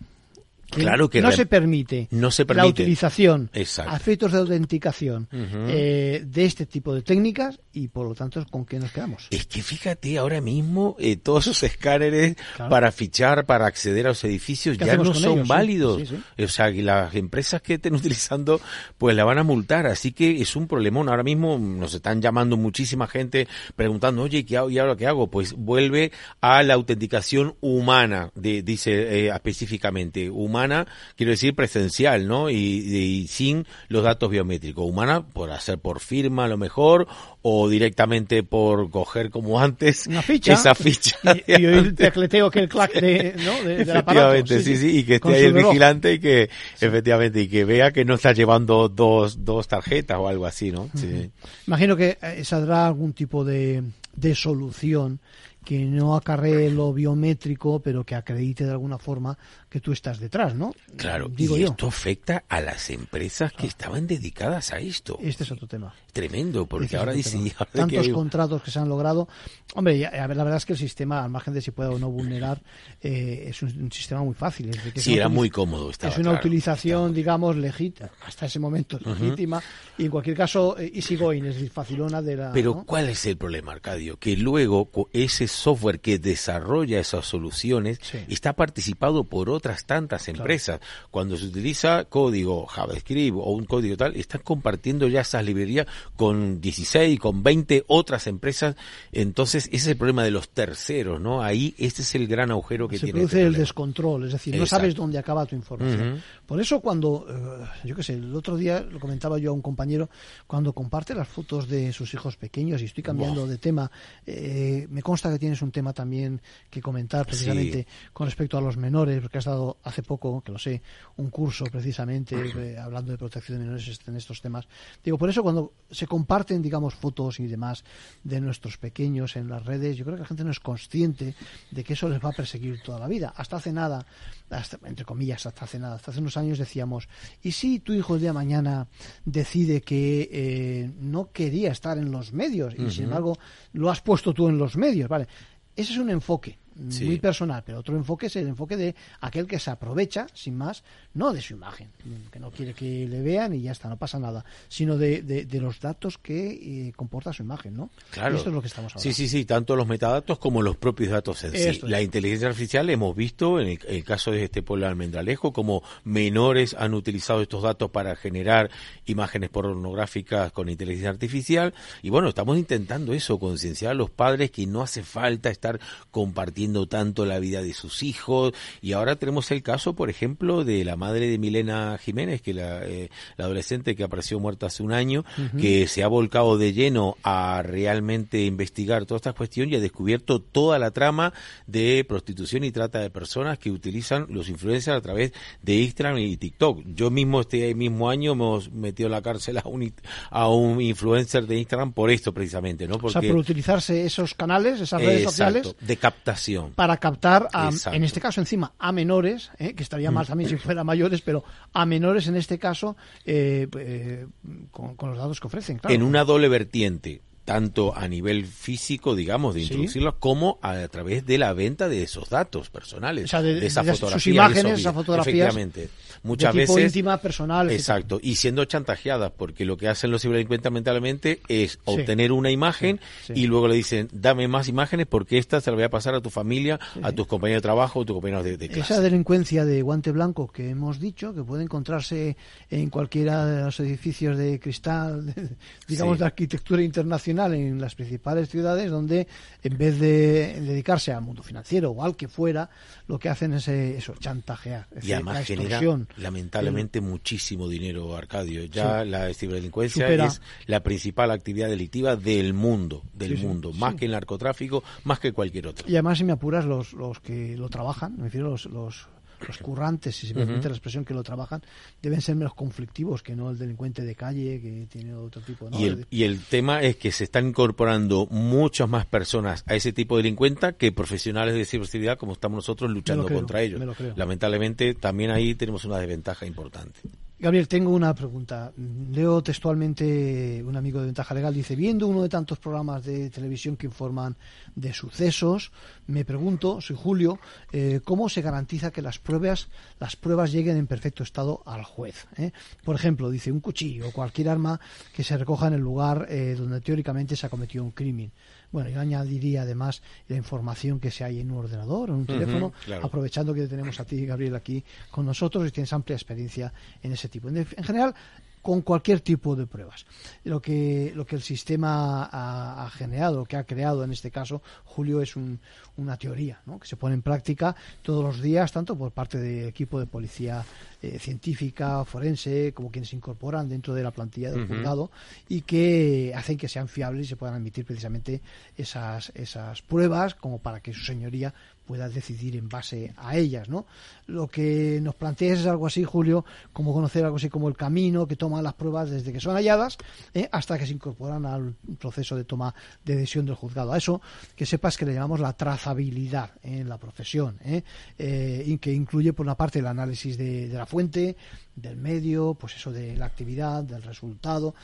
Claro 0.71 1.09
que 1.09 1.21
no 1.21 1.31
se 1.31 1.45
permite, 1.45 2.07
no 2.11 2.31
se 2.31 2.43
la 2.43 2.47
permite. 2.47 2.83
utilización 2.83 3.49
Exacto. 3.53 3.91
a 3.91 3.97
efectos 3.97 4.31
de 4.31 4.37
autenticación 4.39 5.27
eh, 5.31 6.23
de 6.25 6.45
este 6.45 6.65
tipo 6.65 6.93
de 6.95 7.01
técnicas 7.01 7.59
y 7.73 7.87
por 7.89 8.07
lo 8.07 8.15
tanto 8.15 8.43
con 8.49 8.65
qué 8.65 8.79
nos 8.79 8.91
quedamos. 8.91 9.27
Es 9.29 9.45
que 9.45 9.61
fíjate, 9.61 10.17
ahora 10.17 10.41
mismo 10.41 10.95
eh, 10.99 11.17
todos 11.17 11.47
esos 11.47 11.63
escáneres 11.63 12.35
Claro. 12.55 12.69
para 12.69 12.91
fichar, 12.91 13.45
para 13.45 13.65
acceder 13.67 14.05
a 14.05 14.09
los 14.09 14.23
edificios 14.23 14.77
¿Qué 14.77 14.85
ya 14.85 14.97
no 14.97 15.13
son 15.13 15.33
ellos? 15.33 15.47
Válidos. 15.47 16.01
sí, 16.07 16.15
sí. 16.37 16.43
O 16.43 16.47
sea, 16.47 16.71
que 16.71 16.81
las 16.81 17.13
empresas 17.15 17.61
que 17.61 17.75
estén 17.75 17.93
utilizando, 18.01 18.59
pues 18.97 19.15
la 19.15 19.23
van 19.23 19.37
a 19.37 19.43
multar. 19.43 19.85
Así 19.87 20.11
que 20.11 20.41
es 20.41 20.55
un 20.55 20.67
problemón. 20.67 21.09
Ahora 21.09 21.23
mismo 21.23 21.57
nos 21.59 21.93
están 21.93 22.21
llamando 22.21 22.57
muchísima 22.57 23.07
gente 23.07 23.47
preguntando, 23.75 24.23
oye, 24.23 24.45
¿qué 24.45 24.57
hago? 24.57 24.69
¿Y 24.69 24.77
ahora 24.79 24.95
qué 24.95 25.07
hago? 25.07 25.29
Pues 25.29 25.53
vuelve 25.53 26.11
a 26.41 26.63
la 26.63 26.73
autenticación 26.75 27.55
humana, 27.61 28.31
de, 28.35 28.61
dice 28.63 29.27
eh, 29.27 29.31
específicamente, 29.33 30.29
humana 30.29 30.60
humana, 30.61 30.87
quiero 31.15 31.31
decir 31.31 31.55
presencial, 31.55 32.27
¿no? 32.27 32.49
Y, 32.49 32.55
y 32.55 33.27
sin 33.27 33.65
los 33.87 34.03
datos 34.03 34.29
biométricos. 34.29 34.85
Humana 34.85 35.25
por 35.25 35.51
hacer 35.51 35.79
por 35.79 35.99
firma 35.99 36.45
a 36.45 36.47
lo 36.47 36.57
mejor 36.57 37.07
o 37.41 37.67
directamente 37.69 38.43
por 38.43 38.89
coger 38.91 39.29
como 39.31 39.59
antes 39.59 40.05
Una 40.07 40.21
ficha. 40.21 40.53
esa 40.53 40.75
ficha. 40.75 41.17
Y, 41.47 41.51
y 41.51 41.65
el 41.65 41.95
tecleteo 41.95 42.51
que 42.51 42.59
el 42.59 42.69
clac 42.69 42.93
de, 42.93 43.35
¿no? 43.43 43.67
de, 43.67 43.83
del 43.85 43.97
aparato. 43.97 44.33
Efectivamente, 44.35 44.61
sí, 44.61 44.77
sí, 44.77 44.97
y 44.99 45.03
que 45.03 45.15
esté 45.15 45.33
ahí 45.33 45.45
el 45.45 45.53
vigilante 45.53 46.13
y 46.13 46.19
que, 46.19 46.49
efectivamente, 46.79 47.41
y 47.41 47.47
que 47.47 47.65
vea 47.65 47.91
que 47.91 48.05
no 48.05 48.15
está 48.15 48.33
llevando 48.33 48.89
dos, 48.89 49.43
dos 49.43 49.67
tarjetas 49.67 50.17
o 50.19 50.27
algo 50.27 50.45
así, 50.45 50.71
¿no? 50.71 50.89
Sí. 50.95 51.31
Imagino 51.67 51.95
que 51.95 52.17
eh, 52.21 52.43
saldrá 52.43 52.85
algún 52.85 53.13
tipo 53.13 53.43
de, 53.43 53.83
de 54.15 54.35
solución 54.35 55.19
que 55.65 55.85
no 55.85 56.15
acarree 56.15 56.71
lo 56.71 56.91
biométrico, 56.91 57.79
pero 57.81 58.03
que 58.03 58.15
acredite 58.15 58.65
de 58.65 58.71
alguna 58.71 58.97
forma 58.97 59.37
que 59.71 59.79
tú 59.79 59.93
estás 59.93 60.19
detrás, 60.19 60.53
¿no? 60.53 60.73
Claro, 60.97 61.29
Digo 61.29 61.55
y 61.57 61.61
yo. 61.61 61.67
esto 61.69 61.87
afecta 61.87 62.43
a 62.49 62.59
las 62.59 62.89
empresas 62.89 63.53
que 63.53 63.67
estaban 63.67 64.05
dedicadas 64.05 64.73
a 64.73 64.79
esto. 64.79 65.17
Este 65.21 65.45
es 65.45 65.51
otro 65.51 65.65
tema. 65.65 65.93
Tremendo, 66.11 66.65
porque 66.65 66.85
Este 66.85 66.97
es 66.97 66.99
ahora 66.99 67.13
dicen... 67.13 67.39
tema. 67.45 67.47
"Y 67.47 67.51
ahora 67.57 67.71
Tantos 67.71 67.89
qué 67.91 67.99
hay?". 67.99 68.11
contratos 68.11 68.61
que 68.63 68.69
se 68.69 68.79
han 68.79 68.89
logrado. 68.89 69.29
Hombre, 69.73 69.97
ya- 69.97 70.11
la 70.11 70.27
verdad 70.27 70.57
es 70.57 70.65
que 70.65 70.73
el 70.73 70.79
sistema, 70.79 71.23
al 71.23 71.29
margen 71.29 71.53
de 71.53 71.61
si 71.61 71.71
pueda 71.71 71.89
o 71.89 71.97
no 71.97 72.11
vulnerar, 72.11 72.61
eh, 73.01 73.45
es 73.47 73.61
un, 73.63 73.83
un 73.83 73.91
sistema 73.93 74.21
muy 74.23 74.33
fácil. 74.35 74.69
Es 74.71 74.75
decir, 74.75 74.91
que 74.91 74.99
es 74.99 75.05
Sí, 75.05 75.15
era 75.15 75.29
muy 75.29 75.49
cómodo. 75.49 75.89
Estaba, 75.89 76.11
es 76.11 76.19
una 76.19 76.31
claro. 76.31 76.39
utilización, 76.45 77.13
digamos, 77.13 77.55
legítima, 77.55 78.09
hasta 78.27 78.47
ese 78.47 78.59
momento 78.59 78.99
legítima, 78.99 79.63
y 79.97 80.03
en 80.05 80.11
cualquier 80.11 80.35
caso, 80.35 80.77
eh, 80.77 80.91
easygoing, 80.93 81.45
es 81.45 81.55
decir, 81.55 81.69
facilona 81.71 82.21
de 82.21 82.35
la... 82.35 82.51
Pero 82.51 82.75
¿no? 82.75 82.83
¿cuál 82.85 83.07
es 83.07 83.25
el 83.25 83.37
problema, 83.37 83.71
Arcadio? 83.71 84.17
Que 84.17 84.35
luego 84.35 84.89
ese 85.13 85.47
software 85.47 86.01
que 86.01 86.19
desarrolla 86.19 86.99
esas 86.99 87.25
soluciones 87.25 87.99
Sí. 88.01 88.17
está 88.27 88.51
participado 88.53 89.23
por 89.23 89.49
otras 89.61 89.85
tantas 89.85 90.27
empresas. 90.27 90.79
Cuando 91.11 91.37
se 91.37 91.45
utiliza 91.45 92.05
código 92.05 92.65
JavaScript 92.65 93.37
o 93.37 93.51
un 93.51 93.65
código 93.65 93.95
tal, 93.95 94.15
están 94.15 94.41
compartiendo 94.43 95.07
ya 95.07 95.21
esas 95.21 95.45
librerías 95.45 95.85
con 96.15 96.59
16, 96.59 97.19
con 97.19 97.43
20 97.43 97.85
otras 97.87 98.25
empresas. 98.25 98.75
Entonces, 99.11 99.67
ese 99.67 99.75
es 99.75 99.87
el 99.87 99.97
problema 99.97 100.23
de 100.23 100.31
los 100.31 100.49
terceros, 100.49 101.21
¿no? 101.21 101.43
Ahí, 101.43 101.75
ese 101.77 102.01
es 102.01 102.15
el 102.15 102.27
gran 102.27 102.49
agujero 102.49 102.87
que 102.87 102.97
se 102.97 103.05
tiene. 103.05 103.19
produce 103.19 103.35
este 103.35 103.41
el 103.41 103.45
problema. 103.47 103.61
descontrol, 103.61 104.25
es 104.25 104.31
decir, 104.33 104.55
no 104.55 104.63
Exacto. 104.63 104.81
sabes 104.81 104.95
dónde 104.95 105.19
acaba 105.19 105.45
tu 105.45 105.55
información. 105.55 106.21
Por 106.45 106.59
eso 106.59 106.79
cuando, 106.79 107.27
eh, 107.29 107.87
yo 107.87 107.95
qué 107.95 108.03
sé, 108.03 108.13
el 108.13 108.35
otro 108.35 108.57
día 108.57 108.81
lo 108.81 108.99
comentaba 108.99 109.37
yo 109.37 109.51
a 109.51 109.53
un 109.53 109.61
compañero, 109.61 110.09
cuando 110.47 110.73
comparte 110.73 111.13
las 111.13 111.27
fotos 111.27 111.69
de 111.69 111.93
sus 111.93 112.13
hijos 112.15 112.35
pequeños, 112.35 112.81
y 112.81 112.85
estoy 112.85 113.03
cambiando 113.03 113.45
de 113.45 113.57
tema, 113.57 113.91
eh, 114.25 114.87
me 114.89 115.01
consta 115.03 115.31
que 115.31 115.37
tienes 115.37 115.61
un 115.61 115.71
tema 115.71 115.93
también 115.93 116.41
que 116.69 116.81
comentar 116.81 117.25
precisamente 117.25 117.85
con 118.13 118.25
respecto 118.25 118.57
a 118.57 118.61
los 118.61 118.77
menores, 118.77 119.21
porque 119.21 119.37
has 119.37 119.47
hace 119.83 120.03
poco, 120.03 120.41
que 120.41 120.51
lo 120.51 120.57
sé, 120.57 120.81
un 121.17 121.29
curso 121.29 121.65
precisamente 121.65 122.35
eh, 122.35 122.77
hablando 122.77 123.11
de 123.11 123.17
protección 123.17 123.57
de 123.57 123.65
menores 123.65 123.99
en 124.07 124.15
estos 124.15 124.41
temas. 124.41 124.67
Digo, 125.03 125.17
por 125.17 125.29
eso 125.29 125.43
cuando 125.43 125.73
se 125.89 126.07
comparten, 126.07 126.61
digamos, 126.61 126.93
fotos 126.95 127.39
y 127.39 127.47
demás 127.47 127.83
de 128.23 128.41
nuestros 128.41 128.77
pequeños 128.77 129.35
en 129.35 129.49
las 129.49 129.65
redes, 129.65 129.97
yo 129.97 130.05
creo 130.05 130.15
que 130.15 130.21
la 130.21 130.27
gente 130.27 130.43
no 130.43 130.51
es 130.51 130.59
consciente 130.59 131.35
de 131.71 131.83
que 131.83 131.93
eso 131.93 132.09
les 132.09 132.23
va 132.23 132.29
a 132.29 132.33
perseguir 132.33 132.81
toda 132.81 132.99
la 132.99 133.07
vida. 133.07 133.33
Hasta 133.35 133.57
hace 133.57 133.71
nada, 133.71 134.05
hasta, 134.49 134.79
entre 134.85 135.05
comillas, 135.05 135.45
hasta 135.45 135.65
hace 135.65 135.79
nada, 135.79 135.95
hasta 135.95 136.11
hace 136.11 136.19
unos 136.19 136.37
años 136.37 136.57
decíamos, 136.57 137.07
¿y 137.41 137.51
si 137.51 137.79
tu 137.79 137.93
hijo 137.93 138.15
el 138.15 138.21
día 138.21 138.29
de 138.29 138.33
mañana 138.33 138.87
decide 139.25 139.81
que 139.81 140.29
eh, 140.31 140.91
no 140.99 141.31
quería 141.31 141.71
estar 141.71 141.97
en 141.97 142.11
los 142.11 142.33
medios 142.33 142.73
y 142.77 142.89
sin 142.91 143.05
embargo 143.05 143.37
lo 143.73 143.89
has 143.89 144.01
puesto 144.01 144.33
tú 144.33 144.47
en 144.47 144.57
los 144.57 144.77
medios? 144.77 145.09
Vale, 145.09 145.27
ese 145.75 145.93
es 145.93 145.97
un 145.97 146.09
enfoque 146.09 146.60
Sí. 146.89 147.05
muy 147.05 147.19
personal, 147.19 147.63
pero 147.65 147.79
otro 147.79 147.95
enfoque 147.97 148.27
es 148.27 148.35
el 148.37 148.47
enfoque 148.47 148.77
de 148.77 148.95
aquel 149.19 149.45
que 149.45 149.59
se 149.59 149.69
aprovecha, 149.71 150.27
sin 150.33 150.57
más, 150.57 150.83
no 151.13 151.33
de 151.33 151.41
su 151.41 151.53
imagen, 151.53 151.89
que 152.31 152.39
no 152.39 152.49
quiere 152.49 152.73
que 152.73 153.07
le 153.07 153.21
vean 153.21 153.53
y 153.53 153.61
ya 153.63 153.73
está, 153.73 153.89
no 153.89 153.97
pasa 153.97 154.19
nada, 154.19 154.45
sino 154.69 154.97
de, 154.97 155.21
de- 155.21 155.45
de 155.45 155.59
los 155.59 155.79
datos 155.81 156.17
que 156.17 156.87
eh, 156.87 156.93
comporta 156.95 157.33
su 157.33 157.43
imagen, 157.43 157.75
¿no? 157.75 157.89
Claro. 158.11 158.35
Y 158.35 158.37
esto 158.37 158.49
es 158.49 158.55
lo 158.55 158.61
que 158.61 158.67
estamos 158.67 158.93
hablando. 158.93 159.03
Sí, 159.03 159.13
sí, 159.13 159.27
sí, 159.27 159.43
tanto 159.43 159.75
los 159.75 159.85
metadatos 159.85 160.39
como 160.39 160.61
los 160.61 160.77
propios 160.77 161.09
datos 161.11 161.43
en 161.43 161.51
sí. 161.51 161.57
Es. 161.57 161.83
La 161.83 162.01
inteligencia 162.01 162.47
artificial 162.47 162.89
hemos 162.89 163.15
visto 163.15 163.59
en 163.59 163.67
el, 163.67 163.79
el 163.87 164.03
caso 164.05 164.31
de 164.31 164.45
este 164.45 164.63
pueblo 164.63 164.85
de 164.85 164.91
Almendralejo 164.91 165.51
como 165.51 165.83
menores 166.05 166.73
han 166.77 166.93
utilizado 166.93 167.41
estos 167.41 167.63
datos 167.63 167.91
para 167.91 168.15
generar 168.15 168.69
imágenes 169.05 169.49
pornográficas 169.49 170.51
con 170.53 170.69
inteligencia 170.69 171.09
artificial 171.09 171.73
y 172.01 172.09
bueno, 172.09 172.29
estamos 172.29 172.57
intentando 172.57 173.13
eso, 173.13 173.37
concienciar 173.39 173.91
a 173.91 173.95
los 173.95 174.09
padres 174.09 174.51
que 174.51 174.65
no 174.65 174.81
hace 174.81 175.03
falta 175.03 175.49
estar 175.49 175.79
compartiendo 176.11 176.60
tanto 176.87 177.25
la 177.25 177.39
vida 177.39 177.61
de 177.61 177.73
sus 177.73 178.03
hijos 178.03 178.53
y 178.81 178.93
ahora 178.93 179.15
tenemos 179.15 179.51
el 179.51 179.63
caso, 179.63 179.93
por 179.93 180.09
ejemplo, 180.09 180.63
de 180.63 180.85
la 180.85 180.95
madre 180.95 181.27
de 181.27 181.37
Milena 181.37 181.97
Jiménez, 181.97 182.41
que 182.41 182.53
la, 182.53 182.85
eh, 182.85 183.09
la 183.37 183.45
adolescente 183.45 183.95
que 183.95 184.03
apareció 184.03 184.39
muerta 184.39 184.67
hace 184.67 184.83
un 184.83 184.93
año, 184.93 185.25
que 185.59 185.87
se 185.87 186.03
ha 186.03 186.07
volcado 186.07 186.57
de 186.57 186.73
lleno 186.73 187.17
a 187.23 187.61
realmente 187.63 188.45
investigar 188.45 189.05
toda 189.05 189.17
esta 189.17 189.33
cuestión 189.33 189.69
y 189.69 189.75
ha 189.75 189.79
descubierto 189.79 190.39
toda 190.39 190.79
la 190.79 190.91
trama 190.91 191.33
de 191.67 192.05
prostitución 192.07 192.63
y 192.63 192.71
trata 192.71 192.99
de 192.99 193.09
personas 193.09 193.57
que 193.57 193.71
utilizan 193.71 194.27
los 194.29 194.49
influencers 194.49 194.97
a 194.97 195.01
través 195.01 195.33
de 195.61 195.75
Instagram 195.75 196.17
y 196.19 196.37
TikTok. 196.37 196.83
Yo 196.85 197.09
mismo 197.09 197.41
este 197.41 197.73
mismo 197.75 198.09
año 198.09 198.33
hemos 198.33 198.71
metido 198.71 199.07
en 199.07 199.11
la 199.13 199.21
cárcel 199.21 199.57
a 199.57 199.67
un, 199.67 199.93
a 200.29 200.49
un 200.49 200.81
influencer 200.81 201.47
de 201.47 201.57
Instagram 201.57 201.93
por 201.93 202.11
esto 202.11 202.33
precisamente, 202.33 202.87
¿no? 202.87 202.99
O 203.01 203.09
sea, 203.09 203.21
por 203.21 203.37
utilizarse 203.37 204.05
esos 204.05 204.33
canales, 204.33 204.79
esas 204.79 205.01
redes 205.01 205.23
Exacto, 205.23 205.63
sociales, 205.63 205.75
de 205.79 205.97
captación. 205.97 206.50
Para 206.75 206.97
captar, 206.97 207.47
a, 207.53 207.69
en 207.91 208.03
este 208.03 208.19
caso 208.19 208.41
encima, 208.41 208.73
a 208.77 208.91
menores, 208.91 209.51
¿eh? 209.57 209.73
que 209.73 209.83
estaría 209.83 210.11
mal 210.11 210.25
también 210.27 210.49
si 210.49 210.57
fuera 210.57 210.83
mayores, 210.83 211.21
pero 211.21 211.43
a 211.73 211.85
menores 211.85 212.27
en 212.27 212.35
este 212.35 212.59
caso, 212.59 212.95
eh, 213.25 213.67
eh, 213.77 214.27
con, 214.71 214.95
con 214.95 215.09
los 215.11 215.19
datos 215.19 215.39
que 215.39 215.47
ofrecen. 215.47 215.77
Claro. 215.77 215.93
en 215.93 216.03
una 216.03 216.23
doble 216.23 216.49
vertiente, 216.49 217.21
tanto 217.45 217.95
a 217.95 218.07
nivel 218.07 218.45
físico, 218.45 219.15
digamos, 219.15 219.55
de 219.55 219.61
Sí. 219.61 219.65
introducirlos, 219.67 220.15
como 220.19 220.59
a, 220.61 220.87
través 220.89 221.25
de 221.25 221.37
la 221.37 221.53
venta 221.53 221.89
de 221.89 222.03
esos 222.03 222.29
datos 222.29 222.69
personales, 222.69 223.25
O 223.25 223.27
sea, 223.27 223.41
de- 223.41 223.65
esas 223.65 223.85
de 223.85 223.95
sus 223.95 224.27
imágenes, 224.27 224.63
de 224.75 224.79
esas 224.79 224.93
fotografías 224.93 225.35
Efectivamente. 225.49 225.89
Muchas 226.23 226.53
de 226.53 226.61
tipo 226.61 226.75
veces 226.75 226.91
íntima, 226.95 227.17
personal. 227.17 227.71
Exacto, 227.71 228.19
y 228.21 228.35
siendo 228.35 228.63
chantajeadas, 228.65 229.31
porque 229.35 229.65
lo 229.65 229.75
que 229.75 229.87
hacen 229.87 230.11
los 230.11 230.21
ciberdelincuentes 230.21 230.65
lamentablemente 230.65 231.41
es 231.47 231.79
obtener 231.85 232.31
una 232.31 232.51
imagen 232.51 232.99
Sí, 233.25 233.33
y 233.35 233.47
luego 233.47 233.67
le 233.67 233.75
dicen, 233.75 234.07
dame 234.11 234.47
más 234.47 234.67
imágenes 234.67 235.07
porque 235.07 235.39
esta 235.39 235.61
se 235.61 235.71
la 235.71 235.75
voy 235.75 235.83
a 235.83 235.89
pasar 235.89 236.13
a 236.13 236.21
tu 236.21 236.29
familia, 236.29 236.79
a 237.01 237.11
tus 237.11 237.25
compañeros 237.25 237.61
de 237.63 237.63
trabajo, 237.63 238.01
a 238.01 238.05
tus 238.05 238.13
compañeros 238.13 238.43
de, 238.43 238.57
de 238.57 238.69
clase. 238.69 238.93
Esa 238.93 239.01
delincuencia 239.01 239.65
de 239.65 239.81
guante 239.81 240.11
blanco 240.11 240.47
que 240.51 240.69
hemos 240.69 240.99
dicho, 240.99 241.33
que 241.33 241.43
puede 241.43 241.63
encontrarse 241.63 242.37
en 242.69 242.89
cualquiera 242.91 243.45
de 243.47 243.63
los 243.63 243.79
edificios 243.79 244.37
de 244.37 244.59
cristal, 244.59 245.25
de- 245.33 245.49
digamos, 245.87 246.19
de 246.19 246.25
arquitectura 246.25 246.83
internacional 246.83 247.30
en 247.39 247.79
las 247.81 247.95
principales 247.95 248.49
ciudades, 248.49 248.89
donde 248.91 249.27
en 249.63 249.77
vez 249.77 249.99
de 249.99 250.59
dedicarse 250.61 251.11
al 251.11 251.21
mundo 251.21 251.43
financiero 251.43 251.91
o 251.91 252.03
al 252.03 252.15
que 252.15 252.27
fuera, 252.27 252.69
lo 253.07 253.17
que 253.19 253.29
hacen 253.29 253.53
es 253.53 253.67
eh, 253.67 253.97
eso, 253.97 254.13
chantajear. 254.19 254.87
Es 254.95 255.05
y 255.05 255.13
además 255.13 255.35
la 255.39 255.43
genera 255.43 255.81
lamentablemente 256.17 257.01
muchísimo 257.01 257.67
dinero, 257.67 258.15
Arcadio. 258.15 258.63
Ya 258.65 259.03
Sí. 259.03 259.09
la 259.09 259.33
ciberdelincuencia 259.33 260.05
Supera. 260.05 260.25
es 260.27 260.41
la 260.65 260.81
principal 260.83 261.31
actividad 261.31 261.69
delictiva 261.69 262.15
del 262.15 262.53
mundo, 262.53 263.03
del 263.13 263.37
Sí, 263.37 263.45
mundo, 263.45 263.71
sí. 263.73 263.79
más 263.79 263.95
que 263.95 264.05
el 264.05 264.11
narcotráfico, 264.11 264.83
más 265.03 265.19
que 265.19 265.31
cualquier 265.33 265.67
otro. 265.67 265.87
Y 265.87 265.93
además, 265.93 266.17
si 266.17 266.23
me 266.23 266.33
apuras, 266.33 266.65
los, 266.65 266.93
los 266.93 267.19
que 267.19 267.55
lo 267.57 267.69
trabajan, 267.69 268.17
me 268.17 268.23
refiero 268.25 268.49
los, 268.49 268.65
los, 268.65 269.07
los 269.47 269.57
currantes, 269.57 270.15
si 270.15 270.27
se 270.27 270.33
me 270.33 270.45
permite 270.45 270.69
la 270.69 270.75
expresión 270.75 271.05
que 271.05 271.13
lo 271.13 271.23
trabajan, 271.23 271.61
deben 272.01 272.21
ser 272.21 272.35
menos 272.35 272.53
conflictivos 272.53 273.23
que 273.23 273.35
no 273.35 273.49
el 273.49 273.57
delincuente 273.57 274.03
de 274.03 274.15
calle 274.15 274.61
que 274.61 274.87
tiene 274.89 275.13
otro 275.13 275.41
tipo 275.41 275.69
de... 275.69 275.77
Y 275.77 275.85
el, 275.85 276.07
y 276.09 276.23
el 276.23 276.39
tema 276.39 276.81
es 276.81 276.95
que 276.97 277.11
se 277.11 277.23
están 277.23 277.47
incorporando 277.47 278.27
muchas 278.27 278.87
más 278.89 279.05
personas 279.05 279.63
a 279.67 279.75
ese 279.75 279.93
tipo 279.93 280.17
de 280.17 280.23
delincuenta 280.23 280.73
que 280.73 280.91
profesionales 280.91 281.55
de 281.55 281.65
ciberseguridad 281.65 282.17
como 282.17 282.33
estamos 282.33 282.57
nosotros 282.57 282.91
luchando 282.91 283.25
creo, 283.25 283.39
contra 283.39 283.61
ellos. 283.61 283.81
Lamentablemente 284.15 284.93
también 284.93 285.31
ahí 285.31 285.55
tenemos 285.55 285.85
una 285.85 285.97
desventaja 285.97 286.45
importante. 286.45 286.99
Gabriel, 287.41 287.67
tengo 287.67 287.89
una 287.89 288.13
pregunta. 288.13 288.71
Leo 289.09 289.41
textualmente 289.41 290.63
un 290.63 290.77
amigo 290.77 290.99
de 290.99 291.07
Ventaja 291.07 291.33
Legal, 291.33 291.51
dice, 291.51 291.75
viendo 291.75 292.07
uno 292.07 292.21
de 292.21 292.29
tantos 292.29 292.59
programas 292.59 293.03
de 293.03 293.31
televisión 293.31 293.77
que 293.77 293.87
informan 293.87 294.37
de 294.75 294.93
sucesos, 294.93 295.71
me 296.05 296.23
pregunto, 296.23 296.81
soy 296.81 296.95
Julio, 296.95 297.39
eh, 297.71 297.99
¿cómo 298.03 298.29
se 298.29 298.43
garantiza 298.43 298.91
que 298.91 299.01
las 299.01 299.17
pruebas, 299.17 299.69
las 299.99 300.15
pruebas 300.15 300.51
lleguen 300.51 300.77
en 300.77 300.85
perfecto 300.85 301.23
estado 301.23 301.63
al 301.65 301.83
juez? 301.83 302.27
eh? 302.37 302.51
Por 302.85 302.95
ejemplo, 302.95 303.31
dice, 303.31 303.51
un 303.51 303.59
cuchillo 303.59 304.09
o 304.09 304.11
cualquier 304.11 304.49
arma 304.49 304.79
que 305.11 305.23
se 305.23 305.35
recoja 305.35 305.65
en 305.65 305.73
el 305.73 305.81
lugar 305.81 306.27
eh, 306.29 306.53
donde 306.55 306.79
teóricamente 306.79 307.35
se 307.35 307.47
ha 307.47 307.49
cometido 307.49 307.83
un 307.83 307.91
crimen. 307.91 308.31
Bueno, 308.71 308.89
yo 308.89 308.99
añadiría 308.99 309.63
además 309.63 310.01
la 310.27 310.37
información 310.37 310.99
que 310.99 311.11
se 311.11 311.23
hay 311.23 311.39
en 311.39 311.51
un 311.51 311.59
ordenador 311.59 312.09
en 312.09 312.15
un 312.15 312.25
teléfono, 312.25 312.73
claro. 312.85 313.05
aprovechando 313.05 313.53
que 313.53 313.67
tenemos 313.67 313.99
a 313.99 314.05
ti, 314.05 314.25
Gabriel, 314.25 314.55
aquí 314.55 314.83
con 315.09 315.25
nosotros 315.25 315.67
y 315.67 315.71
tienes 315.71 315.91
amplia 315.93 316.15
experiencia 316.15 316.73
en 317.03 317.11
ese 317.11 317.27
tipo. 317.27 317.49
En, 317.49 317.57
en 317.57 317.83
general, 317.83 318.15
con 318.61 318.81
cualquier 318.81 319.21
tipo 319.21 319.55
de 319.55 319.65
pruebas. 319.65 320.05
Lo 320.43 320.61
que, 320.61 321.11
lo 321.15 321.25
que 321.25 321.35
el 321.35 321.41
sistema 321.41 322.29
ha, 322.31 322.89
generado, 322.91 323.37
lo 323.37 323.45
que 323.45 323.57
ha 323.57 323.63
creado 323.63 324.03
en 324.03 324.11
este 324.11 324.31
caso, 324.31 324.61
Julio, 324.85 325.21
es 325.21 325.35
una 325.35 326.17
teoría 326.17 326.61
¿no? 326.65 326.79
que 326.79 326.87
se 326.87 326.95
pone 326.95 327.15
en 327.15 327.21
práctica 327.21 327.75
todos 328.01 328.23
los 328.23 328.41
días, 328.41 328.71
tanto 328.71 328.97
por 328.97 329.11
parte 329.11 329.39
del 329.39 329.67
equipo 329.67 329.99
de 329.99 330.05
policía 330.05 330.63
eh, 331.01 331.19
científica, 331.19 332.05
forense, 332.05 332.73
como 332.73 332.91
quienes 332.91 333.09
se 333.09 333.15
incorporan 333.15 333.67
dentro 333.67 333.93
de 333.93 334.03
la 334.03 334.11
plantilla 334.11 334.51
del 334.51 334.67
juzgado 334.67 335.11
y 335.49 335.61
que 335.61 336.31
hacen 336.35 336.57
que 336.57 336.67
sean 336.67 336.87
fiables 336.87 337.25
y 337.25 337.29
se 337.29 337.35
puedan 337.35 337.55
admitir 337.55 337.85
precisamente 337.85 338.41
esas, 338.77 339.31
esas 339.35 339.81
pruebas 339.81 340.35
como 340.35 340.59
para 340.59 340.79
que 340.79 340.93
su 340.93 341.03
señoría 341.03 341.53
pueda 341.91 342.07
decidir 342.07 342.55
en 342.55 342.69
base 342.69 343.13
a 343.17 343.35
ellas, 343.35 343.67
¿no? 343.67 343.85
Lo 344.27 344.47
que 344.47 344.99
nos 345.01 345.15
plantea 345.15 345.53
es 345.53 345.65
algo 345.65 345.87
así, 345.87 346.05
Julio, 346.05 346.45
como 346.71 346.93
conocer 346.93 347.25
algo 347.25 347.35
así 347.35 347.49
como 347.49 347.67
el 347.67 347.75
camino 347.75 348.27
que 348.27 348.37
toman 348.37 348.63
las 348.63 348.75
pruebas 348.75 349.09
desde 349.09 349.33
que 349.33 349.41
son 349.41 349.55
halladas 349.55 349.97
¿eh? 350.33 350.47
hasta 350.53 350.79
que 350.79 350.85
se 350.85 350.93
incorporan 350.93 351.45
al 351.45 351.73
proceso 351.99 352.37
de 352.37 352.45
toma 352.45 352.73
de 353.03 353.15
decisión 353.15 353.45
del 353.45 353.55
juzgado. 353.55 353.91
A 353.91 353.97
eso 353.97 354.21
que 354.55 354.65
sepas 354.65 354.95
que 354.95 355.05
le 355.05 355.13
llamamos 355.13 355.41
la 355.41 355.51
trazabilidad 355.51 356.51
en 356.63 356.87
la 356.87 356.97
profesión, 356.97 357.57
¿eh? 357.65 357.83
Eh, 358.17 358.77
que 358.79 358.93
incluye 358.93 359.33
por 359.33 359.45
una 359.45 359.55
parte 359.55 359.79
el 359.79 359.87
análisis 359.87 360.37
de, 360.37 360.69
de 360.69 360.77
la 360.77 360.85
fuente, 360.91 361.37
del 361.81 361.97
medio, 361.97 362.53
pues 362.53 362.75
eso 362.75 362.91
de 362.91 363.15
la 363.17 363.25
actividad, 363.25 363.83
del 363.83 364.03
resultado. 364.03 364.75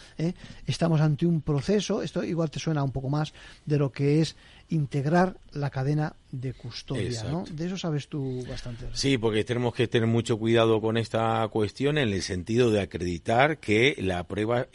Estamos 0.66 1.02
ante 1.02 1.26
un 1.26 1.42
proceso, 1.42 2.02
esto 2.02 2.24
igual 2.24 2.50
te 2.50 2.60
suena 2.60 2.84
un 2.84 2.92
poco 2.92 3.10
más 3.10 3.34
de 3.66 3.78
lo 3.78 3.92
que 3.92 4.22
es 4.22 4.36
integrar 4.70 5.38
la 5.54 5.70
cadena 5.70 6.14
de 6.32 6.54
custodia, 6.54 7.24
¿no? 7.24 7.46
De 7.50 7.68
eso 7.68 7.78
sabes 7.78 8.10
tú 8.10 8.46
bastante. 8.48 8.86
Sí, 8.94 9.18
porque 9.18 9.46
tenemos 9.46 9.74
que 9.74 9.88
tener 9.88 10.08
mucho 10.08 10.38
cuidado 10.38 10.82
con 10.82 10.98
esta 10.98 11.48
cuestión 11.48 11.98
en 11.98 12.10
el 12.10 12.22
sentido 12.22 12.70
de 12.70 12.82
acreditar 12.82 13.60
que 13.60 13.96
la 13.98 14.26
prueba 14.26 14.68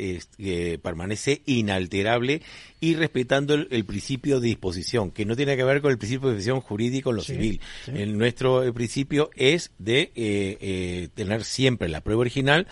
permanece 0.82 1.42
inalterable 1.44 2.40
y 2.80 2.94
respetando 2.94 3.54
el, 3.54 3.84
principio 3.84 4.40
de 4.40 4.48
disposición, 4.48 5.10
que 5.10 5.24
no 5.24 5.36
tiene 5.36 5.56
que 5.56 5.64
ver 5.64 5.82
con 5.82 5.92
el 5.92 5.98
principio 5.98 6.28
de 6.28 6.36
disposición 6.36 6.60
jurídico 6.60 7.10
en 7.10 7.16
lo 7.16 7.22
civil. 7.22 7.60
El, 7.86 8.16
nuestro 8.16 8.72
principio 8.72 9.30
es 9.36 9.70
de 9.78 10.10
eh, 10.16 10.58
eh, 10.60 11.08
tener 11.14 11.44
siempre 11.44 11.88
la 11.88 12.00
prueba 12.00 12.11
original 12.20 12.66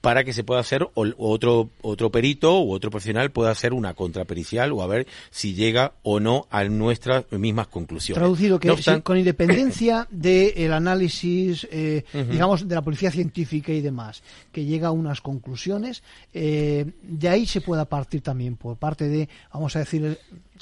para 0.00 0.24
que 0.24 0.32
se 0.32 0.44
pueda 0.44 0.60
hacer 0.60 0.82
o, 0.82 0.92
otro 1.18 1.70
otro 1.82 2.10
perito 2.10 2.60
u 2.62 2.72
otro 2.72 2.90
profesional 2.90 3.30
pueda 3.30 3.50
hacer 3.50 3.72
una 3.72 3.94
contrapericial 3.94 4.72
o 4.72 4.82
a 4.82 4.86
ver 4.86 5.06
si 5.30 5.54
llega 5.54 5.92
o 6.02 6.20
no 6.20 6.46
a 6.50 6.64
nuestras 6.64 7.30
mismas 7.32 7.68
conclusiones. 7.68 8.18
Traducido 8.18 8.58
que 8.58 9.02
con 9.02 9.18
independencia 9.18 10.06
del 10.10 10.72
análisis, 10.72 11.68
eh, 11.70 12.04
digamos, 12.12 12.66
de 12.66 12.74
la 12.74 12.82
policía 12.82 13.10
científica 13.10 13.72
y 13.72 13.80
demás, 13.80 14.22
que 14.52 14.64
llega 14.64 14.88
a 14.88 14.92
unas 14.92 15.20
conclusiones, 15.20 16.02
eh, 16.32 16.86
de 17.02 17.28
ahí 17.28 17.46
se 17.46 17.60
pueda 17.60 17.84
partir 17.84 18.22
también 18.22 18.56
por 18.56 18.76
parte 18.76 19.08
de, 19.08 19.28
vamos 19.52 19.76
a 19.76 19.80
decir, 19.80 20.18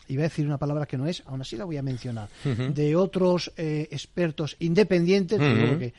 iba 0.06 0.22
a 0.22 0.28
decir 0.28 0.46
una 0.46 0.58
palabra 0.58 0.86
que 0.86 0.96
no 0.96 1.06
es, 1.06 1.22
aún 1.26 1.40
así 1.40 1.56
la 1.56 1.64
voy 1.64 1.76
a 1.76 1.82
mencionar, 1.82 2.28
de 2.44 2.96
otros 2.96 3.52
eh, 3.56 3.88
expertos 3.90 4.56
independientes, 4.60 5.38
porque 5.38 5.92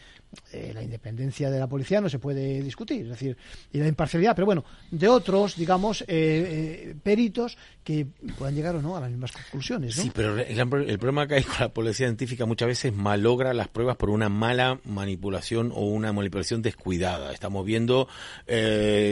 eh, 0.54 0.72
la 0.76 0.84
independencia 0.84 1.50
de 1.50 1.60
la 1.60 1.66
policía 1.66 2.02
no 2.02 2.08
se 2.08 2.20
puede 2.20 2.62
discutir, 2.62 3.02
es 3.02 3.10
decir, 3.10 3.36
y 3.74 3.80
la 3.80 3.88
imparcialidad, 3.88 4.36
pero 4.36 4.46
bueno, 4.46 4.64
de 4.92 5.08
otros, 5.08 5.56
digamos, 5.56 6.02
eh, 6.02 6.06
eh, 6.08 6.96
peritos 7.02 7.58
que 7.84 8.06
puedan 8.38 8.54
llegar 8.54 8.76
o 8.76 8.82
no 8.82 8.96
a 8.96 9.00
las 9.00 9.10
mismas 9.10 9.32
conclusiones. 9.32 9.96
Sí, 9.96 10.12
pero 10.14 10.38
el, 10.38 11.00
problema 11.00 11.28
que 11.28 11.36
hay 11.36 11.44
con 11.44 11.56
la 11.60 11.70
policía 11.70 12.06
científica 12.06 12.46
muchas 12.46 12.68
veces 12.68 12.94
malogra 12.94 13.56
las 13.56 13.70
pruebas 13.70 13.98
por 13.98 14.12
una 14.12 14.30
mala 14.30 14.80
manipulación 14.86 15.72
o 15.74 15.86
una 15.86 16.14
manipulación 16.14 16.62
descuidada. 16.62 17.34
Estamos 17.34 17.66
viendo 17.66 18.08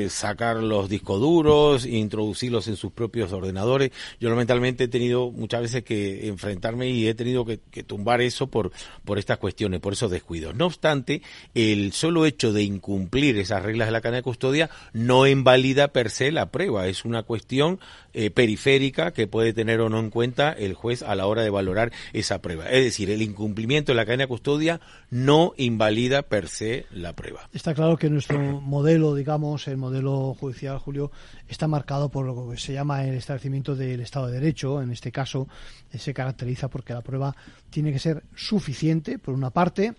sacar 0.09 0.57
los 0.57 0.88
discos 0.88 1.19
duros, 1.19 1.85
introducirlos 1.88 2.67
en 2.67 2.75
sus 2.75 2.91
propios 2.91 3.31
ordenadores. 3.33 3.91
Yo 4.19 4.29
lamentablemente 4.29 4.76
he 4.86 4.88
tenido 4.88 5.32
muchas 5.32 5.61
veces 5.61 5.84
que 5.84 6.28
enfrentarme 6.28 6.89
y 6.89 7.07
he 7.07 7.15
tenido 7.15 7.45
que, 7.45 7.57
tumbar 7.84 8.21
eso 8.21 8.47
por, 8.47 8.71
por 9.05 9.19
estas 9.19 9.38
cuestiones, 9.38 9.80
por 9.80 9.93
esos 9.93 10.11
descuidos. 10.11 10.55
No 10.55 10.65
obstante, 10.65 11.21
el 11.53 11.93
solo 11.93 12.25
hecho 12.25 12.53
de 12.53 12.63
incumplir 12.63 13.38
esas 13.38 13.63
reglas 13.63 13.88
de 13.88 13.91
la 13.91 14.01
cadena 14.01 14.17
de 14.17 14.23
custodia 14.23 14.69
no 14.93 15.28
invalida 15.28 15.89
per 15.89 16.09
se 16.09 16.32
la 16.32 16.51
prueba. 16.51 16.88
Es 16.88 17.05
una 17.05 17.23
cuestión 17.23 17.80
eh, 18.13 18.32
periférica 18.32 19.11
que 19.11 19.28
puede 19.28 19.53
tener 19.53 19.80
o 19.80 19.89
no 19.89 19.99
en 19.99 20.09
cuenta 20.09 20.51
el 20.51 20.73
juez 20.73 21.03
a 21.03 21.15
la 21.15 21.28
hora 21.28 21.43
de 21.43 21.49
valorar 21.49 21.91
esa 22.13 22.41
prueba. 22.41 22.65
Es 22.65 22.84
decir, 22.84 23.11
el 23.11 23.21
incumplimiento 23.21 23.91
de 23.91 23.95
la 23.95 24.05
cadena 24.05 24.23
de 24.23 24.28
custodia 24.28 24.82
no 25.09 25.53
invalida 25.57 26.23
per 26.23 26.47
se 26.47 26.86
la 26.91 27.13
prueba. 27.13 27.47
Está 27.53 27.73
claro 27.73 27.97
que 27.97 28.09
nuestro 28.09 28.39
modelo, 28.39 29.13
digamos, 29.13 29.67
el 29.67 29.78
modelo 29.78 30.34
judicial, 30.34 30.80
Julio, 30.80 31.11
está 31.47 31.67
marcado 31.67 32.09
por 32.09 32.25
lo 32.25 32.49
que 32.49 32.57
se 32.57 32.73
llama 32.73 33.05
el 33.05 33.15
establecimiento 33.15 33.75
del 33.75 34.01
Estado 34.01 34.28
de 34.28 34.39
Derecho. 34.39 34.66
En 34.82 34.91
este 34.91 35.11
caso, 35.11 35.47
se 35.91 36.13
caracteriza 36.13 36.68
porque 36.68 36.93
la 36.93 37.01
prueba 37.01 37.36
tiene 37.70 37.91
que 37.91 37.99
ser 37.99 38.24
suficiente, 38.36 39.20
por 39.20 39.34
una 39.34 39.49
parte, 39.49 39.95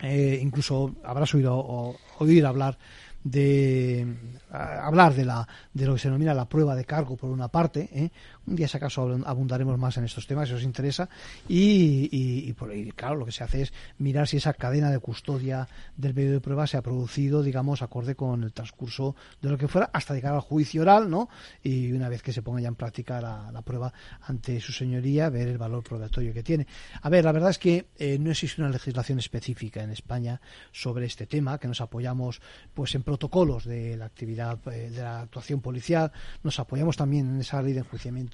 eh, 0.00 0.38
incluso 0.42 0.96
habrás 1.04 1.34
oído 1.34 1.56
o, 1.56 1.96
oír 2.18 2.44
hablar 2.46 2.78
de 3.22 4.06
hablar 4.50 5.14
de 5.14 5.24
la 5.24 5.48
de 5.72 5.86
lo 5.86 5.94
que 5.94 6.00
se 6.00 6.08
denomina 6.08 6.34
la 6.34 6.46
prueba 6.46 6.76
de 6.76 6.84
cargo 6.84 7.16
por 7.16 7.30
una 7.30 7.48
parte 7.48 7.88
¿eh? 7.90 8.10
Un 8.46 8.56
día 8.56 8.68
si 8.68 8.76
acaso 8.76 9.18
abundaremos 9.24 9.78
más 9.78 9.96
en 9.96 10.04
estos 10.04 10.26
temas 10.26 10.48
si 10.48 10.54
os 10.54 10.62
interesa 10.62 11.08
y, 11.48 12.08
y, 12.12 12.52
por, 12.52 12.72
claro 12.94 13.16
lo 13.16 13.26
que 13.26 13.32
se 13.32 13.44
hace 13.44 13.62
es 13.62 13.72
mirar 13.98 14.28
si 14.28 14.36
esa 14.36 14.52
cadena 14.54 14.90
de 14.90 14.98
custodia 14.98 15.68
del 15.96 16.14
medio 16.14 16.32
de 16.32 16.40
prueba 16.40 16.66
se 16.66 16.76
ha 16.76 16.82
producido 16.82 17.42
digamos 17.42 17.82
acorde 17.82 18.14
con 18.14 18.42
el 18.42 18.52
transcurso 18.52 19.16
de 19.40 19.50
lo 19.50 19.58
que 19.58 19.68
fuera 19.68 19.90
hasta 19.92 20.14
llegar 20.14 20.34
al 20.34 20.40
juicio 20.40 20.82
oral 20.82 21.10
no 21.10 21.28
y 21.62 21.92
una 21.92 22.08
vez 22.08 22.22
que 22.22 22.32
se 22.32 22.42
ponga 22.42 22.60
ya 22.60 22.68
en 22.68 22.74
práctica 22.74 23.20
la, 23.20 23.62
prueba 23.64 23.92
ante 24.22 24.60
su 24.60 24.72
señoría 24.72 25.30
ver 25.30 25.48
el 25.48 25.56
valor 25.56 25.82
probatorio 25.82 26.34
que 26.34 26.42
tiene. 26.42 26.66
A 27.00 27.08
ver 27.08 27.24
la 27.24 27.32
verdad 27.32 27.50
es 27.50 27.58
que 27.58 27.86
eh, 27.96 28.18
no 28.18 28.30
existe 28.30 28.60
una 28.60 28.70
legislación 28.70 29.18
específica 29.18 29.82
en 29.82 29.90
España 29.90 30.40
sobre 30.70 31.06
este 31.06 31.26
tema 31.26 31.58
que 31.58 31.68
nos 31.68 31.80
apoyamos 31.80 32.42
pues 32.74 32.94
en 32.94 33.02
protocolos 33.02 33.64
de 33.64 33.96
la 33.96 34.04
actividad 34.04 34.58
eh, 34.66 34.90
de 34.90 35.02
la 35.02 35.22
actuación 35.22 35.60
policial, 35.60 36.12
nos 36.42 36.58
apoyamos 36.58 36.96
también 36.96 37.26
en 37.26 37.40
esa 37.40 37.62
ley 37.62 37.72
de 37.72 37.80
enjuiciamiento 37.80 38.33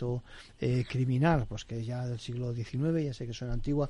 eh, 0.61 0.85
criminal, 0.89 1.47
pues 1.49 1.65
que 1.65 1.81
es 1.81 1.87
ya 1.87 2.07
del 2.07 2.19
siglo 2.19 2.55
XIX, 2.55 3.05
ya 3.05 3.15
sé 3.15 3.27
que 3.27 3.33
suena 3.33 3.55
antigua, 3.55 3.89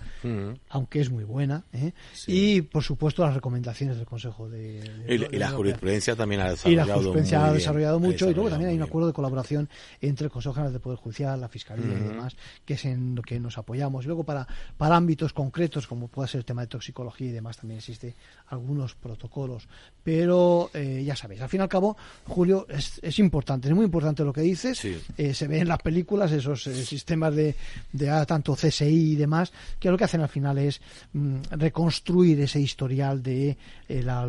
aunque 0.69 1.01
es 1.01 1.11
muy 1.11 1.25
buena, 1.25 1.65
¿eh? 1.73 1.93
y 2.27 2.63
por 2.63 2.83
supuesto 2.83 3.25
las 3.25 3.35
recomendaciones 3.35 3.97
del 3.97 4.07
Consejo 4.07 4.49
de... 4.49 4.83
y, 5.09 5.37
la 5.37 5.51
jurisprudencia 5.51 6.17
también 6.17 6.41
ha 6.43 6.51
desarrollado, 6.51 6.85
y 6.85 6.89
la 6.89 6.95
jurisprudencia 6.95 7.45
ha 7.45 7.53
desarrollado 7.53 8.01
mucho, 8.01 8.31
y 8.31 8.35
luego 8.35 8.51
también 8.51 8.71
hay 8.71 8.77
un 8.77 8.83
acuerdo 8.83 9.09
de 9.09 9.15
colaboración 9.15 9.69
entre 10.01 10.27
el 10.27 10.31
Consejo 10.31 10.55
General 10.55 10.73
de 10.73 10.81
Poder 10.81 10.99
Judicial, 10.99 11.41
la 11.41 11.49
Fiscalía 11.49 11.87
y 11.87 12.09
demás, 12.09 12.37
que 12.65 12.75
es 12.75 12.85
en 12.85 13.15
lo 13.15 13.23
que 13.23 13.39
nos 13.41 13.59
apoyamos. 13.59 14.05
Y 14.05 14.09
luego 14.09 14.25
para, 14.25 14.47
para 14.77 14.97
ámbitos 14.97 15.33
concretos, 15.33 15.87
como 15.87 16.09
pueda 16.09 16.29
ser 16.29 16.41
el 16.41 16.45
tema 16.45 16.63
de 16.63 16.69
toxicología 16.69 17.29
y 17.29 17.33
demás, 17.33 17.57
también 17.57 17.79
existe 17.79 18.15
algunos 18.49 18.95
protocolos, 18.95 19.69
pero 20.03 20.71
ya 20.73 21.17
sabéis, 21.17 21.41
al 21.41 21.49
fin 21.49 21.61
y 21.61 21.63
al 21.63 21.69
cabo, 21.69 21.97
Julio, 22.27 22.67
es, 22.69 23.19
importante, 23.19 23.69
es 23.69 23.75
muy 23.75 23.85
importante 23.85 24.25
lo 24.25 24.33
que 24.33 24.41
dices. 24.43 24.85
Eh, 25.17 25.35
se 25.35 25.49
ve 25.49 25.59
en 25.59 25.69
las 25.69 25.79
películas 25.79 26.00
esos 26.33 26.67
eh, 26.67 26.85
sistemas 26.85 27.35
de, 27.35 27.55
de 27.93 28.11
ah, 28.11 28.25
tanto 28.27 28.55
CSI 28.55 29.13
y 29.13 29.17
demás, 29.17 29.53
que 29.79 29.91
lo 29.91 29.97
que 29.97 30.05
hacen 30.05 30.21
al 30.21 30.29
final 30.29 30.59
es 30.59 30.81
mm, 31.13 31.37
reconstruir 31.53 32.41
ese 32.41 32.61
historial 32.61 33.23
de 33.23 33.57
eh, 33.89 34.03
la, 34.03 34.27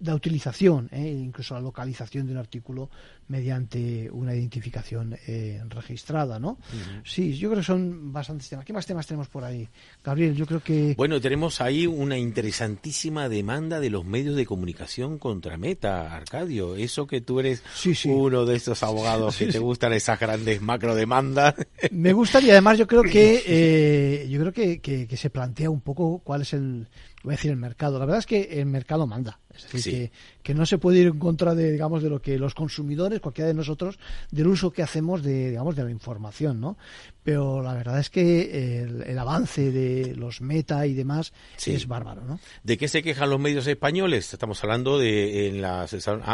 la, 0.00 0.14
utilización, 0.14 0.88
incluso 0.92 1.54
la 1.54 1.60
localización 1.60 2.26
de 2.26 2.32
un 2.32 2.38
artículo 2.38 2.90
mediante 3.28 4.10
una 4.10 4.34
identificación 4.34 5.16
eh, 5.26 5.62
registrada, 5.68 6.38
¿no? 6.38 6.58
Sí, 7.04 7.34
yo 7.36 7.48
creo 7.48 7.60
que 7.60 7.66
son 7.66 8.12
bastantes 8.12 8.48
temas. 8.48 8.64
¿Qué 8.64 8.72
más 8.72 8.86
temas 8.86 9.06
tenemos 9.06 9.28
por 9.28 9.44
ahí? 9.44 9.66
Gabriel, 10.02 10.36
yo 10.36 10.46
creo 10.46 10.62
que... 10.62 10.94
Bueno, 10.96 11.20
tenemos 11.20 11.60
ahí 11.60 11.86
una 11.86 12.18
interesantísima 12.18 13.28
demanda 13.28 13.80
de 13.80 13.90
los 13.90 14.04
medios 14.04 14.36
de 14.36 14.44
comunicación 14.44 15.18
contra 15.18 15.56
Meta, 15.56 16.14
Arcadio. 16.14 16.76
Eso 16.76 17.06
que 17.06 17.20
tú 17.20 17.40
eres 17.40 17.62
uno 18.04 18.44
de 18.44 18.56
estos 18.56 18.82
abogados 18.82 19.36
que 19.36 19.46
te 19.46 19.58
gustan 19.58 19.92
esas 19.94 20.20
grandes 20.20 20.60
macro 20.60 20.94
demandas. 20.94 21.13
Me 21.90 22.12
gusta 22.12 22.40
y 22.40 22.50
además 22.50 22.78
yo 22.78 22.86
creo 22.86 23.02
que 23.02 23.42
eh, 23.46 24.28
yo 24.28 24.40
creo 24.40 24.52
que, 24.52 24.80
que 24.80 25.16
se 25.16 25.30
plantea 25.30 25.70
un 25.70 25.80
poco 25.80 26.20
cuál 26.24 26.42
es 26.42 26.52
el 26.52 26.88
voy 27.22 27.34
a 27.34 27.36
decir 27.36 27.50
el 27.50 27.56
mercado. 27.56 27.98
La 27.98 28.04
verdad 28.04 28.20
es 28.20 28.26
que 28.26 28.60
el 28.60 28.66
mercado 28.66 29.06
manda. 29.06 29.40
Es 29.56 29.70
decir, 29.70 29.92
que, 29.92 30.12
que, 30.42 30.54
no 30.54 30.66
se 30.66 30.78
puede 30.78 30.98
ir 30.98 31.06
en 31.08 31.18
contra 31.18 31.54
de, 31.54 31.72
digamos, 31.72 32.02
de 32.02 32.10
lo 32.10 32.20
que 32.20 32.38
los 32.38 32.54
consumidores, 32.54 33.20
cualquiera 33.20 33.48
de 33.48 33.54
nosotros, 33.54 33.98
del 34.30 34.46
uso 34.48 34.72
que 34.72 34.82
hacemos 34.82 35.22
de, 35.22 35.50
digamos, 35.50 35.76
de 35.76 35.84
la 35.84 35.90
información, 35.90 36.60
¿no? 36.60 36.76
Pero 37.22 37.62
la 37.62 37.72
verdad 37.74 37.98
es 37.98 38.10
que 38.10 38.82
el, 38.82 39.18
avance 39.18 39.70
de 39.70 40.14
los 40.14 40.40
meta 40.40 40.86
y 40.86 40.92
demás 40.92 41.32
es 41.64 41.86
bárbaro, 41.86 42.22
¿no? 42.22 42.38
¿De 42.62 42.76
qué 42.76 42.88
se 42.88 43.02
quejan 43.02 43.30
los 43.30 43.40
medios 43.40 43.66
españoles? 43.66 44.32
Estamos 44.32 44.62
hablando 44.62 44.98
de 44.98 45.48
en 45.48 45.62
la 45.62 45.86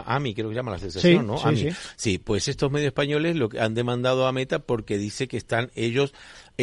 AMI, 0.06 0.34
creo 0.34 0.48
que 0.48 0.54
llama 0.54 0.72
la 0.72 0.78
sensación, 0.78 1.26
¿no? 1.26 1.38
Sí, 1.38 1.56
Sí. 1.56 1.68
sí, 1.96 2.18
pues 2.18 2.48
estos 2.48 2.70
medios 2.72 2.88
españoles 2.88 3.36
lo 3.36 3.48
que 3.48 3.60
han 3.60 3.74
demandado 3.74 4.26
a 4.26 4.32
Meta 4.32 4.60
porque 4.60 4.98
dice 4.98 5.28
que 5.28 5.36
están 5.36 5.70
ellos 5.74 6.12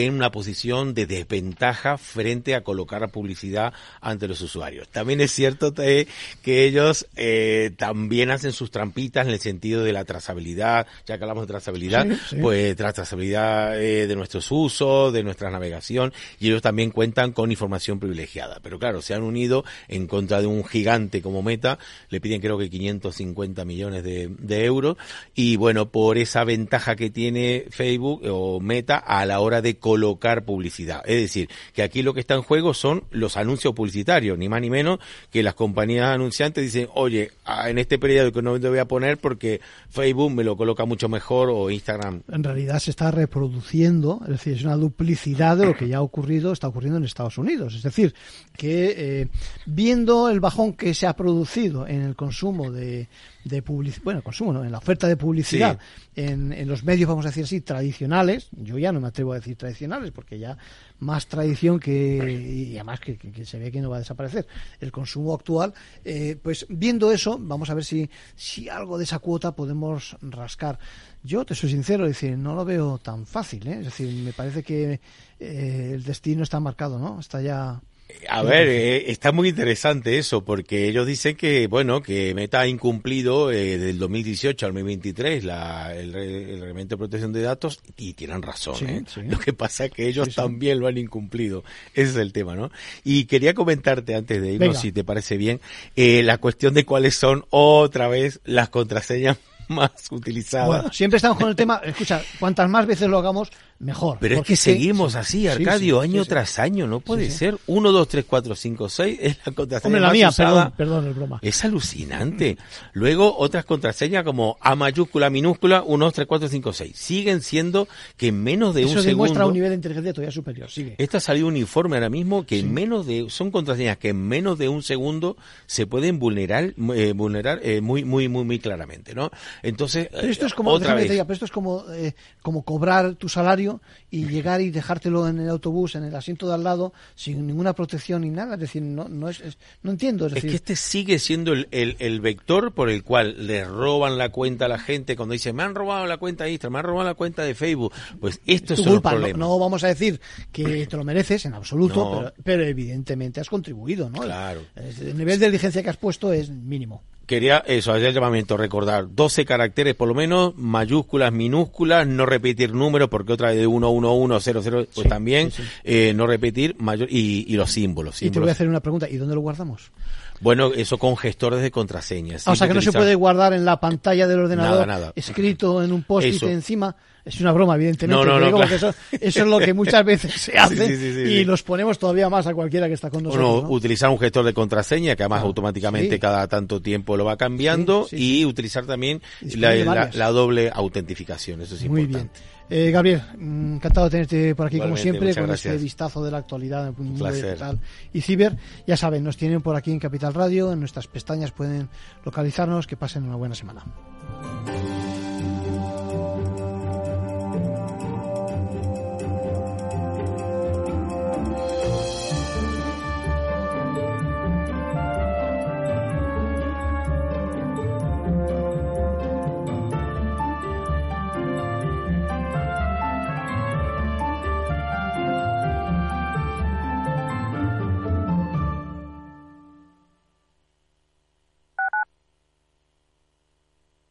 en 0.06 0.14
una 0.14 0.30
posición 0.30 0.94
de 0.94 1.08
desventaja 1.08 1.98
frente 1.98 2.54
a 2.54 2.62
colocar 2.62 3.02
publicidad 3.10 3.74
ante 4.00 4.28
los 4.28 4.42
usuarios. 4.42 4.88
También 4.90 5.22
es 5.22 5.32
cierto 5.32 5.74
que 5.74 6.08
ellos 6.46 7.08
eh, 7.16 7.72
también 7.78 8.30
hacen 8.30 8.52
sus 8.52 8.70
trampitas 8.70 9.26
en 9.26 9.34
el 9.34 9.40
sentido 9.40 9.84
de 9.84 9.94
la 9.94 10.06
trazabilidad, 10.06 10.86
ya 11.08 11.18
que 11.18 11.24
hablamos 11.24 11.44
de 11.44 11.48
trazabilidad, 11.48 12.06
pues 12.42 12.80
la 12.80 12.94
trazabilidad 12.94 13.82
eh, 13.82 14.06
de 14.06 14.16
nuestros 14.16 14.52
usos, 14.52 15.12
de 15.14 15.24
nuestra 15.24 15.50
navegación, 15.50 16.14
y 16.40 16.48
ellos 16.48 16.62
también 16.62 16.92
cuentan 16.92 17.32
con 17.32 17.50
información 17.50 18.00
privilegiada. 18.00 18.60
Pero 18.62 18.78
claro, 18.78 19.02
se 19.02 19.16
han 19.16 19.24
unido 19.24 19.66
en 19.88 20.06
contra 20.06 20.42
de 20.42 20.48
un 20.48 20.64
gigante 20.64 21.24
como 21.24 21.42
Meta, 21.42 21.80
le 22.10 22.22
piden 22.22 22.40
creo 22.40 22.60
que 22.60 22.70
550 22.70 23.66
millones 23.66 24.04
de, 24.04 24.30
de 24.38 24.66
euros, 24.66 24.98
y 25.34 25.56
bueno, 25.56 25.90
por 25.90 26.20
esa 26.20 26.44
ventaja 26.44 26.96
que 26.96 27.10
tiene 27.10 27.66
Facebook 27.72 28.22
o 28.30 28.60
Meta 28.60 28.98
a 28.98 29.26
la 29.26 29.40
hora 29.40 29.64
de 29.64 29.78
colocar 29.88 30.44
publicidad. 30.44 31.02
Es 31.06 31.22
decir, 31.22 31.48
que 31.72 31.82
aquí 31.82 32.02
lo 32.02 32.14
que 32.14 32.20
está 32.20 32.34
en 32.34 32.42
juego 32.42 32.74
son 32.74 33.06
los 33.10 33.38
anuncios 33.38 33.74
publicitarios, 33.74 34.38
ni 34.38 34.50
más 34.50 34.60
ni 34.60 34.70
menos 34.70 35.00
que 35.32 35.42
las 35.44 35.54
compañías 35.54 36.08
anunciantes 36.08 36.62
dicen, 36.62 36.90
oye, 36.94 37.32
en 37.66 37.78
este 37.78 37.98
periodo 37.98 38.34
que 38.34 38.42
no 38.42 38.60
te 38.60 38.68
voy 38.68 38.80
a 38.80 38.86
poner 38.86 39.18
porque 39.18 39.62
Facebook 39.90 40.30
me 40.34 40.44
lo 40.44 40.58
coloca 40.58 40.84
mucho 40.84 41.08
mejor 41.08 41.50
o 41.50 41.70
Instagram. 41.72 42.22
En 42.30 42.44
realidad 42.44 42.80
se 42.80 42.92
está 42.92 43.12
reproduciendo, 43.12 44.20
es 44.24 44.32
decir, 44.32 44.58
es 44.58 44.64
una 44.66 44.76
duplicidad 44.76 45.56
de 45.56 45.68
lo 45.68 45.74
que 45.74 45.88
ya 45.88 45.98
ha 45.98 46.02
ocurrido, 46.02 46.52
está 46.52 46.68
ocurriendo 46.68 46.98
en 46.98 47.06
Estados 47.06 47.38
Unidos. 47.38 47.74
Es 47.74 47.84
decir, 47.84 48.14
que 48.58 48.94
eh, 48.98 49.28
viendo 49.66 50.28
el 50.28 50.42
bajón 50.42 50.74
que 50.74 50.94
se 50.94 51.08
ha 51.08 51.16
producido 51.16 51.88
en 51.88 52.02
el 52.02 52.18
consumo 52.18 52.72
de, 52.72 53.08
de 53.46 53.62
publicidad, 53.62 54.04
bueno, 54.04 54.22
consumo, 54.22 54.52
¿no? 54.52 54.66
en 54.66 54.72
la 54.74 54.80
oferta 54.80 55.08
de 55.08 55.16
publicidad 55.16 55.80
en, 56.14 56.52
en, 56.52 56.68
los 56.68 56.84
medios, 56.84 57.08
vamos 57.08 57.26
a 57.26 57.30
decir 57.30 57.46
así, 57.46 57.62
tradicionales, 57.62 58.50
yo 58.52 58.78
ya 58.78 58.92
no 58.92 59.00
me 59.00 59.08
atrevo 59.08 59.32
a 59.32 59.36
decir 59.36 59.56
tradicionales 59.56 59.67
porque 60.12 60.40
ya 60.40 60.58
más 61.00 61.28
tradición 61.28 61.80
que, 61.80 62.32
y 62.32 62.76
además 62.76 63.00
que, 63.00 63.18
se 63.46 63.60
ve 63.60 63.72
que 63.72 63.82
no 63.82 63.90
va 63.90 63.98
a 63.98 64.00
desaparecer, 64.00 64.48
el 64.80 64.92
consumo 64.92 65.34
actual, 65.34 65.74
eh, 66.04 66.38
pues 66.42 66.66
viendo 66.70 67.12
eso, 67.12 67.38
vamos 67.40 67.70
a 67.70 67.74
ver 67.74 67.84
si, 67.84 68.10
si 68.36 68.70
algo 68.70 68.98
de 68.98 69.04
esa 69.04 69.20
cuota 69.20 69.56
podemos 69.56 70.18
rascar. 70.22 70.80
Yo 71.24 71.46
te 71.46 71.56
soy 71.56 71.70
sincero, 71.70 72.08
decir, 72.08 72.38
no 72.38 72.56
lo 72.56 72.64
veo 72.66 72.98
tan 72.98 73.26
fácil, 73.26 73.68
¿eh? 73.68 73.80
es 73.80 73.86
decir, 73.86 74.14
me 74.24 74.34
parece 74.34 74.64
que 74.64 75.00
eh, 75.40 75.92
el 75.94 76.04
destino 76.04 76.44
está 76.44 76.60
marcado, 76.60 77.00
¿no? 77.00 77.20
Está 77.20 77.42
ya 77.42 77.82
a 78.30 78.42
ver, 78.42 78.68
eh, 78.68 79.12
está 79.12 79.32
muy 79.32 79.50
interesante 79.50 80.18
eso, 80.18 80.44
porque 80.44 80.88
ellos 80.88 81.06
dicen 81.06 81.36
que, 81.36 81.68
bueno, 81.68 82.02
que 82.02 82.34
Meta 82.34 82.62
ha 82.62 82.68
incumplido 82.68 83.52
eh, 83.52 83.78
del 83.78 84.00
2018 84.00 84.66
al 84.66 84.72
2023 84.74 85.44
la, 85.44 85.96
el, 85.96 86.16
el, 86.16 86.60
reglamento 86.60 86.96
de 86.96 87.00
protección 87.00 87.34
de 87.34 87.42
datos 87.42 87.80
y 87.98 88.14
tienen 88.14 88.42
razón. 88.42 88.76
Sí, 88.76 88.86
¿eh? 88.86 89.04
sí. 89.08 89.22
Lo 89.24 89.40
que 89.40 89.54
pasa 89.54 89.86
es 89.86 89.92
que 89.92 90.08
ellos 90.08 90.28
Sí, 90.30 90.36
también 90.36 90.80
lo 90.80 90.88
han 90.88 90.98
incumplido. 90.98 91.64
Ese 91.94 92.12
es 92.12 92.16
el 92.18 92.34
tema, 92.34 92.56
¿no? 92.56 92.72
Y 93.04 93.26
quería 93.26 93.54
comentarte 93.54 94.16
antes 94.16 94.42
de 94.42 94.54
irnos, 94.54 94.70
Venga. 94.70 94.80
si 94.80 94.92
te 94.92 95.04
parece 95.04 95.38
bien, 95.38 95.60
eh, 95.96 96.24
la 96.24 96.38
cuestión 96.38 96.74
de 96.74 96.86
cuáles 96.86 97.16
son 97.16 97.46
otra 97.50 98.08
vez 98.08 98.40
las 98.46 98.70
contraseñas 98.70 99.38
más 99.68 99.92
utilizadas. 100.12 100.68
Bueno, 100.68 100.94
siempre 100.94 101.18
estamos 101.18 101.38
con 101.38 101.50
el 101.50 101.56
tema, 101.56 101.82
escucha, 101.84 102.22
cuantas 102.40 102.70
más 102.70 102.86
veces 102.86 103.10
lo 103.10 103.18
hagamos, 103.18 103.52
mejor. 103.80 104.18
Pero 104.20 104.38
es 104.38 104.42
que 104.44 104.56
seguimos 104.56 105.16
así, 105.16 105.42
sí, 105.42 105.48
Arcadio, 105.48 106.02
sí, 106.02 106.10
año 106.10 106.22
sí, 106.22 106.26
sí. 106.26 106.30
tras 106.30 106.60
año, 106.60 106.88
no 106.88 107.00
puede 107.00 107.30
ser. 107.30 107.58
1, 107.68 107.92
2, 107.92 108.08
3, 108.08 108.26
4, 108.28 108.56
5, 108.56 108.90
6 108.90 109.20
es 109.22 109.38
la 109.46 109.52
contraseña 109.54 109.88
Hombre, 109.88 110.02
la 110.02 110.08
más 110.08 110.14
mía, 110.14 110.30
usada. 110.30 110.70
perdón, 110.72 110.74
perdón, 110.78 111.10
es 111.10 111.16
broma. 111.16 111.40
Es 111.42 111.66
alucinante. 111.66 112.58
Luego 112.94 113.38
otras 113.38 113.66
contraseñas 113.66 114.24
como 114.24 114.58
A 114.62 114.76
mayúscula, 114.76 115.30
minúscula, 115.30 115.84
1, 115.86 116.06
2, 116.06 116.14
3, 116.14 116.28
4, 116.28 116.48
5, 116.50 116.74
6. 116.74 116.98
Siguen 116.98 117.42
siendo 117.42 117.88
que 118.16 118.28
en 118.28 118.44
menos 118.44 118.74
de 118.74 118.84
Eso 118.84 119.00
un 119.00 119.06
demuestra 119.06 119.42
segundo... 119.42 119.48
un 119.48 119.54
nivel 119.54 119.70
de 119.70 119.76
inteligencia 119.76 120.14
todavía 120.14 120.32
superior. 120.32 120.70
Sigue. 120.70 120.96
Esto 120.98 121.18
ha 121.18 121.22
salido 121.22 121.48
un 121.48 121.58
informe 121.58 121.98
ahora 121.98 122.10
mismo 122.10 122.46
que 122.46 122.60
en 122.60 122.74
menos 122.74 123.06
de 123.06 123.28
son 123.30 123.52
contraseñas 123.52 123.98
que 123.98 124.10
en 124.10 124.28
menos 124.28 124.58
de 124.58 124.70
un 124.70 124.84
segundo 124.84 125.38
se 125.66 125.86
pueden 125.88 126.20
vulnerar 126.20 126.74
eh, 126.96 127.14
vulnerar 127.16 127.60
eh, 127.64 127.82
muy 127.82 128.04
muy 128.04 128.28
muy 128.30 128.44
muy 128.44 128.60
claramente, 128.60 129.14
¿no? 129.14 129.32
Entonces 129.64 130.10
Pero 130.12 130.28
esto 130.28 130.46
eh, 130.46 130.48
es 130.48 130.54
como, 130.54 130.72
otra 130.72 130.94
vez 130.96 131.08
te 131.08 131.14
diga, 131.14 131.26
pero 131.26 131.34
esto 131.34 131.46
es 131.46 131.52
como, 131.52 131.84
eh, 131.92 132.14
como 132.42 132.64
cobrar 132.64 133.16
tu 133.16 133.30
salario 133.30 133.67
y 134.10 134.26
llegar 134.28 134.62
y 134.62 134.70
dejártelo 134.70 135.28
en 135.28 135.40
el 135.40 135.50
autobús, 135.50 135.96
en 135.96 136.04
el 136.04 136.16
asiento 136.16 136.48
de 136.48 136.54
al 136.56 136.64
lado, 136.64 136.94
sin 137.16 137.46
ninguna 137.48 137.74
protección 137.74 138.22
ni 138.22 138.30
nada. 138.30 138.56
Es 138.56 138.60
decir, 138.62 138.82
no, 138.82 139.08
no, 139.10 139.30
es, 139.30 139.40
es- 139.42 139.58
no 139.84 139.92
entiendo. 139.92 140.26
Es 140.28 140.32
Es 140.32 140.36
decir, 140.36 140.50
que 140.52 140.56
este 140.58 140.76
sigue 140.76 141.20
siendo 141.20 141.54
el, 141.54 141.68
el, 141.72 141.96
el 142.00 142.22
vector 142.22 142.74
por 142.74 142.90
el 142.90 143.04
cual 143.04 143.48
le 143.48 143.64
roban 143.66 144.18
la 144.18 144.30
cuenta 144.30 144.66
a 144.66 144.68
la 144.68 144.80
gente 144.80 145.16
cuando 145.16 145.34
dice 145.34 145.54
me 145.54 145.64
han 145.64 145.76
robado 145.76 146.06
la 146.06 146.18
cuenta 146.18 146.44
de 146.46 146.52
Instagram, 146.52 146.74
me 146.74 146.80
han 146.80 146.86
robado 146.86 147.08
la 147.08 147.16
cuenta 147.16 147.44
de 147.44 147.56
Facebook. 147.56 147.94
Pues 148.20 148.40
esto 148.46 148.76
tu 148.76 148.82
es 148.82 148.88
el 148.88 148.94
culpa. 148.94 149.12
No, 149.12 149.18
problema. 149.18 149.40
no 149.40 149.60
vamos 149.60 149.84
a 149.84 149.88
decir 149.88 150.20
que 150.52 150.88
te 150.90 150.98
lo 150.98 151.04
mereces 151.04 151.46
en 151.46 151.54
absoluto, 151.54 151.96
No. 152.04 152.18
pero, 152.20 152.34
pero 152.44 152.64
evidentemente 152.66 153.40
has 153.42 153.50
contribuido, 153.50 154.10
¿no? 154.10 154.22
Claro. 154.22 154.62
El 154.76 155.18
nivel 155.18 155.40
de 155.40 155.48
diligencia 155.48 155.84
que 155.84 155.90
has 155.90 155.98
puesto 155.98 156.32
es 156.34 156.50
mínimo. 156.50 157.04
Quería 157.28 157.58
eso, 157.68 157.92
hacer 157.92 158.06
el 158.08 158.14
llamamiento, 158.16 158.56
recordar 158.58 159.06
12 159.14 159.46
caracteres 159.46 159.94
por 159.96 160.08
lo 160.08 160.16
menos, 160.16 160.56
mayúsculas, 160.58 161.32
minúsculas, 161.34 162.08
no 162.08 162.26
repetir 162.26 162.74
números, 162.74 163.10
porque 163.10 163.34
otra 163.34 163.50
vez 163.50 163.60
de 163.60 163.68
1, 163.68 163.90
1, 163.90 164.14
1, 164.14 164.40
0, 164.40 164.60
0, 164.64 164.86
pues 164.96 165.04
Sí, 165.04 165.10
también, 165.10 165.52
sí, 165.52 165.62
sí. 165.62 165.70
eh, 165.84 166.14
no 166.16 166.26
repetir 166.26 166.76
mayor, 166.80 167.08
y, 167.12 167.46
y 167.48 167.56
los 167.58 167.70
símbolos. 167.72 168.22
Y 168.24 168.30
te 168.32 168.40
voy 168.40 168.50
a 168.50 168.52
símbolos. 168.52 168.52
hacer 168.54 168.70
una 168.70 168.80
pregunta. 168.80 169.10
¿Y 169.10 169.18
dónde 169.18 169.36
lo 169.36 169.42
guardamos? 169.42 169.92
Bueno, 170.40 170.72
eso 170.74 170.98
con 170.98 171.18
gestores 171.18 171.62
de 171.62 171.72
contraseñas. 171.72 172.48
Ah, 172.48 172.52
o 172.52 172.56
sea, 172.56 172.68
que 172.68 172.74
no 172.74 172.82
se 172.82 172.92
puede 172.92 173.16
guardar 173.16 173.54
en 173.54 173.66
la 173.66 173.80
pantalla 173.80 174.28
del 174.28 174.40
ordenador, 174.40 174.88
Nada, 174.88 175.00
nada. 175.00 175.14
escrito 175.16 175.84
en 175.84 175.92
un 175.92 176.04
post-it 176.04 176.44
encima. 176.44 176.96
Es 177.26 177.42
una 177.42 177.52
broma, 177.52 177.76
evidentemente. 177.76 178.26
No, 178.26 178.40
no, 178.40 178.40
no, 178.40 178.56
claro. 178.56 178.74
eso, 178.74 178.94
eso 179.12 179.42
es 179.42 179.48
lo 179.48 179.60
que 179.60 179.74
muchas 179.74 180.06
veces 180.06 180.32
se 180.34 180.58
hace 180.58 180.88
Sí, 180.88 180.96
sí, 180.96 181.14
sí, 181.14 181.20
y 181.34 181.44
los 181.44 181.62
ponemos 181.62 182.00
todavía 182.00 182.30
más 182.30 182.48
a 182.48 182.54
cualquiera 182.54 182.88
que 182.88 182.94
está 182.94 183.10
con 183.10 183.24
nosotros. 183.24 183.46
Bueno, 183.46 183.68
¿no? 183.68 183.74
utilizar 183.74 184.10
un 184.10 184.18
gestor 184.18 184.46
de 184.46 184.54
contraseña 184.54 185.16
que 185.18 185.24
además 185.24 185.42
Ah, 185.42 185.48
automáticamente 185.48 186.20
cada 186.20 186.48
tanto 186.48 186.82
tiempo 186.82 187.18
lo 187.18 187.26
va 187.26 187.36
cambiando 187.36 188.08
y 188.12 188.46
utilizar 188.46 188.86
también 188.86 189.22
la, 189.42 190.32
doble 190.32 190.72
autentificación, 190.74 191.62
eso 191.62 191.76
es 191.76 191.84
Muy 191.90 192.06
bien. 192.06 192.30
Eh, 192.70 192.92
Gabriel, 192.92 193.22
mm, 193.38 193.76
encantado 193.76 194.08
de 194.08 194.12
tenerte 194.12 194.56
por 194.56 194.68
aquí 194.68 194.80
como 194.80 194.98
siempre, 194.98 195.34
con 195.34 195.48
gracias. 195.48 195.74
este 195.74 195.84
vistazo 195.84 196.24
de 196.24 196.32
la 196.32 196.40
actualidad 196.40 196.86
del 196.86 196.94
mundo 196.98 197.32
digital 197.32 197.80
y 198.12 198.22
ciber. 198.22 198.58
Ya 198.86 198.98
saben, 198.98 199.24
nos 199.24 199.38
tienen 199.38 199.62
por 199.62 199.76
aquí 199.76 199.92
en 199.92 200.00
Capital 200.00 200.34
Radio, 200.34 200.74
en 200.74 200.80
nuestras 200.80 201.08
pestañas 201.08 201.52
pueden 201.52 201.90
localizarnos, 202.26 202.86
que 202.86 202.98
pasen 202.98 203.24
una 203.24 203.36
buena 203.36 203.56
semana. 203.56 203.86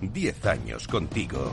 10 0.00 0.46
años 0.46 0.86
contigo. 0.86 1.52